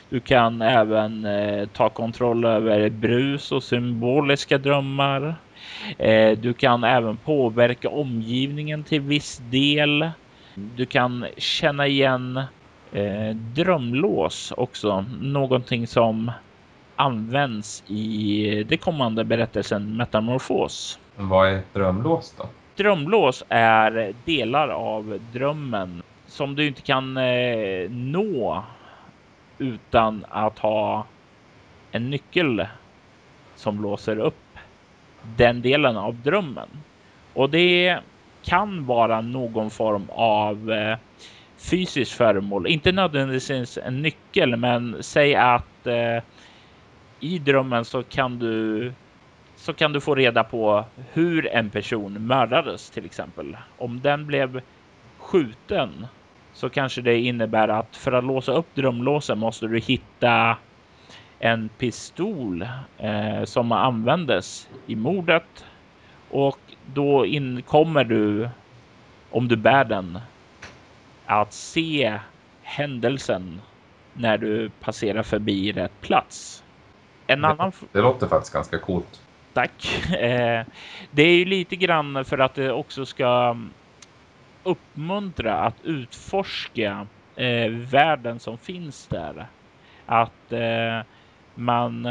Du 0.09 0.19
kan 0.19 0.61
även 0.61 1.25
eh, 1.25 1.67
ta 1.67 1.89
kontroll 1.89 2.45
över 2.45 2.89
brus 2.89 3.51
och 3.51 3.63
symboliska 3.63 4.57
drömmar. 4.57 5.35
Eh, 5.97 6.37
du 6.37 6.53
kan 6.53 6.83
även 6.83 7.17
påverka 7.17 7.89
omgivningen 7.89 8.83
till 8.83 9.01
viss 9.01 9.41
del. 9.51 10.11
Du 10.55 10.85
kan 10.85 11.25
känna 11.37 11.87
igen 11.87 12.37
eh, 12.91 13.35
drömlås 13.35 14.53
också, 14.57 15.05
någonting 15.21 15.87
som 15.87 16.31
används 16.95 17.83
i 17.87 18.59
eh, 18.59 18.65
det 18.67 18.77
kommande 18.77 19.23
berättelsen 19.23 19.97
Metamorfos. 19.97 20.99
Vad 21.15 21.49
är 21.49 21.57
ett 21.57 21.73
drömlås 21.73 22.35
då? 22.37 22.45
Drömlås 22.79 23.43
är 23.49 24.13
delar 24.25 24.69
av 24.69 25.19
drömmen 25.33 26.03
som 26.27 26.55
du 26.55 26.67
inte 26.67 26.81
kan 26.81 27.17
eh, 27.17 27.89
nå 27.89 28.63
utan 29.57 30.25
att 30.29 30.59
ha 30.59 31.05
en 31.91 32.09
nyckel 32.09 32.67
som 33.55 33.81
låser 33.81 34.19
upp 34.19 34.57
den 35.37 35.61
delen 35.61 35.97
av 35.97 36.15
drömmen. 36.15 36.69
Och 37.33 37.49
det 37.49 37.99
kan 38.43 38.85
vara 38.85 39.21
någon 39.21 39.69
form 39.69 40.05
av 40.09 40.71
eh, 40.71 40.97
fysiskt 41.57 42.11
föremål, 42.11 42.67
inte 42.67 42.91
nödvändigtvis 42.91 43.77
en 43.77 44.01
nyckel, 44.01 44.55
men 44.55 45.03
säg 45.03 45.35
att 45.35 45.87
eh, 45.87 46.23
i 47.19 47.39
drömmen 47.39 47.85
så 47.85 48.03
kan 48.03 48.39
du 48.39 48.93
så 49.59 49.73
kan 49.73 49.93
du 49.93 50.01
få 50.01 50.15
reda 50.15 50.43
på 50.43 50.85
hur 51.13 51.47
en 51.47 51.69
person 51.69 52.27
mördades 52.27 52.89
till 52.89 53.05
exempel. 53.05 53.57
Om 53.77 54.01
den 54.01 54.25
blev 54.25 54.61
skjuten 55.17 56.07
så 56.53 56.69
kanske 56.69 57.01
det 57.01 57.19
innebär 57.19 57.67
att 57.67 57.95
för 57.95 58.11
att 58.11 58.23
låsa 58.23 58.51
upp 58.51 58.75
drömlåsen 58.75 59.39
måste 59.39 59.67
du 59.67 59.79
hitta 59.79 60.57
en 61.39 61.69
pistol 61.69 62.61
eh, 62.97 63.43
som 63.43 63.71
användes 63.71 64.69
i 64.87 64.95
mordet 64.95 65.65
och 66.29 66.59
då 66.85 67.25
kommer 67.65 68.03
du 68.03 68.49
om 69.31 69.47
du 69.47 69.55
bär 69.55 69.85
den 69.85 70.19
att 71.25 71.53
se 71.53 72.19
händelsen 72.61 73.61
när 74.13 74.37
du 74.37 74.69
passerar 74.69 75.23
förbi 75.23 75.71
rätt 75.71 76.01
plats. 76.01 76.63
En 77.27 77.45
annan... 77.45 77.71
det 77.91 78.01
låter 78.01 78.27
faktiskt 78.27 78.53
ganska 78.53 78.79
coolt. 78.79 79.21
Tack. 79.53 80.05
Eh, 80.13 80.65
det 81.11 81.23
är 81.23 81.35
ju 81.35 81.45
lite 81.45 81.75
grann 81.75 82.25
för 82.25 82.37
att 82.37 82.55
det 82.55 82.71
också 82.71 83.05
ska 83.05 83.57
uppmuntra 84.63 85.53
att 85.53 85.75
utforska 85.83 87.07
eh, 87.35 87.69
världen 87.69 88.39
som 88.39 88.57
finns 88.57 89.07
där. 89.07 89.47
Att 90.05 90.51
eh, 90.51 91.01
man 91.55 92.01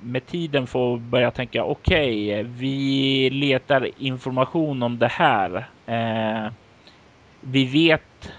med 0.00 0.26
tiden 0.26 0.66
får 0.66 0.98
börja 0.98 1.30
tänka 1.30 1.64
okej, 1.64 2.40
okay, 2.40 2.42
vi 2.42 3.30
letar 3.30 3.90
information 3.98 4.82
om 4.82 4.98
det 4.98 5.08
här. 5.08 5.64
Vi 7.40 7.64
vet 7.64 8.32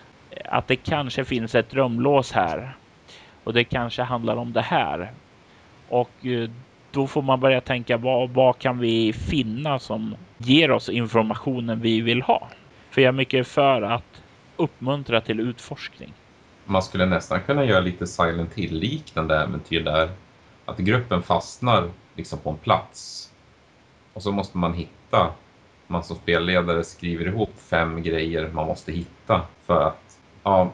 att 0.45 0.67
det 0.67 0.75
kanske 0.75 1.25
finns 1.25 1.55
ett 1.55 1.69
drömlås 1.69 2.31
här 2.31 2.75
och 3.43 3.53
det 3.53 3.63
kanske 3.63 4.03
handlar 4.03 4.35
om 4.35 4.53
det 4.53 4.61
här. 4.61 5.11
Och 5.89 6.11
då 6.91 7.07
får 7.07 7.21
man 7.21 7.39
börja 7.39 7.61
tänka 7.61 7.97
vad, 7.97 8.29
vad 8.29 8.59
kan 8.59 8.79
vi 8.79 9.13
finna 9.13 9.79
som 9.79 10.15
ger 10.37 10.71
oss 10.71 10.89
informationen 10.89 11.81
vi 11.81 12.01
vill 12.01 12.21
ha? 12.21 12.47
För 12.89 13.01
jag 13.01 13.07
är 13.07 13.13
mycket 13.13 13.47
för 13.47 13.81
att 13.81 14.21
uppmuntra 14.57 15.21
till 15.21 15.39
utforskning. 15.39 16.13
Man 16.65 16.83
skulle 16.83 17.05
nästan 17.05 17.41
kunna 17.41 17.65
göra 17.65 17.79
lite 17.79 18.07
Silent 18.07 18.53
Hill-liknande 18.53 19.35
äventyr 19.35 19.83
där. 19.83 20.09
Att 20.65 20.77
gruppen 20.77 21.23
fastnar 21.23 21.89
liksom 22.15 22.39
på 22.39 22.49
en 22.49 22.57
plats. 22.57 23.29
Och 24.13 24.23
så 24.23 24.31
måste 24.31 24.57
man 24.57 24.73
hitta, 24.73 25.33
man 25.87 26.03
som 26.03 26.15
spelledare 26.15 26.83
skriver 26.83 27.27
ihop 27.27 27.53
fem 27.57 28.03
grejer 28.03 28.49
man 28.53 28.67
måste 28.67 28.91
hitta 28.91 29.41
för 29.65 29.81
att 29.81 30.19
ja, 30.43 30.71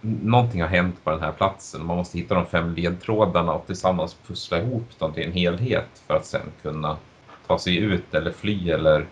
någonting 0.00 0.62
har 0.62 0.68
hänt 0.68 1.04
på 1.04 1.10
den 1.10 1.20
här 1.20 1.32
platsen. 1.32 1.86
Man 1.86 1.96
måste 1.96 2.18
hitta 2.18 2.34
de 2.34 2.46
fem 2.46 2.74
ledtrådarna 2.74 3.52
och 3.52 3.66
tillsammans 3.66 4.16
pussla 4.26 4.58
ihop 4.58 4.98
dem 4.98 5.12
till 5.12 5.22
en 5.22 5.32
helhet 5.32 6.02
för 6.06 6.16
att 6.16 6.26
sen 6.26 6.52
kunna 6.62 6.96
ta 7.46 7.58
sig 7.58 7.76
ut 7.76 8.14
eller 8.14 8.32
fly 8.32 8.70
eller 8.70 9.06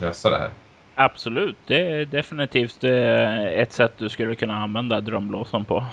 lösa 0.00 0.30
det 0.30 0.38
här. 0.38 0.50
Absolut, 0.94 1.56
det 1.66 1.80
är 1.80 2.04
definitivt 2.04 2.84
eh, 2.84 3.44
ett 3.44 3.72
sätt 3.72 3.92
du 3.98 4.08
skulle 4.08 4.34
kunna 4.34 4.56
använda 4.56 5.00
drömblåsan 5.00 5.64
på. 5.64 5.84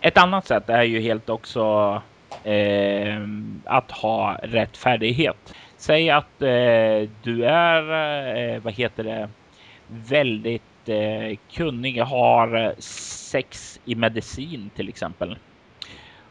Ett 0.00 0.18
annat 0.18 0.46
sätt 0.46 0.68
är 0.68 0.82
ju 0.82 1.00
helt 1.00 1.28
också 1.28 1.62
eh, 2.44 3.20
att 3.64 3.90
ha 3.90 4.38
rätt 4.42 4.76
färdighet. 4.76 5.54
Säg 5.76 6.10
att 6.10 6.42
eh, 6.42 7.08
du 7.22 7.44
är, 7.44 7.82
eh, 8.36 8.60
vad 8.60 8.72
heter 8.72 9.04
det, 9.04 9.28
väldigt 9.86 10.62
eh, 10.86 11.38
kunnig, 11.52 12.00
har 12.00 12.74
sex 12.78 13.80
i 13.84 13.94
medicin 13.94 14.70
till 14.76 14.88
exempel. 14.88 15.36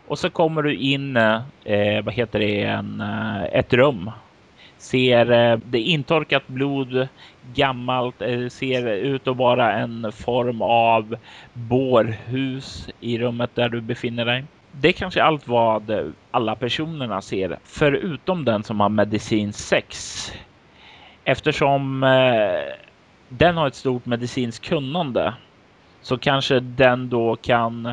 Och 0.07 0.19
så 0.19 0.29
kommer 0.29 0.61
du 0.61 0.75
in, 0.75 1.17
eh, 1.17 1.41
eh 1.63 2.03
vad 2.03 2.13
heter 2.13 2.39
det, 2.39 2.61
en, 2.61 3.01
eh, 3.01 3.43
ett 3.43 3.73
rum 3.73 4.11
ser 4.77 5.31
eh, 5.31 5.59
det 5.65 5.79
intorkat 5.79 6.47
blod, 6.47 7.07
gammalt, 7.53 8.21
eh, 8.21 8.47
ser 8.47 8.87
ut 8.87 9.27
att 9.27 9.37
vara 9.37 9.73
en 9.73 10.11
form 10.11 10.61
av 10.61 11.15
bårhus 11.53 12.89
i 12.99 13.17
rummet 13.17 13.55
där 13.55 13.69
du 13.69 13.81
befinner 13.81 14.25
dig. 14.25 14.43
Det 14.71 14.87
är 14.87 14.93
kanske 14.93 15.23
allt 15.23 15.47
vad 15.47 16.13
alla 16.31 16.55
personerna 16.55 17.21
ser, 17.21 17.59
förutom 17.63 18.45
den 18.45 18.63
som 18.63 18.79
har 18.79 18.89
medicin 18.89 19.53
6. 19.53 20.33
Eftersom 21.23 22.03
eh, 22.03 22.86
den 23.29 23.57
har 23.57 23.67
ett 23.67 23.75
stort 23.75 24.05
medicinskt 24.05 24.65
kunnande 24.65 25.33
så 26.01 26.17
kanske 26.17 26.59
den 26.59 27.09
då 27.09 27.35
kan 27.35 27.85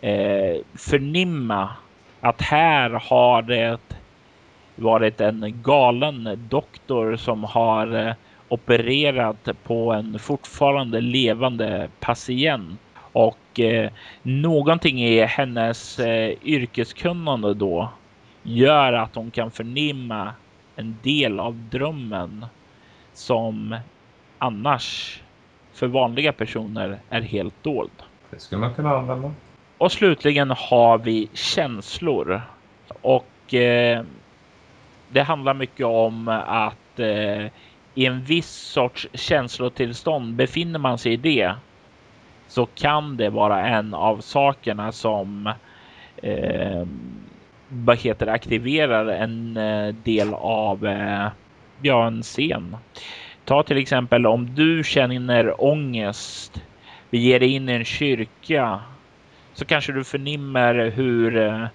eh, 0.00 0.56
förnimma 0.74 1.70
att 2.20 2.42
här 2.42 2.90
har 2.90 3.42
det 3.42 3.78
varit 4.76 5.20
en 5.20 5.62
galen 5.62 6.46
doktor 6.50 7.16
som 7.16 7.44
har 7.44 8.06
eh, 8.06 8.14
opererat 8.48 9.48
på 9.64 9.92
en 9.92 10.18
fortfarande 10.18 11.00
levande 11.00 11.88
patient. 12.00 12.80
Och 13.12 13.60
eh, 13.60 13.90
någonting 14.22 15.04
i 15.04 15.24
hennes 15.24 15.98
eh, 15.98 16.34
yrkeskunnande 16.42 17.54
då 17.54 17.88
gör 18.42 18.92
att 18.92 19.14
hon 19.14 19.30
kan 19.30 19.50
förnimma 19.50 20.32
en 20.76 20.96
del 21.02 21.40
av 21.40 21.54
drömmen 21.70 22.46
som 23.14 23.76
annars 24.38 25.20
för 25.72 25.86
vanliga 25.86 26.32
personer 26.32 26.98
är 27.10 27.20
helt 27.20 27.62
dold. 27.62 27.90
Det 28.30 28.38
skulle 28.38 28.60
man 28.60 28.74
kunna 28.74 28.90
använda. 28.90 29.32
Och 29.78 29.92
slutligen 29.92 30.50
har 30.50 30.98
vi 30.98 31.28
känslor. 31.32 32.42
Och 33.00 33.54
eh, 33.54 34.02
det 35.08 35.22
handlar 35.22 35.54
mycket 35.54 35.86
om 35.86 36.28
att 36.46 36.98
eh, 36.98 37.46
i 37.94 38.06
en 38.06 38.22
viss 38.22 38.50
sorts 38.50 39.08
känslotillstånd 39.14 40.34
befinner 40.34 40.78
man 40.78 40.98
sig 40.98 41.12
i 41.12 41.16
det 41.16 41.54
så 42.48 42.66
kan 42.66 43.16
det 43.16 43.30
vara 43.30 43.66
en 43.66 43.94
av 43.94 44.20
sakerna 44.20 44.92
som 44.92 45.52
eh, 46.16 46.86
vad 47.68 47.98
heter 47.98 48.26
aktiverar 48.26 49.06
en 49.06 49.56
eh, 49.56 49.94
del 49.94 50.34
av 50.34 50.86
eh, 50.86 51.28
ja, 51.82 52.06
en 52.06 52.22
scen. 52.22 52.76
Ta 53.48 53.62
till 53.62 53.78
exempel 53.78 54.26
om 54.26 54.54
du 54.54 54.84
känner 54.84 55.64
ångest, 55.64 56.62
vi 57.10 57.18
ger 57.18 57.40
dig 57.40 57.48
in 57.48 57.68
i 57.68 57.72
en 57.72 57.84
kyrka, 57.84 58.80
så 59.54 59.64
kanske 59.64 59.92
du 59.92 60.04
förnimmer 60.04 60.90
hur 60.90 61.36
eh, 61.36 61.66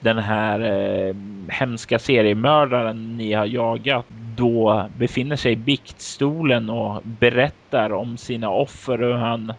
den 0.00 0.18
här 0.18 0.60
eh, 0.60 1.14
hemska 1.48 1.98
seriemördaren 1.98 3.16
ni 3.16 3.32
har 3.32 3.46
jagat 3.46 4.06
då 4.36 4.88
befinner 4.96 5.36
sig 5.36 5.52
i 5.52 5.56
biktstolen 5.56 6.70
och 6.70 7.02
berättar 7.02 7.92
om 7.92 8.16
sina 8.16 8.50
offer 8.50 9.02
och 9.02 9.18
han, 9.18 9.52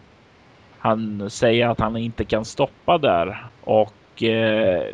han 0.78 1.30
säger 1.30 1.68
att 1.68 1.80
han 1.80 1.96
inte 1.96 2.24
kan 2.24 2.44
stoppa 2.44 2.98
där 2.98 3.46
och 3.64 4.22
eh, 4.22 4.84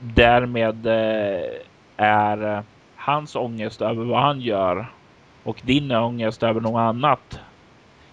därmed 0.00 0.86
eh, 0.86 1.50
är 1.96 2.62
hans 2.96 3.36
ångest 3.36 3.82
över 3.82 4.04
vad 4.04 4.22
han 4.22 4.40
gör 4.40 4.86
och 5.44 5.60
din 5.62 5.92
ångest 5.92 6.42
över 6.42 6.60
något 6.60 6.78
annat 6.78 7.40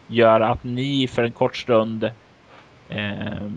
gör 0.08 0.42
att 0.42 0.64
ni 0.64 1.08
för 1.08 1.24
en 1.24 1.32
kort 1.32 1.56
stund 1.56 2.12
eh, 2.90 3.50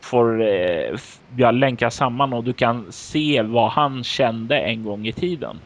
får 0.00 0.42
eh, 0.42 0.98
ja, 1.36 1.50
länka 1.50 1.90
samman 1.90 2.32
och 2.32 2.44
du 2.44 2.52
kan 2.52 2.92
se 2.92 3.42
vad 3.42 3.70
han 3.70 4.04
kände 4.04 4.58
en 4.58 4.84
gång 4.84 5.06
i 5.06 5.12
tiden. 5.12 5.60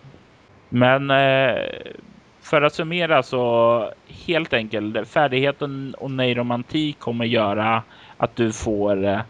Men 0.68 1.10
eh, 1.10 1.62
för 2.42 2.62
att 2.62 2.74
summera 2.74 3.22
så 3.22 3.92
helt 4.26 4.52
enkelt 4.52 5.08
färdigheten 5.08 5.94
och 5.98 6.10
neuromantik 6.10 6.98
kommer 6.98 7.24
göra 7.24 7.82
att 8.16 8.36
du 8.36 8.52
får 8.52 9.04
eh, 9.04 9.20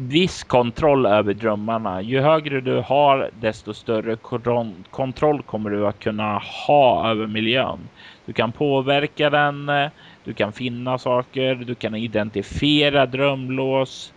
viss 0.00 0.44
kontroll 0.44 1.06
över 1.06 1.34
drömmarna. 1.34 2.02
Ju 2.02 2.20
högre 2.20 2.60
du 2.60 2.80
har, 2.80 3.30
desto 3.40 3.74
större 3.74 4.16
kontroll 4.90 5.42
kommer 5.42 5.70
du 5.70 5.86
att 5.86 5.98
kunna 5.98 6.42
ha 6.66 7.10
över 7.10 7.26
miljön. 7.26 7.78
Du 8.26 8.32
kan 8.32 8.52
påverka 8.52 9.30
den. 9.30 9.70
Du 10.24 10.32
kan 10.32 10.52
finna 10.52 10.98
saker. 10.98 11.54
Du 11.54 11.74
kan 11.74 11.94
identifiera 11.94 13.06
drömlås 13.06 14.12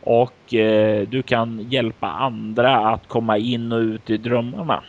och 0.00 0.54
eh, 0.54 1.08
du 1.08 1.22
kan 1.22 1.66
hjälpa 1.70 2.06
andra 2.06 2.88
att 2.88 3.08
komma 3.08 3.38
in 3.38 3.72
och 3.72 3.80
ut 3.80 4.10
i 4.10 4.16
drömmarna. 4.16 4.82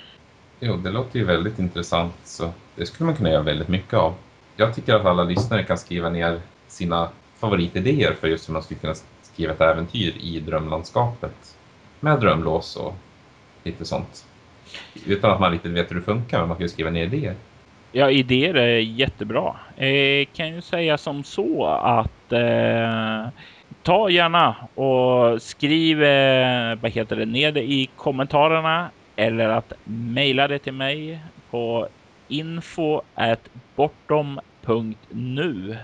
Jo, 0.59 0.77
det 0.77 0.91
låter 0.91 1.19
ju 1.19 1.25
väldigt 1.25 1.59
intressant 1.59 2.15
så 2.23 2.51
det 2.75 2.85
skulle 2.85 3.05
man 3.05 3.15
kunna 3.15 3.29
göra 3.29 3.43
väldigt 3.43 3.67
mycket 3.67 3.93
av. 3.93 4.13
Jag 4.55 4.75
tycker 4.75 4.95
att 4.95 5.05
alla 5.05 5.23
lyssnare 5.23 5.63
kan 5.63 5.77
skriva 5.77 6.09
ner 6.09 6.39
sina 6.67 7.09
favoritidéer 7.39 8.13
för 8.13 8.27
just 8.27 8.49
hur 8.49 8.53
man 8.53 8.63
skulle 8.63 8.79
kunna 8.79 8.95
skriva 9.33 9.53
ett 9.53 9.61
äventyr 9.61 10.13
i 10.19 10.39
drömlandskapet 10.39 11.57
med 11.99 12.19
drömlås 12.19 12.75
och 12.75 12.95
lite 13.63 13.85
sånt. 13.85 14.25
Utan 15.05 15.31
att 15.31 15.39
man 15.39 15.51
riktigt 15.51 15.71
vet 15.71 15.91
hur 15.91 15.95
det 15.95 16.01
funkar, 16.01 16.39
men 16.39 16.47
man 16.47 16.57
kan 16.57 16.65
ju 16.65 16.69
skriva 16.69 16.89
ner 16.89 17.03
idéer. 17.03 17.35
Ja, 17.91 18.11
idéer 18.11 18.53
är 18.53 18.79
jättebra. 18.79 19.55
Eh, 19.77 20.27
kan 20.33 20.55
ju 20.55 20.61
säga 20.61 20.97
som 20.97 21.23
så 21.23 21.65
att 21.67 22.31
eh, 22.31 23.27
ta 23.83 24.09
gärna 24.09 24.55
och 24.75 25.41
skriv 25.41 26.03
eh, 26.03 26.75
vad 26.75 26.91
heter 26.91 27.15
det, 27.15 27.25
ner 27.25 27.51
det 27.51 27.63
i 27.63 27.89
kommentarerna 27.95 28.89
eller 29.15 29.49
att 29.49 29.73
mejla 29.83 30.47
det 30.47 30.59
till 30.59 30.73
mig 30.73 31.19
på 31.49 31.87
info 32.27 33.01
bortom.nu. 33.75 35.77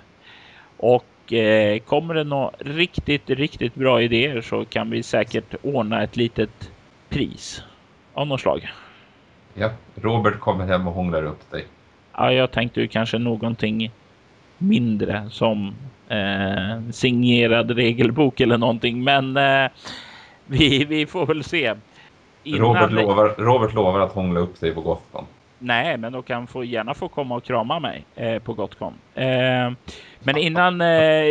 Och 0.78 1.06
eh, 1.34 1.80
kommer 1.80 2.14
det 2.14 2.24
några 2.24 2.52
riktigt, 2.60 3.30
riktigt 3.30 3.76
bra 3.76 4.02
idéer 4.02 4.42
så 4.42 4.66
kan 4.66 4.90
vi 4.90 5.04
säkert 5.04 5.56
ordna 5.62 6.04
ett 6.04 6.18
litet 6.18 6.72
pris 7.10 7.64
av 8.14 8.28
något 8.28 8.42
slag. 8.42 8.72
Ja, 9.54 9.70
Robert 9.96 10.40
kommer 10.40 10.66
hem 10.66 10.88
och 10.88 10.94
hånglar 10.94 11.24
upp 11.24 11.52
dig. 11.52 11.66
Ja, 12.18 12.32
jag 12.32 12.52
tänkte 12.52 12.82
ju 12.82 12.88
kanske 12.88 13.18
någonting 13.18 13.92
mindre 14.58 15.30
som 15.30 15.76
eh, 16.10 16.92
signerad 16.92 17.72
regelbok 17.72 18.40
eller 18.40 18.58
någonting. 18.58 19.04
Men 19.04 19.38
eh, 19.38 19.72
vi, 20.46 20.86
vi 20.86 21.06
får 21.06 21.26
väl 21.26 21.44
se. 21.44 21.74
Innan... 22.44 22.62
Robert, 22.62 22.92
lovar, 22.92 23.36
Robert 23.38 23.74
lovar 23.74 24.00
att 24.00 24.12
hångla 24.12 24.40
upp 24.40 24.60
dig 24.60 24.74
på 24.74 24.82
Gothcon. 24.82 25.26
Nej, 25.60 25.98
men 25.98 26.14
då 26.14 26.22
kan 26.22 26.48
få 26.48 26.64
gärna 26.64 26.94
få 26.94 27.08
komma 27.08 27.36
och 27.36 27.44
krama 27.44 27.80
mig 27.80 28.06
eh, 28.16 28.40
på 28.40 28.54
Gothcon. 28.54 28.94
Eh, 29.14 29.72
men 30.24 30.38
innan 30.38 30.82
eh, 30.82 31.26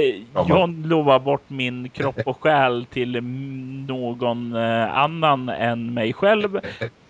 John 0.49 0.83
lovar 0.87 1.18
bort 1.18 1.51
min 1.51 1.89
kropp 1.89 2.20
och 2.27 2.43
själ 2.43 2.87
till 2.91 3.22
någon 3.89 4.57
eh, 4.57 4.99
annan 4.99 5.49
än 5.49 5.95
mig 5.95 6.12
själv 6.12 6.61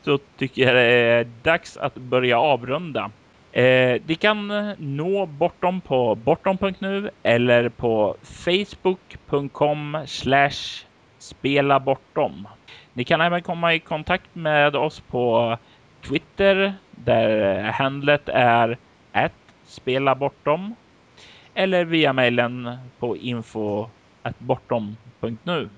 så 0.02 0.18
tycker 0.38 0.62
jag 0.62 0.74
det 0.74 0.82
är 0.82 1.26
dags 1.42 1.76
att 1.76 1.94
börja 1.94 2.38
avrunda. 2.38 3.10
Eh, 3.52 4.00
de 4.06 4.14
kan 4.14 4.72
nå 4.78 5.26
Bortom 5.26 5.80
på 5.80 6.14
bortom.nu 6.14 7.10
eller 7.22 7.68
på 7.68 8.16
facebook.com 8.22 9.98
spela 11.18 11.80
bortom. 11.80 12.48
Ni 12.92 13.04
kan 13.04 13.20
även 13.20 13.42
komma 13.42 13.74
i 13.74 13.80
kontakt 13.80 14.34
med 14.34 14.76
oss 14.76 15.00
på 15.00 15.56
Twitter 16.08 16.74
där 16.90 17.62
handlet 17.62 18.28
är 18.28 18.78
att 19.12 19.32
spela 19.66 20.14
bortom 20.14 20.74
eller 21.54 21.84
via 21.84 22.12
mejlen 22.12 22.76
på 22.98 23.16
info 23.16 23.86
bortom.nu. 24.38 25.68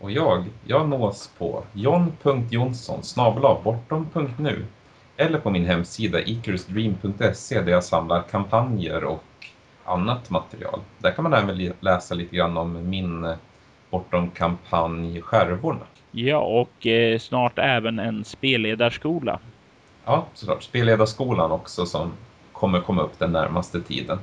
Och 0.00 0.10
jag, 0.10 0.44
jag 0.66 0.88
nås 0.88 1.30
på 1.38 1.64
john.jonsson 1.72 3.00
bortom.nu 3.64 4.64
eller 5.16 5.38
på 5.38 5.50
min 5.50 5.66
hemsida 5.66 6.20
icarusdream.se 6.20 7.60
där 7.60 7.72
jag 7.72 7.84
samlar 7.84 8.22
kampanjer 8.22 9.04
och 9.04 9.24
annat 9.84 10.30
material. 10.30 10.80
Där 10.98 11.10
kan 11.10 11.22
man 11.22 11.34
även 11.34 11.72
läsa 11.80 12.14
lite 12.14 12.36
grann 12.36 12.56
om 12.56 12.90
min 12.90 13.24
eh, 13.24 13.34
Bortom 13.90 14.30
kampanj 14.30 15.20
Skärvorna. 15.20 15.86
Ja, 16.10 16.38
och 16.38 16.86
eh, 16.86 17.18
snart 17.18 17.58
även 17.58 17.98
en 17.98 18.24
spelledarskola. 18.24 19.38
Ja, 20.04 20.26
såklart. 20.34 20.62
Spelledarskolan 20.62 21.52
också 21.52 21.86
som 21.86 22.12
kommer 22.52 22.80
komma 22.80 23.02
upp 23.02 23.18
den 23.18 23.32
närmaste 23.32 23.80
tiden. 23.80 24.18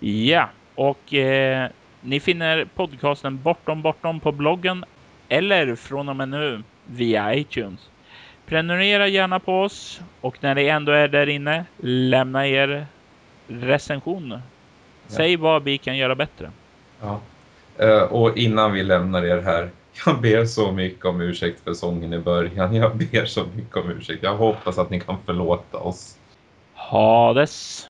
Ja, 0.00 0.48
och 0.74 1.14
eh, 1.14 1.70
ni 2.00 2.20
finner 2.20 2.68
podcasten 2.74 3.42
Bortom 3.42 3.82
Bortom 3.82 4.20
på 4.20 4.32
bloggen 4.32 4.84
eller 5.28 5.74
från 5.74 6.08
och 6.08 6.16
med 6.16 6.28
nu 6.28 6.62
via 6.86 7.34
iTunes. 7.34 7.90
Prenumerera 8.46 9.08
gärna 9.08 9.40
på 9.40 9.62
oss 9.62 10.00
och 10.20 10.36
när 10.40 10.54
ni 10.54 10.66
ändå 10.66 10.92
är 10.92 11.08
där 11.08 11.28
inne, 11.28 11.64
lämna 11.80 12.46
er 12.46 12.86
recension. 13.46 14.38
Säg 15.06 15.32
ja. 15.32 15.38
vad 15.38 15.62
vi 15.62 15.78
kan 15.78 15.96
göra 15.96 16.14
bättre. 16.14 16.50
Ja. 17.00 17.20
Uh, 17.82 18.02
och 18.02 18.36
innan 18.36 18.72
vi 18.72 18.82
lämnar 18.82 19.24
er 19.24 19.42
här, 19.42 19.70
jag 20.06 20.20
ber 20.20 20.44
så 20.44 20.72
mycket 20.72 21.04
om 21.04 21.20
ursäkt 21.20 21.60
för 21.64 21.74
sången 21.74 22.12
i 22.12 22.18
början. 22.18 22.74
Jag 22.74 22.96
ber 22.96 23.26
så 23.26 23.44
mycket 23.56 23.76
om 23.76 23.90
ursäkt. 23.90 24.22
Jag 24.22 24.36
hoppas 24.36 24.78
att 24.78 24.90
ni 24.90 25.00
kan 25.00 25.16
förlåta 25.26 25.78
oss. 25.78 26.16
Hades. 26.74 27.86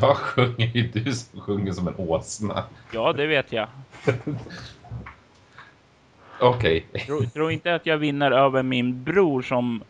Jag 0.00 0.16
sjunger 0.16 0.66
ju 0.66 0.82
du 0.82 1.12
som 1.12 1.40
sjunger 1.40 1.72
som 1.72 1.88
en 1.88 1.94
åsna. 1.96 2.64
Ja, 2.92 3.12
det 3.12 3.26
vet 3.26 3.52
jag. 3.52 3.68
Okej. 6.40 6.86
Tro, 7.06 7.24
tro 7.34 7.50
inte 7.50 7.74
att 7.74 7.86
jag 7.86 7.98
vinner 7.98 8.30
över 8.30 8.62
min 8.62 9.04
bror 9.04 9.42
som 9.42 9.82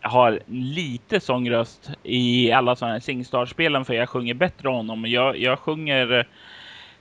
har 0.00 0.40
lite 0.46 1.20
sångröst 1.20 1.90
i 2.02 2.52
alla 2.52 2.76
sådana 2.76 2.92
här 2.92 3.00
Singstar-spelen 3.00 3.84
för 3.84 3.94
jag 3.94 4.08
sjunger 4.08 4.34
bättre 4.34 4.68
honom. 4.68 5.04
Jag, 5.06 5.38
jag 5.38 5.58
sjunger 5.58 6.28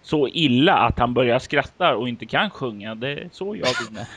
så 0.02 0.28
illa 0.28 0.74
att 0.74 1.00
han 1.00 1.14
börjar 1.14 1.40
skratta 1.40 1.96
och 1.96 2.10
inte 2.10 2.26
kan 2.26 2.50
sjunga. 2.50 2.96
Det 2.96 3.10
är 3.10 3.30
så 3.32 3.56
jag 3.56 3.68
vinner. 3.86 4.08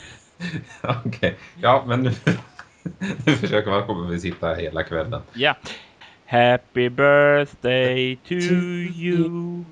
Okej. 1.07 1.37
Ja, 1.61 1.85
men 1.87 2.03
nu, 2.03 2.11
nu 3.27 3.33
försöker 3.33 3.71
man 3.71 3.87
kommer 3.87 4.09
vi 4.09 4.21
sitta 4.21 4.55
hela 4.55 4.83
kvällen. 4.83 5.23
Ja. 5.33 5.55
Happy 6.31 6.89
birthday 6.89 8.15
to 8.29 8.35
you. 8.37 9.65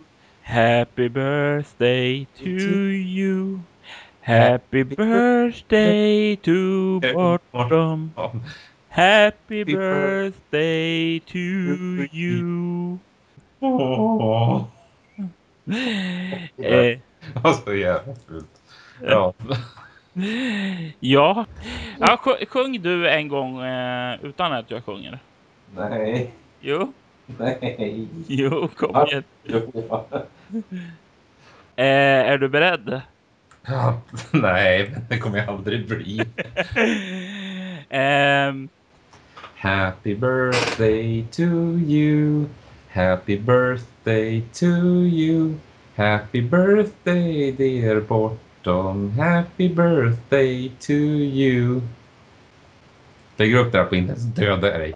Happy 0.43 1.07
birthday 1.09 2.27
to 2.41 2.51
you. 2.91 3.61
Happy 4.21 4.83
birthday 4.83 6.35
to 6.37 7.01
Bortom. 7.53 8.11
Ja. 8.17 8.33
Happy 8.89 9.63
birthday 9.65 11.21
to 11.21 12.09
you. 12.13 12.99
Åh, 13.61 14.65
Eh, 16.59 16.99
alltså 17.43 17.75
jävla 17.75 18.15
fult. 18.29 18.63
Ja. 19.03 19.33
ja, 21.01 21.47
ja 21.99 22.19
sj- 22.25 22.47
sjung 22.47 22.83
du 22.83 23.09
en 23.09 23.29
gång 23.29 23.61
eh, 23.63 24.25
utan 24.25 24.53
att 24.53 24.71
jag 24.71 24.85
sjunger. 24.85 25.19
Nej. 25.77 26.31
Jo, 26.61 26.93
Nej. 27.27 28.09
jo, 28.29 28.69
kom 28.77 29.07
igen. 29.07 29.25
Eh, 31.77 32.31
är 32.31 32.39
du 32.39 32.49
beredd? 32.49 33.01
Ja, 33.67 34.01
nej, 34.31 34.95
det 35.09 35.19
kommer 35.19 35.39
jag 35.39 35.49
aldrig 35.49 35.87
bli. 35.89 36.21
Ehm, 37.89 38.69
Happy 39.57 40.15
birthday 40.15 41.25
to 41.31 41.43
you. 41.87 42.47
Happy 42.89 43.39
birthday 43.39 44.43
to 44.53 44.67
you. 45.07 45.55
Happy 45.97 46.41
birthday 46.41 47.53
dear 47.53 48.01
Bortom. 48.01 49.11
Happy 49.19 49.69
birthday 49.69 50.73
to 50.81 50.93
you. 50.93 51.81
Lägger 53.37 53.59
upp 53.59 53.73
det 53.73 53.79
här 53.79 53.85
på 53.85 53.97
internet 53.97 54.23
så 54.23 54.41
dödar 54.41 54.69
jag 54.69 54.81
dig. 54.81 54.95